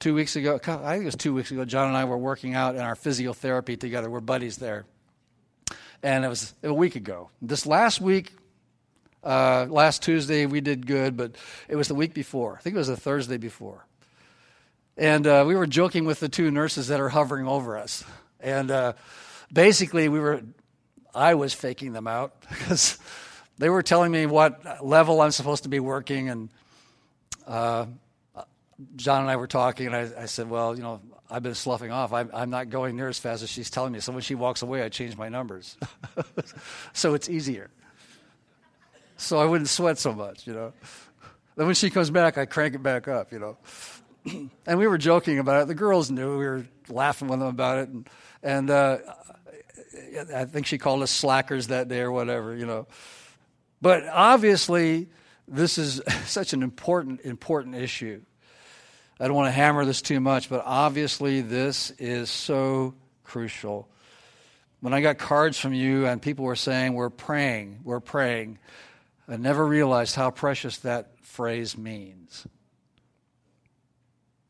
two 0.01 0.15
weeks 0.15 0.35
ago, 0.35 0.59
I 0.67 0.95
think 0.95 1.03
it 1.03 1.05
was 1.07 1.17
two 1.17 1.35
weeks 1.35 1.51
ago, 1.51 1.65
John 1.65 1.89
and 1.89 1.97
I 1.97 2.05
were 2.05 2.19
working 2.19 2.55
out 2.55 2.75
in 2.75 2.81
our 2.81 2.97
physiotherapy 2.97 3.79
together. 3.79 4.11
We're 4.11 4.21
buddies 4.21 4.57
there 4.57 4.87
and 6.03 6.25
it 6.25 6.29
was 6.29 6.55
a 6.63 6.73
week 6.73 6.97
ago. 6.97 7.31
This 7.41 7.67
last 7.67 8.01
week, 8.01 8.33
uh, 9.23 9.67
last 9.69 10.03
Tuesday, 10.03 10.47
we 10.47 10.61
did 10.61 10.87
good, 10.87 11.17
but 11.17 11.37
it 11.69 11.77
was 11.77 11.89
the 11.89 11.95
week 11.95 12.15
before. 12.15 12.57
I 12.57 12.61
think 12.61 12.75
it 12.75 12.79
was 12.79 12.89
the 12.89 12.97
Thursday 12.97 13.37
before. 13.37 13.85
And 14.97 15.27
uh, 15.27 15.45
we 15.47 15.55
were 15.55 15.67
joking 15.67 16.05
with 16.05 16.21
the 16.21 16.29
two 16.29 16.51
nurses 16.51 16.89
that 16.89 17.01
are 17.01 17.09
hovering 17.09 17.47
over 17.47 17.77
us. 17.77 18.05
And 18.41 18.71
uh, 18.71 18.93
basically, 19.53 20.09
we 20.09 20.21
were, 20.21 20.43
I 21.15 21.35
was 21.35 21.53
faking 21.53 21.93
them 21.93 22.07
out 22.07 22.41
because 22.49 22.99
they 23.59 23.69
were 23.69 23.83
telling 23.83 24.13
me 24.13 24.27
what 24.27 24.85
level 24.85 25.21
I'm 25.21 25.33
supposed 25.33 25.65
to 25.65 25.69
be 25.69 25.81
working. 25.81 26.31
And 26.31 26.49
uh, 27.47 27.87
John 28.97 29.23
and 29.23 29.31
I 29.31 29.37
were 29.37 29.47
talking, 29.47 29.87
and 29.87 29.97
I, 29.97 30.23
I 30.23 30.27
said, 30.27 30.51
Well, 30.51 30.77
you 30.77 30.83
know, 30.83 31.01
I've 31.31 31.43
been 31.43 31.55
sloughing 31.55 31.91
off. 31.91 32.13
I'm, 32.13 32.31
I'm, 32.33 32.51
not 32.51 32.69
going 32.69 32.97
near 32.97 33.09
as 33.09 33.19
fast 33.19 33.43
as 33.43 33.51
she's 33.51 33.71
telling 33.71 33.93
me. 33.93 34.01
So 34.01 34.13
when 34.13 34.23
she 34.23 34.35
walks 34.35 34.63
away, 34.63 34.83
I 34.83 34.89
change 34.89 35.17
my 35.17 35.29
numbers. 35.29 35.77
so 36.93 37.15
it's 37.15 37.29
easier. 37.29 37.71
So 39.17 39.39
I 39.39 39.47
wouldn't 39.47 39.69
sweat 39.69 39.99
so 39.99 40.13
much, 40.13 40.47
you 40.47 40.53
know. 40.53 40.73
Then 41.57 41.67
when 41.67 41.75
she 41.75 41.89
comes 41.89 42.11
back, 42.11 42.37
I 42.37 42.45
crank 42.45 42.75
it 42.75 42.83
back 42.83 43.09
up, 43.09 43.33
you 43.33 43.39
know. 43.39 43.57
and 44.67 44.79
we 44.79 44.87
were 44.87 44.99
joking 44.99 45.39
about 45.39 45.63
it. 45.63 45.69
The 45.69 45.75
girls 45.75 46.11
knew. 46.11 46.39
We 46.39 46.45
were 46.45 46.67
laughing 46.89 47.29
with 47.29 47.41
them 47.41 47.49
about 47.49 47.79
it. 47.79 47.89
And, 47.89 48.09
and 48.43 48.71
uh, 48.71 48.99
I 50.35 50.45
think 50.45 50.67
she 50.67 50.79
called 50.79 51.03
us 51.03 51.11
slackers 51.11 51.69
that 51.69 51.89
day 51.89 52.01
or 52.01 52.13
whatever, 52.13 52.55
you 52.55 52.67
know. 52.67 52.87
But 53.81 54.07
obviously, 54.07 55.09
this 55.49 55.79
is 55.79 56.03
such 56.27 56.53
an 56.53 56.63
important, 56.63 57.23
important 57.23 57.75
issue. 57.75 58.21
I 59.19 59.27
don't 59.27 59.37
want 59.37 59.49
to 59.49 59.53
hammer 59.53 59.85
this 59.85 60.03
too 60.03 60.21
much, 60.21 60.51
but 60.51 60.63
obviously 60.67 61.41
this 61.41 61.91
is 61.93 62.29
so 62.29 62.95
crucial. 63.25 63.89
When 64.81 64.93
I 64.93 65.01
got 65.01 65.17
cards 65.17 65.59
from 65.59 65.73
you 65.73 66.07
and 66.07 66.21
people 66.21 66.45
were 66.45 66.57
saying, 66.57 66.93
We're 66.93 67.09
praying, 67.09 67.81
we're 67.83 68.01
praying, 68.01 68.59
I 69.27 69.37
never 69.37 69.67
realized 69.67 70.15
how 70.15 70.31
precious 70.31 70.79
that 70.79 71.19
phrase 71.23 71.79
means. 71.79 72.47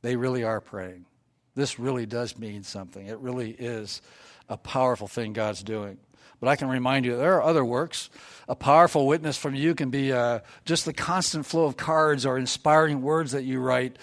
They 0.02 0.16
really 0.16 0.42
are 0.42 0.60
praying. 0.60 1.06
This 1.54 1.78
really 1.78 2.04
does 2.04 2.36
mean 2.36 2.62
something. 2.64 3.06
It 3.06 3.18
really 3.18 3.52
is 3.52 4.02
a 4.48 4.56
powerful 4.56 5.08
thing 5.08 5.32
God's 5.32 5.62
doing. 5.62 5.98
But 6.38 6.48
I 6.48 6.56
can 6.56 6.68
remind 6.68 7.06
you, 7.06 7.16
there 7.16 7.34
are 7.36 7.42
other 7.42 7.64
works. 7.64 8.10
A 8.46 8.54
powerful 8.54 9.06
witness 9.06 9.38
from 9.38 9.54
you 9.54 9.74
can 9.74 9.90
be 9.90 10.12
uh, 10.12 10.40
just 10.66 10.84
the 10.84 10.92
constant 10.92 11.46
flow 11.46 11.64
of 11.64 11.76
cards 11.76 12.26
or 12.26 12.36
inspiring 12.36 13.00
words 13.00 13.32
that 13.32 13.44
you 13.44 13.58
write 13.58 13.96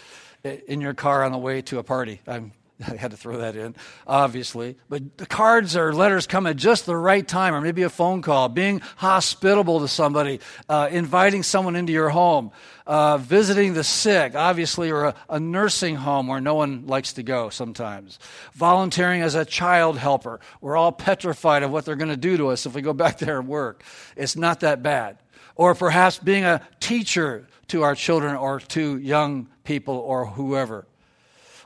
in 0.43 0.81
your 0.81 0.93
car 0.93 1.23
on 1.23 1.31
the 1.31 1.37
way 1.37 1.61
to 1.61 1.79
a 1.79 1.83
party. 1.83 2.19
I'm, 2.27 2.51
i 2.91 2.97
had 2.97 3.11
to 3.11 3.17
throw 3.17 3.37
that 3.37 3.55
in, 3.55 3.75
obviously. 4.05 4.75
But 4.89 5.17
the 5.17 5.25
cards 5.25 5.77
or 5.77 5.93
letters 5.93 6.27
come 6.27 6.45
at 6.47 6.57
just 6.57 6.85
the 6.85 6.97
right 6.97 7.25
time, 7.25 7.55
or 7.55 7.61
maybe 7.61 7.83
a 7.83 7.89
phone 7.89 8.21
call, 8.21 8.49
being 8.49 8.81
hospitable 8.97 9.79
to 9.79 9.87
somebody, 9.87 10.41
uh, 10.67 10.89
inviting 10.91 11.43
someone 11.43 11.77
into 11.77 11.93
your 11.93 12.09
home, 12.09 12.51
uh, 12.85 13.19
visiting 13.19 13.73
the 13.73 13.85
sick, 13.85 14.35
obviously, 14.35 14.91
or 14.91 15.05
a, 15.05 15.15
a 15.29 15.39
nursing 15.39 15.95
home 15.95 16.27
where 16.27 16.41
no 16.41 16.55
one 16.55 16.87
likes 16.87 17.13
to 17.13 17.23
go 17.23 17.49
sometimes, 17.49 18.19
volunteering 18.53 19.21
as 19.21 19.35
a 19.35 19.45
child 19.45 19.97
helper. 19.97 20.41
We're 20.59 20.75
all 20.75 20.91
petrified 20.91 21.63
of 21.63 21.71
what 21.71 21.85
they're 21.85 21.95
going 21.95 22.11
to 22.11 22.17
do 22.17 22.35
to 22.35 22.49
us 22.49 22.65
if 22.65 22.75
we 22.75 22.81
go 22.81 22.91
back 23.03 23.17
there 23.17 23.39
and 23.39 23.47
work. 23.47 23.81
It's 24.17 24.35
not 24.35 24.59
that 24.59 24.83
bad. 24.83 25.19
Or 25.55 25.73
perhaps 25.73 26.19
being 26.19 26.43
a 26.43 26.67
teacher 26.81 27.47
to 27.67 27.83
our 27.83 27.95
children 27.95 28.35
or 28.35 28.59
to 28.59 28.97
young 28.97 29.47
people 29.63 29.95
or 29.95 30.25
whoever. 30.25 30.87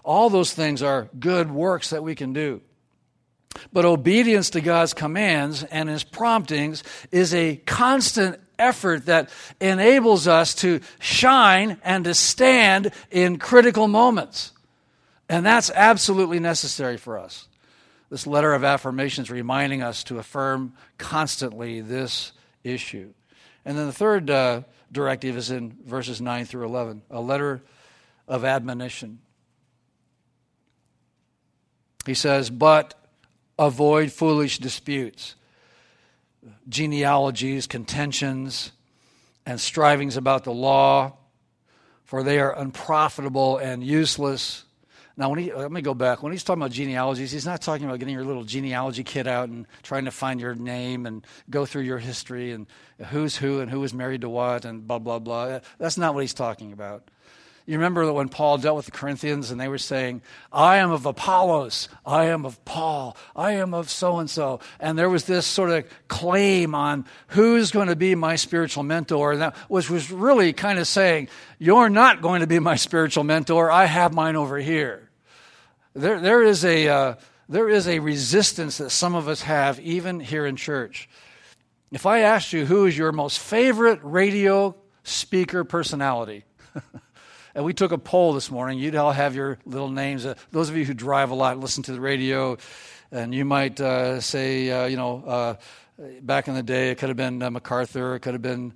All 0.03 0.29
those 0.29 0.53
things 0.53 0.81
are 0.81 1.09
good 1.19 1.51
works 1.51 1.89
that 1.89 2.03
we 2.03 2.15
can 2.15 2.33
do. 2.33 2.61
But 3.73 3.85
obedience 3.85 4.51
to 4.51 4.61
God's 4.61 4.93
commands 4.93 5.63
and 5.63 5.89
His 5.89 6.03
promptings 6.03 6.83
is 7.11 7.33
a 7.33 7.57
constant 7.57 8.39
effort 8.59 9.05
that 9.07 9.29
enables 9.59 10.27
us 10.27 10.55
to 10.55 10.79
shine 10.99 11.77
and 11.83 12.05
to 12.05 12.13
stand 12.13 12.91
in 13.11 13.37
critical 13.37 13.87
moments. 13.87 14.51
And 15.29 15.45
that's 15.45 15.69
absolutely 15.71 16.39
necessary 16.39 16.97
for 16.97 17.17
us. 17.17 17.47
This 18.09 18.25
letter 18.25 18.53
of 18.53 18.63
affirmation 18.63 19.23
is 19.23 19.31
reminding 19.31 19.83
us 19.83 20.03
to 20.05 20.19
affirm 20.19 20.73
constantly 20.97 21.81
this 21.81 22.31
issue. 22.63 23.13
And 23.65 23.77
then 23.77 23.87
the 23.87 23.93
third 23.93 24.29
uh, 24.29 24.61
directive 24.91 25.35
is 25.35 25.51
in 25.51 25.77
verses 25.85 26.21
9 26.21 26.45
through 26.45 26.65
11 26.65 27.01
a 27.11 27.19
letter 27.19 27.61
of 28.27 28.43
admonition. 28.43 29.19
He 32.05 32.13
says, 32.13 32.49
But 32.49 32.93
avoid 33.59 34.11
foolish 34.11 34.59
disputes, 34.59 35.35
genealogies, 36.69 37.67
contentions, 37.67 38.71
and 39.45 39.59
strivings 39.59 40.17
about 40.17 40.43
the 40.43 40.53
law, 40.53 41.13
for 42.03 42.23
they 42.23 42.39
are 42.39 42.57
unprofitable 42.57 43.57
and 43.57 43.83
useless. 43.83 44.63
Now, 45.17 45.29
when 45.29 45.39
he, 45.39 45.53
let 45.53 45.71
me 45.71 45.81
go 45.81 45.93
back. 45.93 46.21
When 46.21 46.31
he's 46.31 46.43
talking 46.43 46.61
about 46.61 46.71
genealogies, 46.71 47.31
he's 47.31 47.45
not 47.45 47.61
talking 47.61 47.85
about 47.87 47.99
getting 47.99 48.13
your 48.13 48.23
little 48.23 48.43
genealogy 48.43 49.03
kit 49.03 49.25
out 49.25 49.49
and 49.49 49.65
trying 49.81 50.05
to 50.05 50.11
find 50.11 50.39
your 50.39 50.53
name 50.53 51.05
and 51.05 51.25
go 51.49 51.65
through 51.65 51.83
your 51.83 51.97
history 51.97 52.51
and 52.51 52.67
who's 53.09 53.35
who 53.35 53.59
and 53.59 53.71
who 53.71 53.79
was 53.79 53.93
married 53.93 54.21
to 54.21 54.29
what 54.29 54.63
and 54.63 54.87
blah, 54.87 54.99
blah, 54.99 55.19
blah. 55.19 55.59
That's 55.79 55.97
not 55.97 56.13
what 56.13 56.21
he's 56.21 56.35
talking 56.35 56.71
about. 56.71 57.09
You 57.67 57.73
remember 57.73 58.05
that 58.05 58.13
when 58.13 58.29
Paul 58.29 58.57
dealt 58.59 58.77
with 58.77 58.85
the 58.85 58.91
Corinthians 58.91 59.51
and 59.51 59.59
they 59.59 59.67
were 59.67 59.77
saying, 59.77 60.21
I 60.53 60.77
am 60.77 60.89
of 60.89 61.05
Apollos, 61.05 61.89
I 62.05 62.27
am 62.27 62.45
of 62.45 62.63
Paul, 62.63 63.17
I 63.35 63.51
am 63.51 63.73
of 63.73 63.89
so 63.89 64.19
and 64.19 64.29
so. 64.29 64.61
And 64.79 64.97
there 64.97 65.09
was 65.09 65.25
this 65.25 65.45
sort 65.45 65.71
of 65.71 65.85
claim 66.07 66.73
on 66.73 67.05
who's 67.27 67.71
going 67.71 67.89
to 67.89 67.97
be 67.97 68.15
my 68.15 68.37
spiritual 68.37 68.83
mentor, 68.83 69.33
and 69.33 69.41
that, 69.41 69.57
which 69.67 69.89
was 69.89 70.09
really 70.09 70.53
kind 70.53 70.79
of 70.79 70.87
saying, 70.87 71.27
You're 71.59 71.89
not 71.89 72.21
going 72.21 72.39
to 72.39 72.47
be 72.47 72.59
my 72.59 72.77
spiritual 72.77 73.25
mentor, 73.25 73.69
I 73.69 73.83
have 73.83 74.13
mine 74.13 74.37
over 74.37 74.57
here. 74.57 75.09
There, 75.93 76.21
there, 76.21 76.43
is 76.43 76.63
a, 76.63 76.87
uh, 76.87 77.15
there 77.49 77.67
is 77.67 77.85
a 77.89 77.99
resistance 77.99 78.77
that 78.77 78.91
some 78.91 79.13
of 79.13 79.27
us 79.27 79.41
have, 79.41 79.77
even 79.81 80.21
here 80.21 80.45
in 80.45 80.55
church. 80.55 81.09
If 81.91 82.05
I 82.05 82.19
asked 82.19 82.53
you 82.53 82.65
who 82.65 82.85
is 82.85 82.97
your 82.97 83.11
most 83.11 83.39
favorite 83.39 83.99
radio 84.03 84.73
speaker 85.03 85.65
personality, 85.65 86.45
And 87.57 87.65
we 87.65 87.73
took 87.73 87.91
a 87.91 87.97
poll 87.97 88.33
this 88.33 88.51
morning. 88.51 88.77
You'd 88.77 88.93
all 88.93 89.11
have 89.11 89.33
your 89.33 89.57
little 89.65 89.89
names. 89.89 90.27
Uh, 90.27 90.35
those 90.51 90.69
of 90.69 90.77
you 90.77 90.85
who 90.85 90.93
drive 90.93 91.31
a 91.31 91.33
lot, 91.33 91.57
listen 91.57 91.81
to 91.85 91.91
the 91.91 91.99
radio, 91.99 92.59
and 93.11 93.33
you 93.33 93.45
might 93.45 93.81
uh, 93.81 94.21
say, 94.21 94.69
uh, 94.69 94.85
you 94.85 94.95
know, 94.95 95.23
uh, 95.25 95.55
back 96.21 96.47
in 96.47 96.53
the 96.53 96.61
day, 96.61 96.91
it 96.91 96.99
could 96.99 97.09
have 97.09 97.17
been 97.17 97.41
uh, 97.41 97.49
MacArthur, 97.49 98.13
it 98.13 98.19
could 98.19 98.35
have 98.35 98.43
been 98.43 98.73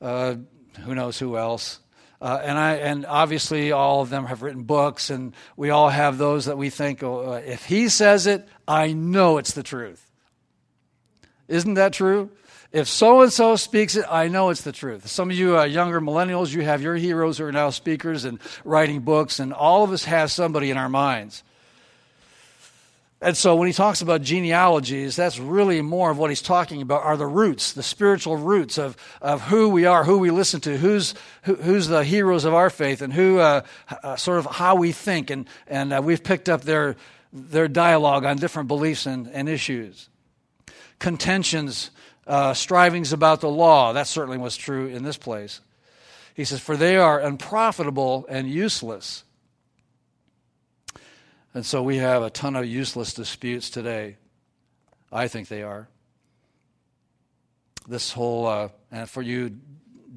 uh, 0.00 0.36
who 0.84 0.94
knows 0.94 1.18
who 1.18 1.36
else. 1.36 1.80
and 2.20 2.56
I 2.56 2.74
and 2.74 3.06
obviously 3.06 3.72
all 3.72 4.02
of 4.02 4.10
them 4.10 4.26
have 4.26 4.42
written 4.42 4.62
books, 4.62 5.10
and 5.10 5.34
we 5.56 5.70
all 5.70 5.88
have 5.88 6.16
those 6.16 6.44
that 6.44 6.56
we 6.56 6.70
think, 6.70 7.02
oh, 7.02 7.32
if 7.32 7.64
he 7.64 7.88
says 7.88 8.28
it, 8.28 8.46
I 8.68 8.92
know 8.92 9.38
it's 9.38 9.54
the 9.54 9.64
truth. 9.64 10.12
Isn't 11.48 11.74
that 11.74 11.92
true? 11.92 12.30
If 12.72 12.88
so 12.88 13.20
and 13.20 13.30
so 13.30 13.56
speaks 13.56 13.96
it, 13.96 14.06
I 14.10 14.28
know 14.28 14.48
it's 14.48 14.62
the 14.62 14.72
truth. 14.72 15.06
Some 15.06 15.30
of 15.30 15.36
you 15.36 15.58
uh, 15.58 15.64
younger 15.64 16.00
millennials, 16.00 16.54
you 16.54 16.62
have 16.62 16.80
your 16.80 16.96
heroes 16.96 17.36
who 17.36 17.44
are 17.44 17.52
now 17.52 17.68
speakers 17.68 18.24
and 18.24 18.38
writing 18.64 19.00
books, 19.00 19.40
and 19.40 19.52
all 19.52 19.84
of 19.84 19.92
us 19.92 20.04
have 20.04 20.30
somebody 20.30 20.70
in 20.70 20.78
our 20.78 20.88
minds. 20.88 21.42
And 23.20 23.36
so 23.36 23.54
when 23.54 23.68
he 23.68 23.72
talks 23.72 24.00
about 24.00 24.22
genealogies, 24.22 25.14
that's 25.14 25.38
really 25.38 25.80
more 25.80 26.10
of 26.10 26.18
what 26.18 26.30
he's 26.30 26.42
talking 26.42 26.82
about 26.82 27.04
are 27.04 27.16
the 27.16 27.26
roots, 27.26 27.72
the 27.72 27.82
spiritual 27.82 28.36
roots 28.36 28.78
of, 28.78 28.96
of 29.20 29.42
who 29.42 29.68
we 29.68 29.84
are, 29.84 30.02
who 30.02 30.18
we 30.18 30.30
listen 30.30 30.60
to, 30.62 30.76
who's, 30.76 31.14
who, 31.42 31.54
who's 31.54 31.86
the 31.86 32.02
heroes 32.02 32.44
of 32.44 32.52
our 32.52 32.68
faith, 32.68 33.00
and 33.00 33.12
who 33.12 33.38
uh, 33.38 33.60
uh, 34.02 34.16
sort 34.16 34.38
of 34.38 34.46
how 34.46 34.74
we 34.74 34.90
think. 34.90 35.30
And, 35.30 35.46
and 35.68 35.92
uh, 35.92 36.00
we've 36.02 36.24
picked 36.24 36.48
up 36.48 36.62
their, 36.62 36.96
their 37.32 37.68
dialogue 37.68 38.24
on 38.24 38.38
different 38.38 38.66
beliefs 38.66 39.06
and, 39.06 39.28
and 39.28 39.48
issues. 39.48 40.08
Contentions 40.98 41.91
uh, 42.26 42.54
strivings 42.54 43.12
about 43.12 43.40
the 43.40 43.48
law. 43.48 43.92
That 43.92 44.06
certainly 44.06 44.38
was 44.38 44.56
true 44.56 44.86
in 44.86 45.02
this 45.02 45.16
place. 45.16 45.60
He 46.34 46.44
says, 46.44 46.60
For 46.60 46.76
they 46.76 46.96
are 46.96 47.20
unprofitable 47.20 48.26
and 48.28 48.48
useless. 48.48 49.24
And 51.54 51.66
so 51.66 51.82
we 51.82 51.98
have 51.98 52.22
a 52.22 52.30
ton 52.30 52.56
of 52.56 52.66
useless 52.66 53.12
disputes 53.12 53.68
today. 53.68 54.16
I 55.12 55.28
think 55.28 55.48
they 55.48 55.62
are. 55.62 55.88
This 57.86 58.12
whole, 58.12 58.46
uh, 58.46 58.68
and 58.90 59.10
for 59.10 59.20
you 59.20 59.58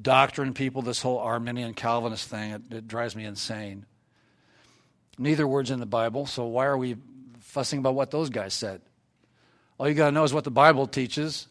doctrine 0.00 0.54
people, 0.54 0.82
this 0.82 1.02
whole 1.02 1.18
Arminian 1.18 1.74
Calvinist 1.74 2.28
thing, 2.28 2.52
it, 2.52 2.62
it 2.70 2.88
drives 2.88 3.14
me 3.14 3.24
insane. 3.24 3.84
Neither 5.18 5.46
word's 5.46 5.70
in 5.70 5.80
the 5.80 5.86
Bible, 5.86 6.26
so 6.26 6.46
why 6.46 6.66
are 6.66 6.76
we 6.76 6.96
fussing 7.40 7.80
about 7.80 7.94
what 7.94 8.10
those 8.10 8.30
guys 8.30 8.54
said? 8.54 8.80
All 9.78 9.88
you 9.88 9.94
got 9.94 10.06
to 10.06 10.12
know 10.12 10.24
is 10.24 10.32
what 10.32 10.44
the 10.44 10.50
Bible 10.50 10.86
teaches 10.86 11.48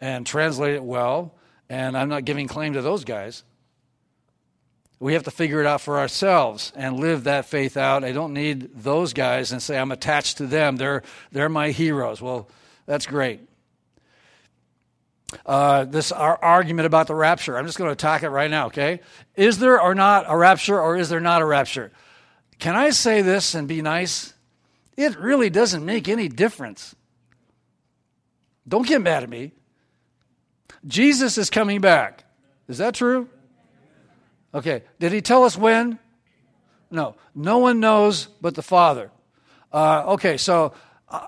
and 0.00 0.26
translate 0.26 0.74
it 0.74 0.84
well. 0.84 1.34
And 1.68 1.96
I'm 1.96 2.08
not 2.08 2.24
giving 2.24 2.48
claim 2.48 2.74
to 2.74 2.82
those 2.82 3.04
guys. 3.04 3.44
We 5.00 5.12
have 5.12 5.24
to 5.24 5.30
figure 5.30 5.60
it 5.60 5.66
out 5.66 5.80
for 5.80 5.98
ourselves 5.98 6.72
and 6.74 6.98
live 6.98 7.24
that 7.24 7.44
faith 7.44 7.76
out. 7.76 8.02
I 8.02 8.12
don't 8.12 8.32
need 8.32 8.82
those 8.82 9.12
guys 9.12 9.52
and 9.52 9.62
say 9.62 9.78
I'm 9.78 9.92
attached 9.92 10.38
to 10.38 10.46
them. 10.46 10.76
They're, 10.76 11.02
they're 11.30 11.48
my 11.48 11.70
heroes. 11.70 12.20
Well, 12.20 12.48
that's 12.86 13.06
great. 13.06 13.40
Uh, 15.44 15.84
this 15.84 16.10
our 16.10 16.42
argument 16.42 16.86
about 16.86 17.06
the 17.06 17.14
rapture. 17.14 17.56
I'm 17.56 17.66
just 17.66 17.76
going 17.76 17.88
to 17.88 17.92
attack 17.92 18.22
it 18.22 18.30
right 18.30 18.50
now, 18.50 18.66
okay? 18.66 19.00
Is 19.36 19.58
there 19.58 19.80
or 19.80 19.94
not 19.94 20.24
a 20.26 20.36
rapture 20.36 20.80
or 20.80 20.96
is 20.96 21.10
there 21.10 21.20
not 21.20 21.42
a 21.42 21.44
rapture? 21.44 21.92
Can 22.58 22.74
I 22.74 22.90
say 22.90 23.22
this 23.22 23.54
and 23.54 23.68
be 23.68 23.82
nice? 23.82 24.32
It 24.96 25.16
really 25.18 25.50
doesn't 25.50 25.84
make 25.84 26.08
any 26.08 26.28
difference. 26.28 26.96
Don't 28.66 28.86
get 28.86 29.00
mad 29.00 29.22
at 29.22 29.28
me. 29.28 29.52
Jesus 30.86 31.38
is 31.38 31.50
coming 31.50 31.80
back. 31.80 32.24
Is 32.68 32.78
that 32.78 32.94
true? 32.94 33.28
Okay. 34.54 34.82
Did 34.98 35.12
he 35.12 35.20
tell 35.20 35.44
us 35.44 35.56
when? 35.56 35.98
No. 36.90 37.16
No 37.34 37.58
one 37.58 37.80
knows 37.80 38.26
but 38.40 38.54
the 38.54 38.62
Father. 38.62 39.10
Uh, 39.72 40.14
okay, 40.14 40.36
so 40.36 40.72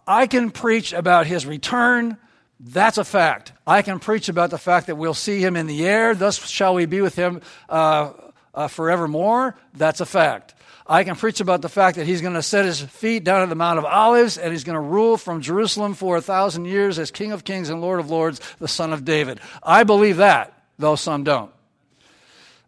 I 0.07 0.26
can 0.26 0.51
preach 0.51 0.92
about 0.92 1.26
his 1.26 1.44
return. 1.44 2.16
That's 2.59 2.98
a 2.98 3.05
fact. 3.05 3.53
I 3.66 3.82
can 3.82 3.98
preach 3.98 4.28
about 4.28 4.51
the 4.51 4.59
fact 4.59 4.86
that 4.86 4.96
we'll 4.96 5.14
see 5.14 5.40
him 5.40 5.57
in 5.57 5.66
the 5.66 5.86
air. 5.86 6.14
Thus 6.14 6.46
shall 6.46 6.74
we 6.74 6.86
be 6.86 7.01
with 7.01 7.16
him 7.16 7.40
uh, 7.68 8.12
uh, 8.55 8.68
forevermore. 8.68 9.57
That's 9.74 10.01
a 10.01 10.07
fact. 10.07 10.55
I 10.91 11.05
can 11.05 11.14
preach 11.14 11.41
about 11.41 11.62
the 11.62 11.68
fact 11.68 11.99
that 11.99 12.07
he's 12.07 12.20
going 12.20 12.34
to 12.34 12.43
set 12.43 12.64
his 12.64 12.80
feet 12.80 13.22
down 13.22 13.43
at 13.43 13.49
the 13.49 13.55
Mount 13.55 13.78
of 13.78 13.84
Olives 13.84 14.36
and 14.36 14.51
he's 14.51 14.64
going 14.64 14.74
to 14.74 14.80
rule 14.80 15.16
from 15.16 15.41
Jerusalem 15.41 15.95
for 15.95 16.16
a 16.16 16.20
thousand 16.20 16.64
years 16.64 16.99
as 16.99 17.12
King 17.12 17.30
of 17.30 17.45
Kings 17.45 17.68
and 17.68 17.80
Lord 17.80 18.01
of 18.01 18.11
Lords, 18.11 18.41
the 18.59 18.66
Son 18.66 18.93
of 18.93 19.05
David. 19.05 19.38
I 19.62 19.84
believe 19.84 20.16
that, 20.16 20.53
though 20.80 20.97
some 20.97 21.22
don't. 21.22 21.53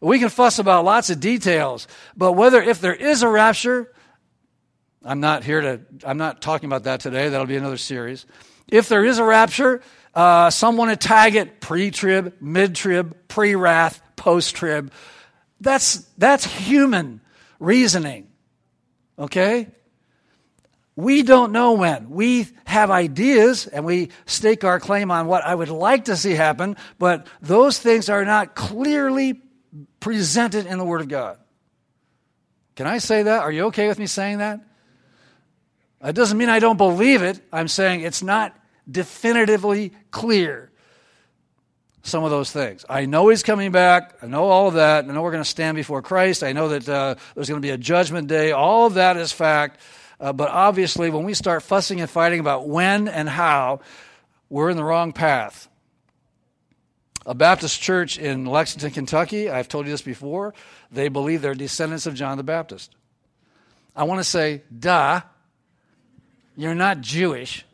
We 0.01 0.21
can 0.21 0.29
fuss 0.29 0.61
about 0.61 0.85
lots 0.85 1.11
of 1.11 1.19
details, 1.19 1.89
but 2.17 2.35
whether 2.35 2.63
if 2.63 2.81
there 2.81 2.95
is 2.95 3.25
a 3.25 3.29
rapture, 3.29 3.93
I'm 5.05 5.19
not 5.19 5.43
here 5.43 5.61
to, 5.61 5.81
I'm 6.05 6.19
not 6.19 6.41
talking 6.41 6.69
about 6.69 6.85
that 6.85 7.01
today. 7.01 7.29
That'll 7.29 7.49
be 7.49 7.57
another 7.57 7.77
series. 7.77 8.25
If 8.69 8.89
there 8.89 9.05
is 9.05 9.19
a 9.19 9.25
rapture, 9.25 9.83
uh, 10.15 10.51
someone 10.51 10.89
to 10.89 10.97
tag 10.97 11.35
it 11.35 11.61
pre 11.61 11.91
trib, 11.91 12.35
mid 12.41 12.77
trib, 12.77 13.17
pre 13.27 13.57
wrath, 13.57 14.01
post 14.15 14.55
trib. 14.55 14.93
That's, 15.61 16.07
that's 16.19 16.45
human 16.45 17.21
reasoning. 17.63 18.29
Okay? 19.19 19.69
We 20.97 21.23
don't 21.23 21.53
know 21.53 21.73
when. 21.73 22.11
We 22.11 22.49
have 22.67 22.91
ideas 22.91 23.67
and 23.67 23.85
we 23.85 24.11
stake 24.27 24.65
our 24.65 24.79
claim 24.79 25.11
on 25.11 25.27
what 25.27 25.45
I 25.45 25.55
would 25.55 25.71
like 25.71 26.07
to 26.07 26.17
see 26.17 26.33
happen, 26.33 26.77
but 26.99 27.27
those 27.41 27.79
things 27.79 28.09
are 28.09 28.25
not 28.25 28.55
clearly 28.55 29.41
presented 30.01 30.67
in 30.67 30.79
the 30.79 30.85
Word 30.85 31.01
of 31.01 31.09
God. 31.09 31.39
Can 32.75 32.87
I 32.87 32.99
say 32.99 33.23
that? 33.23 33.43
Are 33.43 33.53
you 33.53 33.67
okay 33.67 33.89
with 33.89 33.99
me 33.99 34.07
saying 34.07 34.39
that? 34.39 34.61
It 36.05 36.15
doesn't 36.15 36.37
mean 36.37 36.49
I 36.49 36.59
don't 36.59 36.77
believe 36.77 37.23
it. 37.23 37.41
I'm 37.53 37.69
saying 37.69 38.01
it's 38.01 38.23
not 38.23 38.55
definitively 38.91 39.93
clear 40.11 40.72
some 42.03 42.25
of 42.25 42.31
those 42.31 42.51
things. 42.51 42.85
I 42.89 43.07
know 43.07 43.29
he's 43.29 43.43
coming 43.43 43.73
back. 43.73 44.17
I 44.23 44.27
know 44.27 44.45
all 44.45 44.69
of 44.69 44.75
that. 44.75 45.05
I 45.05 45.09
know 45.09 45.23
we're 45.23 45.31
going 45.31 45.43
to 45.43 45.49
stand 45.49 45.77
before 45.77 46.03
Christ. 46.03 46.43
I 46.43 46.53
know 46.53 46.69
that 46.69 46.89
uh, 46.89 47.15
there's 47.35 47.49
going 47.49 47.61
to 47.61 47.67
be 47.67 47.71
a 47.71 47.79
judgment 47.79 48.29
day. 48.29 48.53
All 48.53 48.87
of 48.87 48.95
that 48.95 49.17
is 49.17 49.33
fact. 49.33 49.81
Uh, 50.21 50.33
but 50.33 50.51
obviously, 50.51 51.11
when 51.11 51.25
we 51.25 51.35
start 51.35 51.63
fussing 51.63 52.01
and 52.01 52.11
fighting 52.11 52.41
about 52.41 52.69
when 52.69 53.09
and 53.09 53.29
how, 53.29 53.81
we're 54.49 54.69
in 54.69 54.77
the 54.77 54.85
wrong 54.85 55.13
path. 55.13 55.69
A 57.25 57.35
Baptist 57.35 57.81
church 57.81 58.19
in 58.19 58.47
Lexington, 58.47 58.91
Kentucky, 58.91 59.49
I've 59.49 59.69
told 59.69 59.87
you 59.87 59.93
this 59.93 60.03
before, 60.03 60.55
they 60.91 61.09
believe 61.09 61.41
they're 61.41 61.55
descendants 61.55 62.07
of 62.07 62.15
John 62.15 62.37
the 62.37 62.43
Baptist. 62.43 62.95
I 63.95 64.05
want 64.05 64.19
to 64.19 64.25
say, 64.25 64.63
duh, 64.77 65.21
you're 66.57 66.75
not 66.75 67.01
Jewish. 67.01 67.65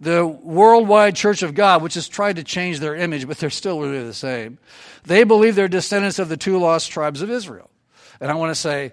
The 0.00 0.26
worldwide 0.26 1.16
church 1.16 1.42
of 1.42 1.54
God, 1.54 1.82
which 1.82 1.94
has 1.94 2.08
tried 2.08 2.36
to 2.36 2.44
change 2.44 2.80
their 2.80 2.94
image, 2.94 3.26
but 3.26 3.38
they're 3.38 3.50
still 3.50 3.80
really 3.80 4.04
the 4.04 4.14
same, 4.14 4.58
they 5.04 5.24
believe 5.24 5.54
they're 5.54 5.68
descendants 5.68 6.18
of 6.18 6.28
the 6.28 6.36
two 6.36 6.58
lost 6.58 6.90
tribes 6.90 7.22
of 7.22 7.30
Israel. 7.30 7.70
And 8.20 8.30
I 8.30 8.34
want 8.34 8.50
to 8.50 8.60
say, 8.60 8.92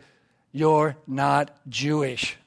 you're 0.52 0.96
not 1.08 1.52
Jewish. 1.68 2.38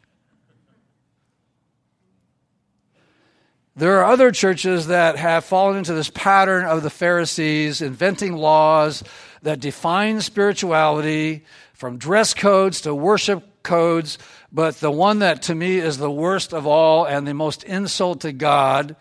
There 3.75 3.99
are 3.99 4.07
other 4.07 4.31
churches 4.31 4.87
that 4.87 5.17
have 5.17 5.45
fallen 5.45 5.77
into 5.77 5.93
this 5.93 6.09
pattern 6.09 6.65
of 6.65 6.83
the 6.83 6.89
Pharisees, 6.89 7.83
inventing 7.83 8.35
laws 8.35 9.03
that 9.43 9.61
define 9.61 10.23
spirituality 10.23 11.45
from 11.75 11.99
dress 11.99 12.33
codes 12.33 12.81
to 12.83 12.95
worship 12.95 13.56
codes 13.67 14.17
but 14.53 14.81
the 14.81 14.91
one 14.91 15.19
that 15.19 15.43
to 15.43 15.55
me 15.55 15.77
is 15.77 15.99
the 15.99 16.11
worst 16.11 16.55
of 16.55 16.67
all 16.67 17.05
and 17.05 17.27
the 17.27 17.35
most 17.35 17.65
insult 17.65 18.23
to 18.23 18.33
God 18.33 18.97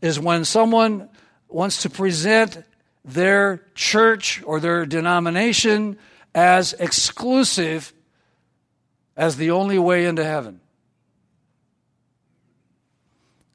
is 0.00 0.18
when 0.18 0.44
someone 0.44 1.08
wants 1.48 1.82
to 1.82 1.90
present 1.90 2.64
their 3.04 3.62
church 3.74 4.42
or 4.44 4.60
their 4.60 4.86
denomination 4.86 5.98
as 6.34 6.72
exclusive 6.74 7.92
as 9.16 9.36
the 9.36 9.50
only 9.50 9.78
way 9.78 10.06
into 10.06 10.24
heaven. 10.24 10.60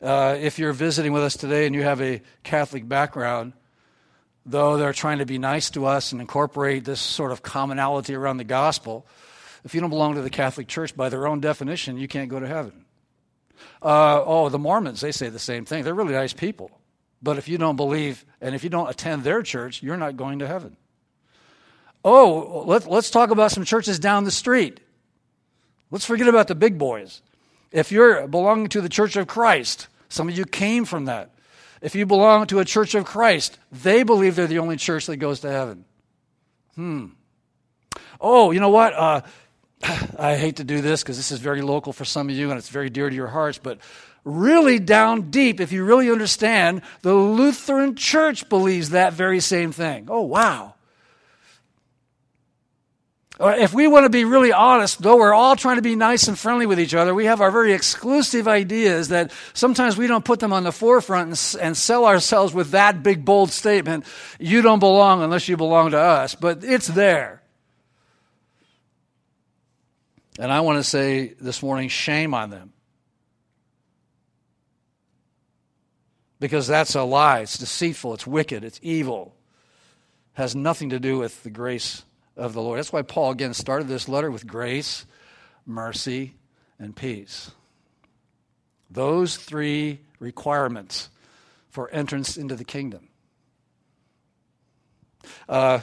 Uh, 0.02 0.38
if 0.40 0.60
you're 0.60 0.74
visiting 0.74 1.14
with 1.14 1.24
us 1.24 1.36
today 1.36 1.66
and 1.66 1.74
you 1.74 1.82
have 1.82 2.02
a 2.02 2.22
Catholic 2.44 2.88
background, 2.88 3.54
though 4.46 4.78
they're 4.78 4.94
trying 4.94 5.20
to 5.20 5.26
be 5.26 5.38
nice 5.38 5.70
to 5.72 5.86
us 5.86 6.12
and 6.12 6.22
incorporate 6.22 6.86
this 6.86 7.02
sort 7.02 7.32
of 7.32 7.42
commonality 7.42 8.14
around 8.14 8.38
the 8.38 8.44
gospel, 8.44 9.06
if 9.64 9.74
you 9.74 9.82
don't 9.82 9.90
belong 9.90 10.16
to 10.16 10.22
the 10.22 10.30
Catholic 10.30 10.68
Church 10.68 10.96
by 10.96 11.10
their 11.10 11.28
own 11.28 11.40
definition, 11.40 11.98
you 11.98 12.08
can't 12.08 12.30
go 12.30 12.40
to 12.40 12.48
heaven. 12.48 12.86
Uh, 13.82 14.22
oh, 14.24 14.50
the 14.50 14.60
Mormons, 14.60 15.02
they 15.02 15.12
say 15.12 15.30
the 15.30 15.40
same 15.40 15.66
thing. 15.66 15.84
They're 15.84 15.94
really 15.94 16.14
nice 16.14 16.34
people. 16.34 16.72
But 17.22 17.38
if 17.38 17.48
you 17.48 17.58
don't 17.58 17.76
believe 17.76 18.24
and 18.42 18.54
if 18.54 18.64
you 18.64 18.70
don't 18.70 18.90
attend 18.90 19.24
their 19.24 19.42
church, 19.42 19.82
you're 19.82 19.98
not 19.98 20.18
going 20.18 20.40
to 20.40 20.48
heaven. 20.48 20.78
Oh, 22.04 22.64
let, 22.68 22.86
let's 22.86 23.10
talk 23.10 23.32
about 23.32 23.52
some 23.52 23.66
churches 23.66 23.98
down 23.98 24.26
the 24.26 24.32
street. 24.32 24.80
Let's 25.90 26.06
forget 26.06 26.28
about 26.28 26.48
the 26.48 26.56
big 26.56 26.78
boys. 26.78 27.22
If 27.72 27.92
you're 27.92 28.28
belonging 28.28 28.68
to 28.70 28.82
the 28.82 28.90
Church 28.90 29.16
of 29.16 29.28
Christ, 29.28 29.88
some 30.08 30.30
of 30.30 30.38
you 30.38 30.46
came 30.46 30.86
from 30.86 31.06
that. 31.06 31.32
If 31.82 31.96
you 31.96 32.06
belong 32.06 32.48
to 32.48 32.60
a 32.60 32.66
Church 32.66 32.96
of 32.96 33.06
Christ, 33.06 33.58
they 33.72 34.04
believe 34.04 34.36
they're 34.36 34.48
the 34.48 34.60
only 34.60 34.78
church 34.78 35.08
that 35.08 35.18
goes 35.18 35.42
to 35.42 35.52
heaven. 35.52 35.86
Hmm. 36.76 37.08
Oh, 38.20 38.52
you 38.52 38.60
know 38.60 38.70
what? 38.70 38.94
Uh, 38.94 39.22
I 40.20 40.36
hate 40.36 40.58
to 40.58 40.64
do 40.64 40.82
this 40.82 41.04
because 41.04 41.18
this 41.18 41.32
is 41.32 41.40
very 41.40 41.62
local 41.62 41.94
for 41.94 42.06
some 42.06 42.30
of 42.30 42.36
you 42.36 42.50
and 42.50 42.58
it's 42.58 42.70
very 42.70 42.90
dear 42.90 43.10
to 43.10 43.16
your 43.16 43.28
hearts, 43.28 43.58
but 43.58 43.80
really 44.24 44.80
down 44.80 45.30
deep, 45.30 45.60
if 45.60 45.72
you 45.72 45.84
really 45.84 46.10
understand, 46.10 46.82
the 47.02 47.14
Lutheran 47.14 47.96
Church 47.96 48.48
believes 48.50 48.92
that 48.92 49.14
very 49.14 49.40
same 49.40 49.72
thing. 49.72 50.08
Oh, 50.10 50.22
wow. 50.22 50.75
If 53.38 53.74
we 53.74 53.88
want 53.88 54.06
to 54.06 54.10
be 54.10 54.24
really 54.24 54.54
honest, 54.54 55.02
though 55.02 55.18
we're 55.18 55.34
all 55.34 55.58
trying 55.58 55.76
to 55.76 55.82
be 55.82 55.96
nice 55.96 56.30
and 56.30 56.40
friendly 56.40 56.66
with 56.66 56.80
each 56.80 56.94
other, 56.94 57.14
we 57.14 57.26
have 57.26 57.42
our 57.42 57.52
very 57.52 57.74
exclusive 57.74 58.48
ideas 58.48 59.10
that 59.10 59.34
sometimes 59.54 59.98
we 59.98 60.08
don't 60.08 60.24
put 60.24 60.40
them 60.40 60.54
on 60.54 60.64
the 60.64 60.72
forefront 60.72 61.28
and, 61.30 61.62
and, 61.62 61.76
sell 61.76 62.06
ourselves 62.06 62.54
with 62.54 62.72
that 62.72 63.04
big, 63.04 63.26
bold 63.26 63.52
statement 63.52 64.06
you 64.40 64.62
don't 64.62 64.80
belong 64.80 65.22
unless 65.22 65.50
you 65.50 65.58
belong 65.58 65.92
to 65.92 66.00
us. 66.00 66.34
But 66.34 66.64
it's 66.64 66.88
there. 66.88 67.42
And 70.40 70.52
I 70.52 70.62
want 70.62 70.80
to 70.80 70.84
say 70.84 71.34
this 71.40 71.62
morning 71.62 71.90
shame 71.90 72.34
on 72.34 72.50
them. 72.50 72.72
Because 76.40 76.68
that's 76.68 76.96
a 76.96 77.04
lie. 77.04 77.40
It's 77.40 77.58
deceitful. 77.58 78.14
It's 78.14 78.28
wicked. 78.28 78.64
It's 78.64 78.80
evil. 78.82 79.36
It 80.36 80.42
has 80.42 80.56
nothing 80.56 80.90
to 80.92 81.00
do 81.00 81.18
with 81.18 81.44
the 81.44 81.50
grace 81.50 82.04
of 82.36 82.54
the 82.54 82.62
Lord. 82.62 82.80
That's 82.80 82.94
why 82.94 83.02
Paul 83.02 83.32
again 83.32 83.54
started 83.54 83.88
this 83.88 84.08
letter 84.10 84.30
with 84.30 84.48
grace, 84.48 85.06
mercy, 85.66 86.36
and 86.80 86.96
peace. 86.96 87.52
Those 88.90 89.38
three 89.38 90.00
requirements 90.20 91.10
for 91.70 91.90
entrance 91.92 92.38
into 92.38 92.56
the 92.56 92.64
kingdom. 92.64 93.10
Uh, 95.50 95.80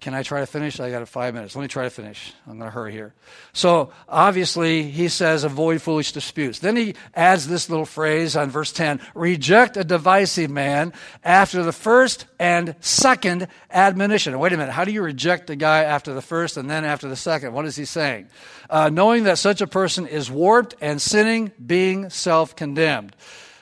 can 0.00 0.14
I 0.14 0.22
try 0.22 0.40
to 0.40 0.46
finish? 0.46 0.80
I 0.80 0.90
got 0.90 1.06
five 1.08 1.34
minutes. 1.34 1.56
Let 1.56 1.62
me 1.62 1.68
try 1.68 1.84
to 1.84 1.90
finish. 1.90 2.32
I'm 2.46 2.58
going 2.58 2.70
to 2.70 2.74
hurry 2.74 2.92
here. 2.92 3.14
So, 3.52 3.90
obviously, 4.08 4.82
he 4.90 5.08
says, 5.08 5.44
avoid 5.44 5.82
foolish 5.82 6.12
disputes. 6.12 6.58
Then 6.58 6.76
he 6.76 6.94
adds 7.14 7.46
this 7.46 7.70
little 7.70 7.86
phrase 7.86 8.36
on 8.36 8.50
verse 8.50 8.72
10 8.72 9.00
reject 9.14 9.76
a 9.76 9.84
divisive 9.84 10.50
man 10.50 10.92
after 11.22 11.62
the 11.62 11.72
first 11.72 12.26
and 12.38 12.74
second 12.80 13.48
admonition. 13.70 14.38
Wait 14.38 14.52
a 14.52 14.56
minute. 14.56 14.72
How 14.72 14.84
do 14.84 14.92
you 14.92 15.02
reject 15.02 15.50
a 15.50 15.56
guy 15.56 15.84
after 15.84 16.12
the 16.12 16.22
first 16.22 16.56
and 16.56 16.68
then 16.68 16.84
after 16.84 17.08
the 17.08 17.16
second? 17.16 17.52
What 17.52 17.64
is 17.64 17.76
he 17.76 17.84
saying? 17.84 18.28
Uh, 18.68 18.90
knowing 18.90 19.24
that 19.24 19.38
such 19.38 19.60
a 19.60 19.66
person 19.66 20.06
is 20.06 20.30
warped 20.30 20.74
and 20.80 21.00
sinning, 21.00 21.52
being 21.64 22.10
self 22.10 22.56
condemned. 22.56 23.16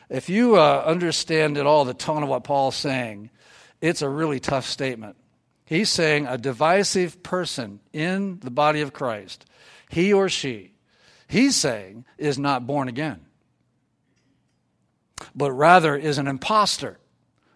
If 0.09 0.29
you 0.29 0.57
uh, 0.57 0.83
understand 0.85 1.57
at 1.57 1.67
all 1.67 1.85
the 1.85 1.95
tone 1.95 2.23
of 2.23 2.29
what 2.29 2.45
Paul's 2.45 2.77
saying, 2.77 3.31
it's 3.81 4.03
a 4.03 4.09
really 4.09 4.41
tough 4.41 4.67
statement. 4.67 5.17
He's 5.73 5.89
saying 5.89 6.27
a 6.27 6.37
divisive 6.37 7.23
person 7.23 7.81
in 7.95 8.41
the 8.41 8.51
body 8.51 8.83
of 8.83 8.93
Christ, 8.93 9.47
he 9.89 10.13
or 10.13 10.29
she, 10.29 10.75
he's 11.29 11.57
saying 11.57 12.05
is 12.19 12.39
not 12.39 12.67
born 12.67 12.89
again, 12.89 13.25
but 15.35 15.51
rather 15.51 15.97
is 15.97 16.19
an 16.19 16.27
impostor. 16.27 16.99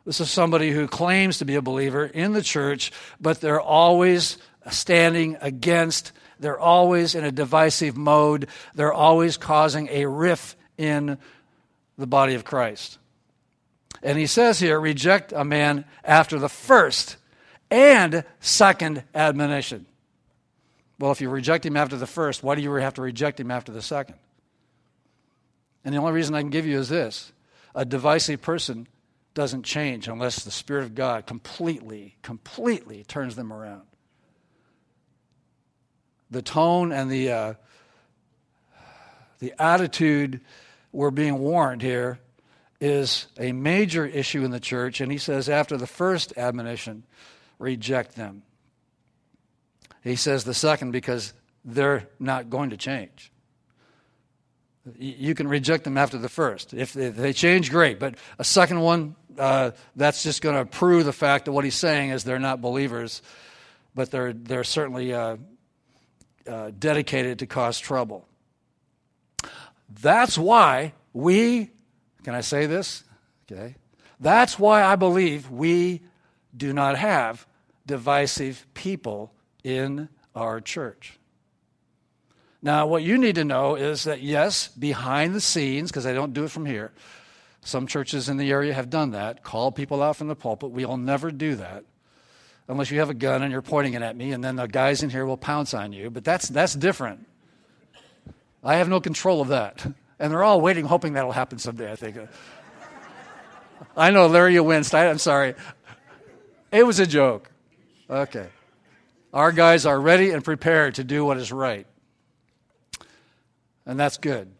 This 0.06 0.18
is 0.18 0.30
somebody 0.30 0.70
who 0.70 0.88
claims 0.88 1.40
to 1.40 1.44
be 1.44 1.56
a 1.56 1.60
believer 1.60 2.06
in 2.06 2.32
the 2.32 2.40
church, 2.40 2.90
but 3.20 3.42
they're 3.42 3.60
always 3.60 4.38
standing 4.70 5.36
against, 5.42 6.12
they're 6.40 6.58
always 6.58 7.14
in 7.14 7.22
a 7.22 7.30
divisive 7.30 7.98
mode, 7.98 8.48
they're 8.74 8.94
always 8.94 9.36
causing 9.36 9.88
a 9.88 10.06
rift 10.06 10.56
in 10.78 11.18
the 11.98 12.06
body 12.06 12.32
of 12.32 12.46
Christ. 12.46 12.96
And 14.02 14.16
he 14.16 14.26
says 14.26 14.58
here, 14.58 14.80
reject 14.80 15.34
a 15.34 15.44
man 15.44 15.84
after 16.02 16.38
the 16.38 16.48
first 16.48 17.18
and 17.70 18.24
second 18.40 19.04
admonition. 19.14 19.86
Well, 20.98 21.12
if 21.12 21.20
you 21.20 21.28
reject 21.28 21.66
him 21.66 21.76
after 21.76 21.96
the 21.96 22.06
first, 22.06 22.42
why 22.42 22.54
do 22.54 22.62
you 22.62 22.72
have 22.74 22.94
to 22.94 23.02
reject 23.02 23.38
him 23.38 23.50
after 23.50 23.72
the 23.72 23.82
second? 23.82 24.16
And 25.84 25.94
the 25.94 25.98
only 25.98 26.12
reason 26.12 26.34
I 26.34 26.40
can 26.40 26.50
give 26.50 26.66
you 26.66 26.78
is 26.78 26.88
this 26.88 27.32
a 27.74 27.84
divisive 27.84 28.42
person 28.42 28.88
doesn't 29.34 29.64
change 29.64 30.08
unless 30.08 30.44
the 30.44 30.50
Spirit 30.50 30.84
of 30.84 30.94
God 30.94 31.26
completely, 31.26 32.16
completely 32.22 33.04
turns 33.04 33.36
them 33.36 33.52
around. 33.52 33.82
The 36.30 36.42
tone 36.42 36.90
and 36.90 37.10
the, 37.10 37.30
uh, 37.30 37.54
the 39.38 39.52
attitude 39.58 40.40
we're 40.90 41.10
being 41.10 41.38
warned 41.38 41.82
here 41.82 42.18
is 42.80 43.26
a 43.38 43.52
major 43.52 44.06
issue 44.06 44.42
in 44.42 44.50
the 44.50 44.58
church. 44.58 45.00
And 45.00 45.12
he 45.12 45.18
says, 45.18 45.48
after 45.48 45.76
the 45.76 45.86
first 45.86 46.32
admonition, 46.36 47.04
reject 47.58 48.16
them. 48.16 48.42
He 50.02 50.16
says 50.16 50.44
the 50.44 50.54
second 50.54 50.92
because 50.92 51.32
they're 51.64 52.08
not 52.18 52.48
going 52.48 52.70
to 52.70 52.76
change. 52.76 53.32
You 54.98 55.34
can 55.34 55.48
reject 55.48 55.82
them 55.82 55.98
after 55.98 56.16
the 56.16 56.28
first. 56.28 56.72
If 56.72 56.92
they 56.92 57.32
change, 57.32 57.70
great. 57.70 57.98
But 57.98 58.14
a 58.38 58.44
second 58.44 58.80
one, 58.80 59.16
uh, 59.36 59.72
that's 59.96 60.22
just 60.22 60.42
going 60.42 60.54
to 60.54 60.64
prove 60.64 61.04
the 61.04 61.12
fact 61.12 61.46
that 61.46 61.52
what 61.52 61.64
he's 61.64 61.74
saying 61.74 62.10
is 62.10 62.22
they're 62.22 62.38
not 62.38 62.60
believers, 62.60 63.20
but 63.96 64.12
they're, 64.12 64.32
they're 64.32 64.62
certainly 64.62 65.12
uh, 65.12 65.38
uh, 66.46 66.70
dedicated 66.78 67.40
to 67.40 67.46
cause 67.46 67.80
trouble. 67.80 68.28
That's 70.02 70.38
why 70.38 70.92
we, 71.12 71.70
can 72.22 72.34
I 72.34 72.40
say 72.40 72.66
this? 72.66 73.02
Okay. 73.50 73.74
That's 74.20 74.56
why 74.58 74.84
I 74.84 74.96
believe 74.96 75.50
we 75.50 76.02
do 76.56 76.72
not 76.72 76.96
have 76.96 77.46
divisive 77.86 78.66
people 78.74 79.32
in 79.62 80.08
our 80.34 80.60
church. 80.60 81.18
Now, 82.62 82.86
what 82.86 83.02
you 83.02 83.18
need 83.18 83.36
to 83.36 83.44
know 83.44 83.76
is 83.76 84.04
that, 84.04 84.22
yes, 84.22 84.68
behind 84.68 85.34
the 85.34 85.40
scenes, 85.40 85.90
because 85.90 86.06
I 86.06 86.14
don't 86.14 86.32
do 86.32 86.44
it 86.44 86.50
from 86.50 86.66
here, 86.66 86.92
some 87.60 87.86
churches 87.86 88.28
in 88.28 88.36
the 88.36 88.50
area 88.50 88.74
have 88.74 88.90
done 88.90 89.10
that, 89.12 89.42
call 89.42 89.70
people 89.72 90.02
out 90.02 90.16
from 90.16 90.28
the 90.28 90.36
pulpit. 90.36 90.70
We'll 90.70 90.96
never 90.96 91.30
do 91.30 91.56
that 91.56 91.84
unless 92.68 92.90
you 92.90 92.98
have 92.98 93.10
a 93.10 93.14
gun 93.14 93.42
and 93.42 93.52
you're 93.52 93.62
pointing 93.62 93.94
it 93.94 94.02
at 94.02 94.16
me, 94.16 94.32
and 94.32 94.42
then 94.42 94.56
the 94.56 94.66
guys 94.66 95.02
in 95.02 95.10
here 95.10 95.24
will 95.24 95.36
pounce 95.36 95.74
on 95.74 95.92
you. 95.92 96.10
But 96.10 96.24
that's, 96.24 96.48
that's 96.48 96.74
different. 96.74 97.26
I 98.64 98.76
have 98.76 98.88
no 98.88 99.00
control 99.00 99.40
of 99.40 99.48
that. 99.48 99.86
And 100.18 100.32
they're 100.32 100.42
all 100.42 100.62
waiting, 100.62 100.86
hoping 100.86 101.12
that'll 101.12 101.30
happen 101.30 101.58
someday, 101.58 101.92
I 101.92 101.94
think. 101.94 102.16
I 103.98 104.10
know, 104.10 104.28
Larry, 104.28 104.54
you 104.54 104.64
winced. 104.64 104.94
I, 104.94 105.10
I'm 105.10 105.18
sorry. 105.18 105.54
It 106.76 106.84
was 106.84 107.00
a 107.00 107.06
joke. 107.06 107.50
Okay. 108.10 108.48
Our 109.32 109.50
guys 109.50 109.86
are 109.86 109.98
ready 109.98 110.32
and 110.32 110.44
prepared 110.44 110.96
to 110.96 111.04
do 111.04 111.24
what 111.24 111.38
is 111.38 111.50
right. 111.50 111.86
And 113.86 113.98
that's 113.98 114.18
good. 114.18 114.52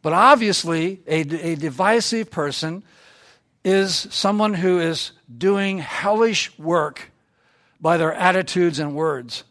But 0.00 0.14
obviously, 0.14 1.02
a, 1.06 1.20
a 1.20 1.56
divisive 1.56 2.30
person 2.30 2.84
is 3.66 4.08
someone 4.10 4.54
who 4.54 4.80
is 4.80 5.12
doing 5.36 5.76
hellish 5.76 6.58
work 6.58 7.10
by 7.78 7.98
their 7.98 8.14
attitudes 8.14 8.78
and 8.78 8.94
words. 8.94 9.44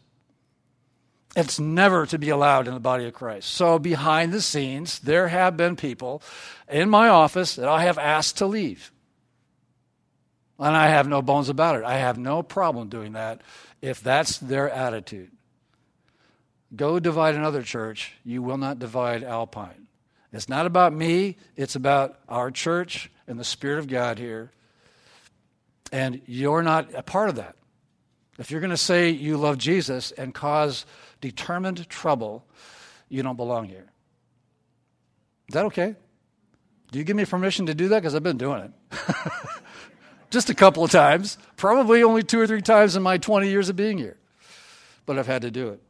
It's 1.36 1.60
never 1.60 2.04
to 2.06 2.18
be 2.18 2.30
allowed 2.30 2.66
in 2.66 2.74
the 2.74 2.80
body 2.80 3.06
of 3.06 3.14
Christ. 3.14 3.48
So, 3.48 3.78
behind 3.78 4.32
the 4.32 4.42
scenes, 4.42 4.98
there 4.98 5.28
have 5.28 5.56
been 5.56 5.76
people 5.76 6.20
in 6.68 6.90
my 6.90 7.08
office 7.08 7.54
that 7.54 7.68
I 7.68 7.84
have 7.84 7.98
asked 7.98 8.38
to 8.38 8.46
leave. 8.46 8.90
And 10.64 10.74
I 10.74 10.88
have 10.88 11.06
no 11.06 11.20
bones 11.20 11.50
about 11.50 11.76
it. 11.76 11.84
I 11.84 11.98
have 11.98 12.16
no 12.16 12.42
problem 12.42 12.88
doing 12.88 13.12
that 13.12 13.42
if 13.82 14.00
that's 14.00 14.38
their 14.38 14.70
attitude. 14.70 15.30
Go 16.74 16.98
divide 16.98 17.34
another 17.34 17.60
church. 17.60 18.14
You 18.24 18.42
will 18.42 18.56
not 18.56 18.78
divide 18.78 19.22
Alpine. 19.22 19.88
It's 20.32 20.48
not 20.48 20.64
about 20.64 20.94
me, 20.94 21.36
it's 21.54 21.76
about 21.76 22.18
our 22.30 22.50
church 22.50 23.10
and 23.28 23.38
the 23.38 23.44
Spirit 23.44 23.78
of 23.78 23.88
God 23.88 24.18
here. 24.18 24.52
And 25.92 26.22
you're 26.24 26.62
not 26.62 26.94
a 26.94 27.02
part 27.02 27.28
of 27.28 27.36
that. 27.36 27.56
If 28.38 28.50
you're 28.50 28.62
going 28.62 28.70
to 28.70 28.78
say 28.78 29.10
you 29.10 29.36
love 29.36 29.58
Jesus 29.58 30.12
and 30.12 30.32
cause 30.32 30.86
determined 31.20 31.86
trouble, 31.90 32.42
you 33.10 33.22
don't 33.22 33.36
belong 33.36 33.66
here. 33.66 33.92
Is 35.48 35.52
that 35.52 35.66
okay? 35.66 35.94
Do 36.90 36.98
you 36.98 37.04
give 37.04 37.16
me 37.16 37.26
permission 37.26 37.66
to 37.66 37.74
do 37.74 37.88
that? 37.88 38.00
Because 38.00 38.14
I've 38.14 38.22
been 38.22 38.38
doing 38.38 38.62
it. 38.62 38.72
Just 40.34 40.50
a 40.50 40.54
couple 40.54 40.82
of 40.82 40.90
times, 40.90 41.38
probably 41.56 42.02
only 42.02 42.24
two 42.24 42.40
or 42.40 42.46
three 42.48 42.60
times 42.60 42.96
in 42.96 43.04
my 43.04 43.18
20 43.18 43.48
years 43.48 43.68
of 43.68 43.76
being 43.76 43.98
here. 43.98 44.16
But 45.06 45.16
I've 45.16 45.28
had 45.28 45.42
to 45.42 45.50
do 45.52 45.68
it. 45.68 45.80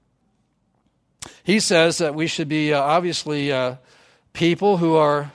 He 1.45 1.61
says 1.61 1.97
that 1.97 2.15
we 2.15 2.27
should 2.27 2.47
be 2.47 2.75
uh, 2.75 2.79
obviously 2.79 3.51
uh, 3.51 3.77
people 4.35 4.77
who 4.77 4.97
are, 4.97 5.33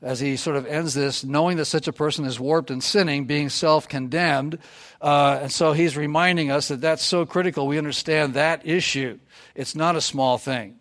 as 0.00 0.20
he 0.20 0.36
sort 0.36 0.56
of 0.56 0.64
ends 0.64 0.94
this, 0.94 1.24
knowing 1.24 1.56
that 1.56 1.64
such 1.64 1.88
a 1.88 1.92
person 1.92 2.24
is 2.24 2.38
warped 2.38 2.70
and 2.70 2.84
sinning, 2.84 3.24
being 3.24 3.48
self 3.48 3.88
condemned. 3.88 4.58
Uh, 5.00 5.40
and 5.42 5.50
so 5.50 5.72
he's 5.72 5.96
reminding 5.96 6.52
us 6.52 6.68
that 6.68 6.80
that's 6.80 7.04
so 7.04 7.26
critical. 7.26 7.66
We 7.66 7.78
understand 7.78 8.34
that 8.34 8.64
issue. 8.64 9.18
It's 9.56 9.74
not 9.74 9.96
a 9.96 10.00
small 10.00 10.38
thing. 10.38 10.79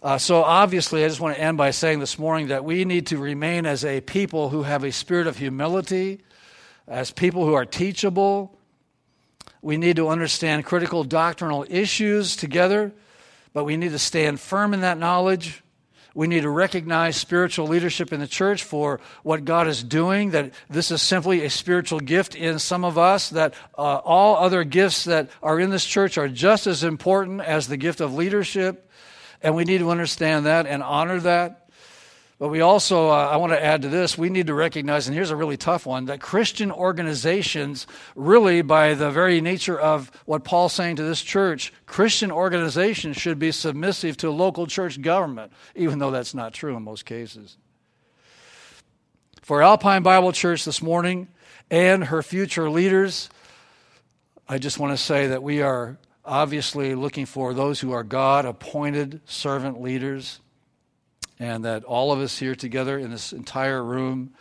Uh, 0.00 0.16
so, 0.16 0.44
obviously, 0.44 1.04
I 1.04 1.08
just 1.08 1.20
want 1.20 1.34
to 1.34 1.42
end 1.42 1.58
by 1.58 1.72
saying 1.72 1.98
this 1.98 2.20
morning 2.20 2.48
that 2.48 2.64
we 2.64 2.84
need 2.84 3.08
to 3.08 3.18
remain 3.18 3.66
as 3.66 3.84
a 3.84 4.00
people 4.00 4.48
who 4.48 4.62
have 4.62 4.84
a 4.84 4.92
spirit 4.92 5.26
of 5.26 5.38
humility, 5.38 6.20
as 6.86 7.10
people 7.10 7.44
who 7.44 7.54
are 7.54 7.64
teachable. 7.64 8.56
We 9.60 9.76
need 9.76 9.96
to 9.96 10.08
understand 10.08 10.64
critical 10.64 11.02
doctrinal 11.02 11.66
issues 11.68 12.36
together, 12.36 12.92
but 13.52 13.64
we 13.64 13.76
need 13.76 13.90
to 13.90 13.98
stand 13.98 14.38
firm 14.38 14.72
in 14.72 14.82
that 14.82 14.98
knowledge. 14.98 15.64
We 16.14 16.28
need 16.28 16.42
to 16.42 16.50
recognize 16.50 17.16
spiritual 17.16 17.66
leadership 17.66 18.12
in 18.12 18.20
the 18.20 18.28
church 18.28 18.62
for 18.62 19.00
what 19.24 19.44
God 19.44 19.66
is 19.66 19.82
doing, 19.82 20.30
that 20.30 20.52
this 20.70 20.92
is 20.92 21.02
simply 21.02 21.44
a 21.44 21.50
spiritual 21.50 21.98
gift 21.98 22.36
in 22.36 22.60
some 22.60 22.84
of 22.84 22.98
us, 22.98 23.30
that 23.30 23.54
uh, 23.76 23.96
all 23.96 24.36
other 24.36 24.62
gifts 24.62 25.04
that 25.04 25.28
are 25.42 25.58
in 25.58 25.70
this 25.70 25.84
church 25.84 26.16
are 26.18 26.28
just 26.28 26.68
as 26.68 26.84
important 26.84 27.40
as 27.40 27.66
the 27.66 27.76
gift 27.76 28.00
of 28.00 28.14
leadership. 28.14 28.87
And 29.42 29.54
we 29.54 29.64
need 29.64 29.78
to 29.78 29.90
understand 29.90 30.46
that 30.46 30.66
and 30.66 30.82
honor 30.82 31.20
that. 31.20 31.68
But 32.38 32.48
we 32.48 32.60
also, 32.60 33.08
uh, 33.08 33.30
I 33.32 33.36
want 33.36 33.52
to 33.52 33.62
add 33.62 33.82
to 33.82 33.88
this, 33.88 34.16
we 34.16 34.30
need 34.30 34.46
to 34.46 34.54
recognize, 34.54 35.08
and 35.08 35.14
here's 35.14 35.32
a 35.32 35.36
really 35.36 35.56
tough 35.56 35.86
one, 35.86 36.04
that 36.04 36.20
Christian 36.20 36.70
organizations, 36.70 37.88
really, 38.14 38.62
by 38.62 38.94
the 38.94 39.10
very 39.10 39.40
nature 39.40 39.78
of 39.78 40.12
what 40.24 40.44
Paul's 40.44 40.72
saying 40.72 40.96
to 40.96 41.02
this 41.02 41.20
church, 41.20 41.72
Christian 41.86 42.30
organizations 42.30 43.16
should 43.16 43.40
be 43.40 43.50
submissive 43.50 44.16
to 44.18 44.30
local 44.30 44.68
church 44.68 45.02
government, 45.02 45.52
even 45.74 45.98
though 45.98 46.12
that's 46.12 46.32
not 46.32 46.54
true 46.54 46.76
in 46.76 46.84
most 46.84 47.04
cases. 47.04 47.56
For 49.42 49.60
Alpine 49.60 50.04
Bible 50.04 50.30
Church 50.30 50.64
this 50.64 50.80
morning 50.80 51.26
and 51.72 52.04
her 52.04 52.22
future 52.22 52.70
leaders, 52.70 53.30
I 54.48 54.58
just 54.58 54.78
want 54.78 54.92
to 54.92 55.02
say 55.02 55.26
that 55.28 55.42
we 55.42 55.60
are 55.62 55.98
obviously 56.28 56.94
looking 56.94 57.26
for 57.26 57.54
those 57.54 57.80
who 57.80 57.92
are 57.92 58.04
God 58.04 58.44
appointed 58.44 59.20
servant 59.24 59.80
leaders, 59.80 60.40
and 61.38 61.64
that 61.64 61.84
all 61.84 62.12
of 62.12 62.20
us 62.20 62.38
here 62.38 62.54
together 62.54 62.98
in 62.98 63.10
this 63.10 63.32
entire 63.32 63.82
room 63.82 64.34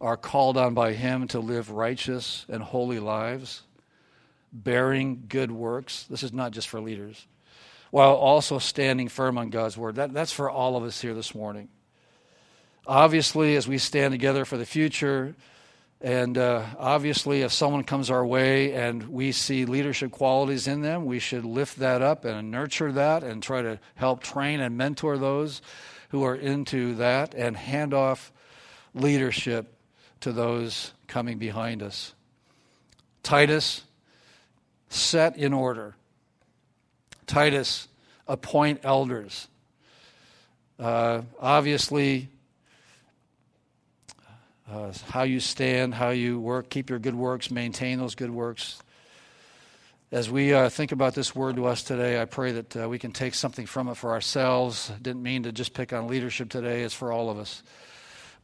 are 0.00 0.16
called 0.16 0.56
on 0.56 0.74
by 0.74 0.92
Him 0.92 1.28
to 1.28 1.40
live 1.40 1.70
righteous 1.70 2.46
and 2.48 2.62
holy 2.62 2.98
lives, 2.98 3.62
bearing 4.52 5.24
good 5.28 5.50
works. 5.50 6.04
This 6.04 6.22
is 6.22 6.32
not 6.32 6.52
just 6.52 6.68
for 6.68 6.80
leaders, 6.80 7.26
while 7.90 8.14
also 8.14 8.58
standing 8.58 9.08
firm 9.08 9.36
on 9.36 9.50
God's 9.50 9.76
word. 9.76 9.96
That, 9.96 10.12
that's 10.12 10.32
for 10.32 10.50
all 10.50 10.76
of 10.76 10.84
us 10.84 11.00
here 11.00 11.14
this 11.14 11.34
morning. 11.34 11.68
Obviously, 12.86 13.56
as 13.56 13.66
we 13.66 13.78
stand 13.78 14.12
together 14.12 14.44
for 14.44 14.58
the 14.58 14.66
future, 14.66 15.34
and 16.04 16.36
uh, 16.36 16.66
obviously, 16.78 17.40
if 17.40 17.52
someone 17.54 17.82
comes 17.82 18.10
our 18.10 18.26
way 18.26 18.74
and 18.74 19.08
we 19.08 19.32
see 19.32 19.64
leadership 19.64 20.10
qualities 20.10 20.68
in 20.68 20.82
them, 20.82 21.06
we 21.06 21.18
should 21.18 21.46
lift 21.46 21.78
that 21.78 22.02
up 22.02 22.26
and 22.26 22.50
nurture 22.50 22.92
that 22.92 23.24
and 23.24 23.42
try 23.42 23.62
to 23.62 23.80
help 23.94 24.22
train 24.22 24.60
and 24.60 24.76
mentor 24.76 25.16
those 25.16 25.62
who 26.10 26.22
are 26.22 26.34
into 26.34 26.96
that 26.96 27.32
and 27.32 27.56
hand 27.56 27.94
off 27.94 28.34
leadership 28.92 29.78
to 30.20 30.30
those 30.30 30.92
coming 31.06 31.38
behind 31.38 31.82
us. 31.82 32.12
Titus, 33.22 33.80
set 34.90 35.38
in 35.38 35.54
order. 35.54 35.94
Titus, 37.26 37.88
appoint 38.28 38.80
elders. 38.82 39.48
Uh, 40.78 41.22
obviously, 41.40 42.28
uh, 44.70 44.92
how 45.08 45.22
you 45.22 45.40
stand, 45.40 45.94
how 45.94 46.10
you 46.10 46.40
work, 46.40 46.70
keep 46.70 46.90
your 46.90 46.98
good 46.98 47.14
works, 47.14 47.50
maintain 47.50 47.98
those 47.98 48.14
good 48.14 48.30
works. 48.30 48.82
As 50.10 50.30
we 50.30 50.54
uh, 50.54 50.68
think 50.68 50.92
about 50.92 51.14
this 51.14 51.34
word 51.34 51.56
to 51.56 51.66
us 51.66 51.82
today, 51.82 52.20
I 52.20 52.24
pray 52.24 52.52
that 52.52 52.76
uh, 52.76 52.88
we 52.88 52.98
can 52.98 53.12
take 53.12 53.34
something 53.34 53.66
from 53.66 53.88
it 53.88 53.96
for 53.96 54.12
ourselves. 54.12 54.92
Didn't 55.02 55.22
mean 55.22 55.42
to 55.42 55.52
just 55.52 55.74
pick 55.74 55.92
on 55.92 56.06
leadership 56.06 56.50
today, 56.50 56.82
it's 56.82 56.94
for 56.94 57.10
all 57.10 57.30
of 57.30 57.38
us. 57.38 57.62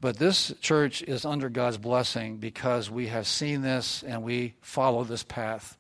But 0.01 0.17
this 0.17 0.53
church 0.61 1.03
is 1.03 1.25
under 1.25 1.49
God's 1.49 1.79
blessing 1.79 2.39
because 2.39 2.91
we 2.91 3.09
have 3.09 3.27
seen 3.27 3.63
this 3.63 4.03
and 4.03 4.23
we 4.23 4.55
follow 4.63 5.05
this 5.05 5.23
path. 5.23 5.77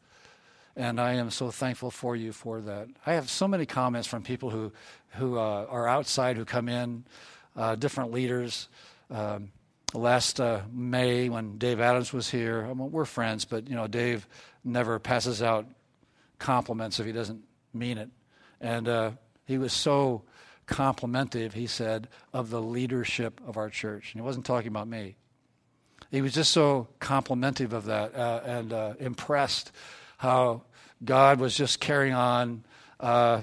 And 0.76 1.00
I 1.00 1.14
am 1.14 1.30
so 1.30 1.50
thankful 1.50 1.90
for 1.90 2.14
you 2.14 2.32
for 2.32 2.60
that. 2.60 2.88
I 3.06 3.14
have 3.14 3.28
so 3.28 3.48
many 3.48 3.66
comments 3.66 4.06
from 4.06 4.22
people 4.22 4.50
who, 4.50 4.72
who 5.12 5.38
uh, 5.38 5.66
are 5.68 5.88
outside 5.88 6.36
who 6.36 6.44
come 6.44 6.68
in, 6.68 7.04
uh, 7.56 7.74
different 7.76 8.12
leaders. 8.12 8.68
Um, 9.10 9.50
last 9.94 10.40
uh, 10.40 10.62
May 10.72 11.28
when 11.28 11.58
Dave 11.58 11.80
Adams 11.80 12.12
was 12.12 12.30
here. 12.30 12.64
I 12.64 12.74
mean, 12.74 12.92
we're 12.92 13.04
friends, 13.04 13.44
but 13.44 13.68
you 13.68 13.74
know, 13.74 13.86
Dave 13.86 14.26
never 14.64 14.98
passes 14.98 15.42
out 15.42 15.66
compliments 16.38 17.00
if 17.00 17.06
he 17.06 17.12
doesn't 17.12 17.42
mean 17.72 17.98
it. 17.98 18.10
And 18.60 18.88
uh, 18.88 19.10
he 19.44 19.58
was 19.58 19.72
so 19.72 20.22
complimentive, 20.66 21.54
he 21.54 21.66
said, 21.66 22.08
of 22.32 22.50
the 22.50 22.60
leadership 22.62 23.40
of 23.46 23.56
our 23.56 23.68
church. 23.68 24.12
And 24.12 24.22
he 24.22 24.24
wasn't 24.24 24.46
talking 24.46 24.68
about 24.68 24.88
me. 24.88 25.16
He 26.10 26.22
was 26.22 26.32
just 26.32 26.52
so 26.52 26.88
complimentive 26.98 27.72
of 27.72 27.86
that 27.86 28.14
uh, 28.14 28.40
and 28.44 28.72
uh, 28.72 28.94
impressed 28.98 29.72
how 30.16 30.62
God 31.04 31.40
was 31.40 31.56
just 31.56 31.80
carrying 31.80 32.14
on. 32.14 32.64
Uh, 32.98 33.42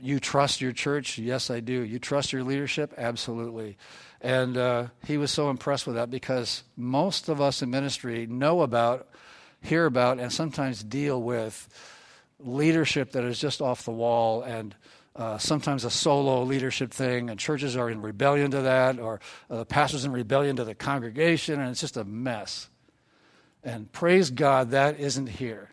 you 0.00 0.18
trust 0.18 0.60
your 0.60 0.72
church? 0.72 1.18
Yes, 1.18 1.50
I 1.50 1.60
do. 1.60 1.72
You 1.72 1.98
trust 1.98 2.32
your 2.32 2.42
leadership? 2.42 2.92
Absolutely. 2.96 3.76
And 4.22 4.56
uh, 4.56 4.86
he 5.04 5.18
was 5.18 5.32
so 5.32 5.50
impressed 5.50 5.86
with 5.86 5.96
that 5.96 6.08
because 6.08 6.62
most 6.76 7.28
of 7.28 7.40
us 7.40 7.60
in 7.60 7.70
ministry 7.70 8.26
know 8.26 8.62
about, 8.62 9.08
hear 9.60 9.84
about, 9.84 10.20
and 10.20 10.32
sometimes 10.32 10.82
deal 10.82 11.20
with 11.20 11.68
leadership 12.38 13.12
that 13.12 13.24
is 13.24 13.40
just 13.40 13.60
off 13.60 13.84
the 13.84 13.90
wall 13.90 14.42
and 14.42 14.76
uh, 15.14 15.36
sometimes 15.38 15.84
a 15.84 15.90
solo 15.90 16.42
leadership 16.42 16.90
thing, 16.90 17.28
and 17.28 17.38
churches 17.38 17.76
are 17.76 17.90
in 17.90 18.00
rebellion 18.00 18.50
to 18.50 18.62
that, 18.62 18.98
or 18.98 19.20
uh, 19.50 19.58
the 19.58 19.66
pastor's 19.66 20.04
in 20.04 20.12
rebellion 20.12 20.56
to 20.56 20.64
the 20.64 20.74
congregation, 20.74 21.60
and 21.60 21.70
it's 21.70 21.80
just 21.80 21.98
a 21.98 22.04
mess. 22.04 22.68
And 23.62 23.92
praise 23.92 24.30
God, 24.30 24.70
that 24.70 24.98
isn't 24.98 25.26
here. 25.26 25.68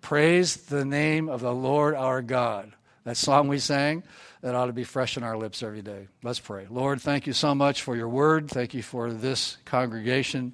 Praise 0.00 0.56
the 0.56 0.84
name 0.84 1.28
of 1.28 1.40
the 1.40 1.52
Lord 1.52 1.94
our 1.94 2.22
God. 2.22 2.72
That 3.04 3.16
song 3.16 3.48
we 3.48 3.58
sang, 3.58 4.02
that 4.42 4.54
ought 4.54 4.66
to 4.66 4.74
be 4.74 4.84
fresh 4.84 5.16
in 5.16 5.22
our 5.22 5.36
lips 5.36 5.62
every 5.62 5.80
day. 5.80 6.08
Let's 6.22 6.38
pray. 6.38 6.66
Lord, 6.68 7.00
thank 7.00 7.26
you 7.26 7.32
so 7.32 7.54
much 7.54 7.80
for 7.80 7.96
your 7.96 8.08
word. 8.08 8.50
Thank 8.50 8.74
you 8.74 8.82
for 8.82 9.10
this 9.10 9.56
congregation. 9.64 10.52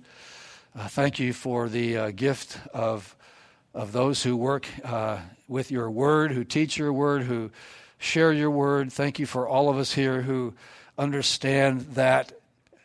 Uh, 0.79 0.87
thank 0.87 1.19
you 1.19 1.33
for 1.33 1.69
the 1.69 1.97
uh, 1.97 2.11
gift 2.13 2.59
of, 2.73 3.17
of 3.75 3.91
those 3.91 4.23
who 4.23 4.37
work 4.37 4.69
uh, 4.85 5.19
with 5.49 5.73
your 5.73 5.91
word, 5.91 6.31
who 6.31 6.45
teach 6.45 6.79
your 6.79 6.93
word, 6.93 7.23
who 7.23 7.51
share 7.99 8.33
your 8.33 8.51
word. 8.51 8.93
Thank 8.93 9.19
you 9.19 9.27
for 9.27 9.49
all 9.49 9.69
of 9.69 9.77
us 9.77 9.93
here 9.93 10.23
who 10.23 10.55
understand 10.97 11.81
that 11.95 12.33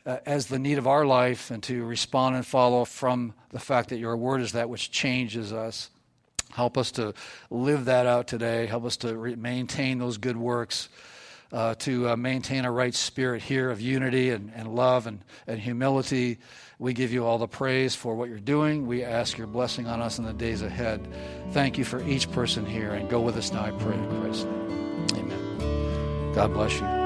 uh, 0.08 0.18
as 0.26 0.48
the 0.48 0.58
need 0.58 0.80
of 0.80 0.88
our 0.88 1.06
life 1.06 1.52
and 1.52 1.62
to 1.64 1.84
respond 1.84 2.36
and 2.36 2.46
follow 2.46 2.84
from 2.84 3.36
the 3.50 3.60
fact 3.60 3.90
that 3.90 3.98
your 3.98 4.18
word 4.18 4.42
is 4.42 4.54
that 4.54 4.70
which 4.70 4.90
changes 4.90 5.54
us. 5.54 5.92
Help 6.54 6.78
us 6.78 6.92
to 6.94 7.14
live 7.50 7.86
that 7.86 8.06
out 8.06 8.28
today. 8.28 8.66
Help 8.66 8.86
us 8.86 8.98
to 8.98 9.16
re- 9.16 9.36
maintain 9.36 10.00
those 10.00 10.18
good 10.18 10.38
works, 10.38 10.90
uh, 11.52 11.76
to 11.76 12.10
uh, 12.10 12.16
maintain 12.16 12.66
a 12.66 12.72
right 12.72 12.94
spirit 12.94 13.42
here 13.42 13.70
of 13.70 13.82
unity 13.82 14.30
and, 14.30 14.52
and 14.56 14.76
love 14.76 15.08
and, 15.08 15.20
and 15.48 15.60
humility. 15.60 16.40
We 16.80 16.94
give 16.94 17.14
you 17.14 17.26
all 17.26 17.38
the 17.38 17.48
praise 17.48 17.96
for 17.96 18.16
what 18.16 18.30
you're 18.30 18.40
doing. 18.40 18.88
We 18.88 19.04
ask 19.04 19.38
your 19.38 19.48
blessing 19.48 19.88
on 19.88 20.02
us 20.02 20.18
in 20.18 20.26
the 20.26 20.34
days 20.34 20.62
ahead. 20.62 21.08
Thank 21.52 21.78
you 21.78 21.86
for 21.86 22.02
each 22.04 22.32
person 22.32 22.66
here, 22.66 22.92
and 22.92 23.10
go 23.10 23.20
with 23.20 23.38
us 23.38 23.52
now, 23.52 23.64
I 23.64 23.72
pray 23.72 23.94
in 23.94 24.22
Christ's 24.22 24.46
name. 24.46 25.32
Amen. 25.32 26.34
God 26.34 26.54
bless 26.54 26.80
you. 26.80 27.01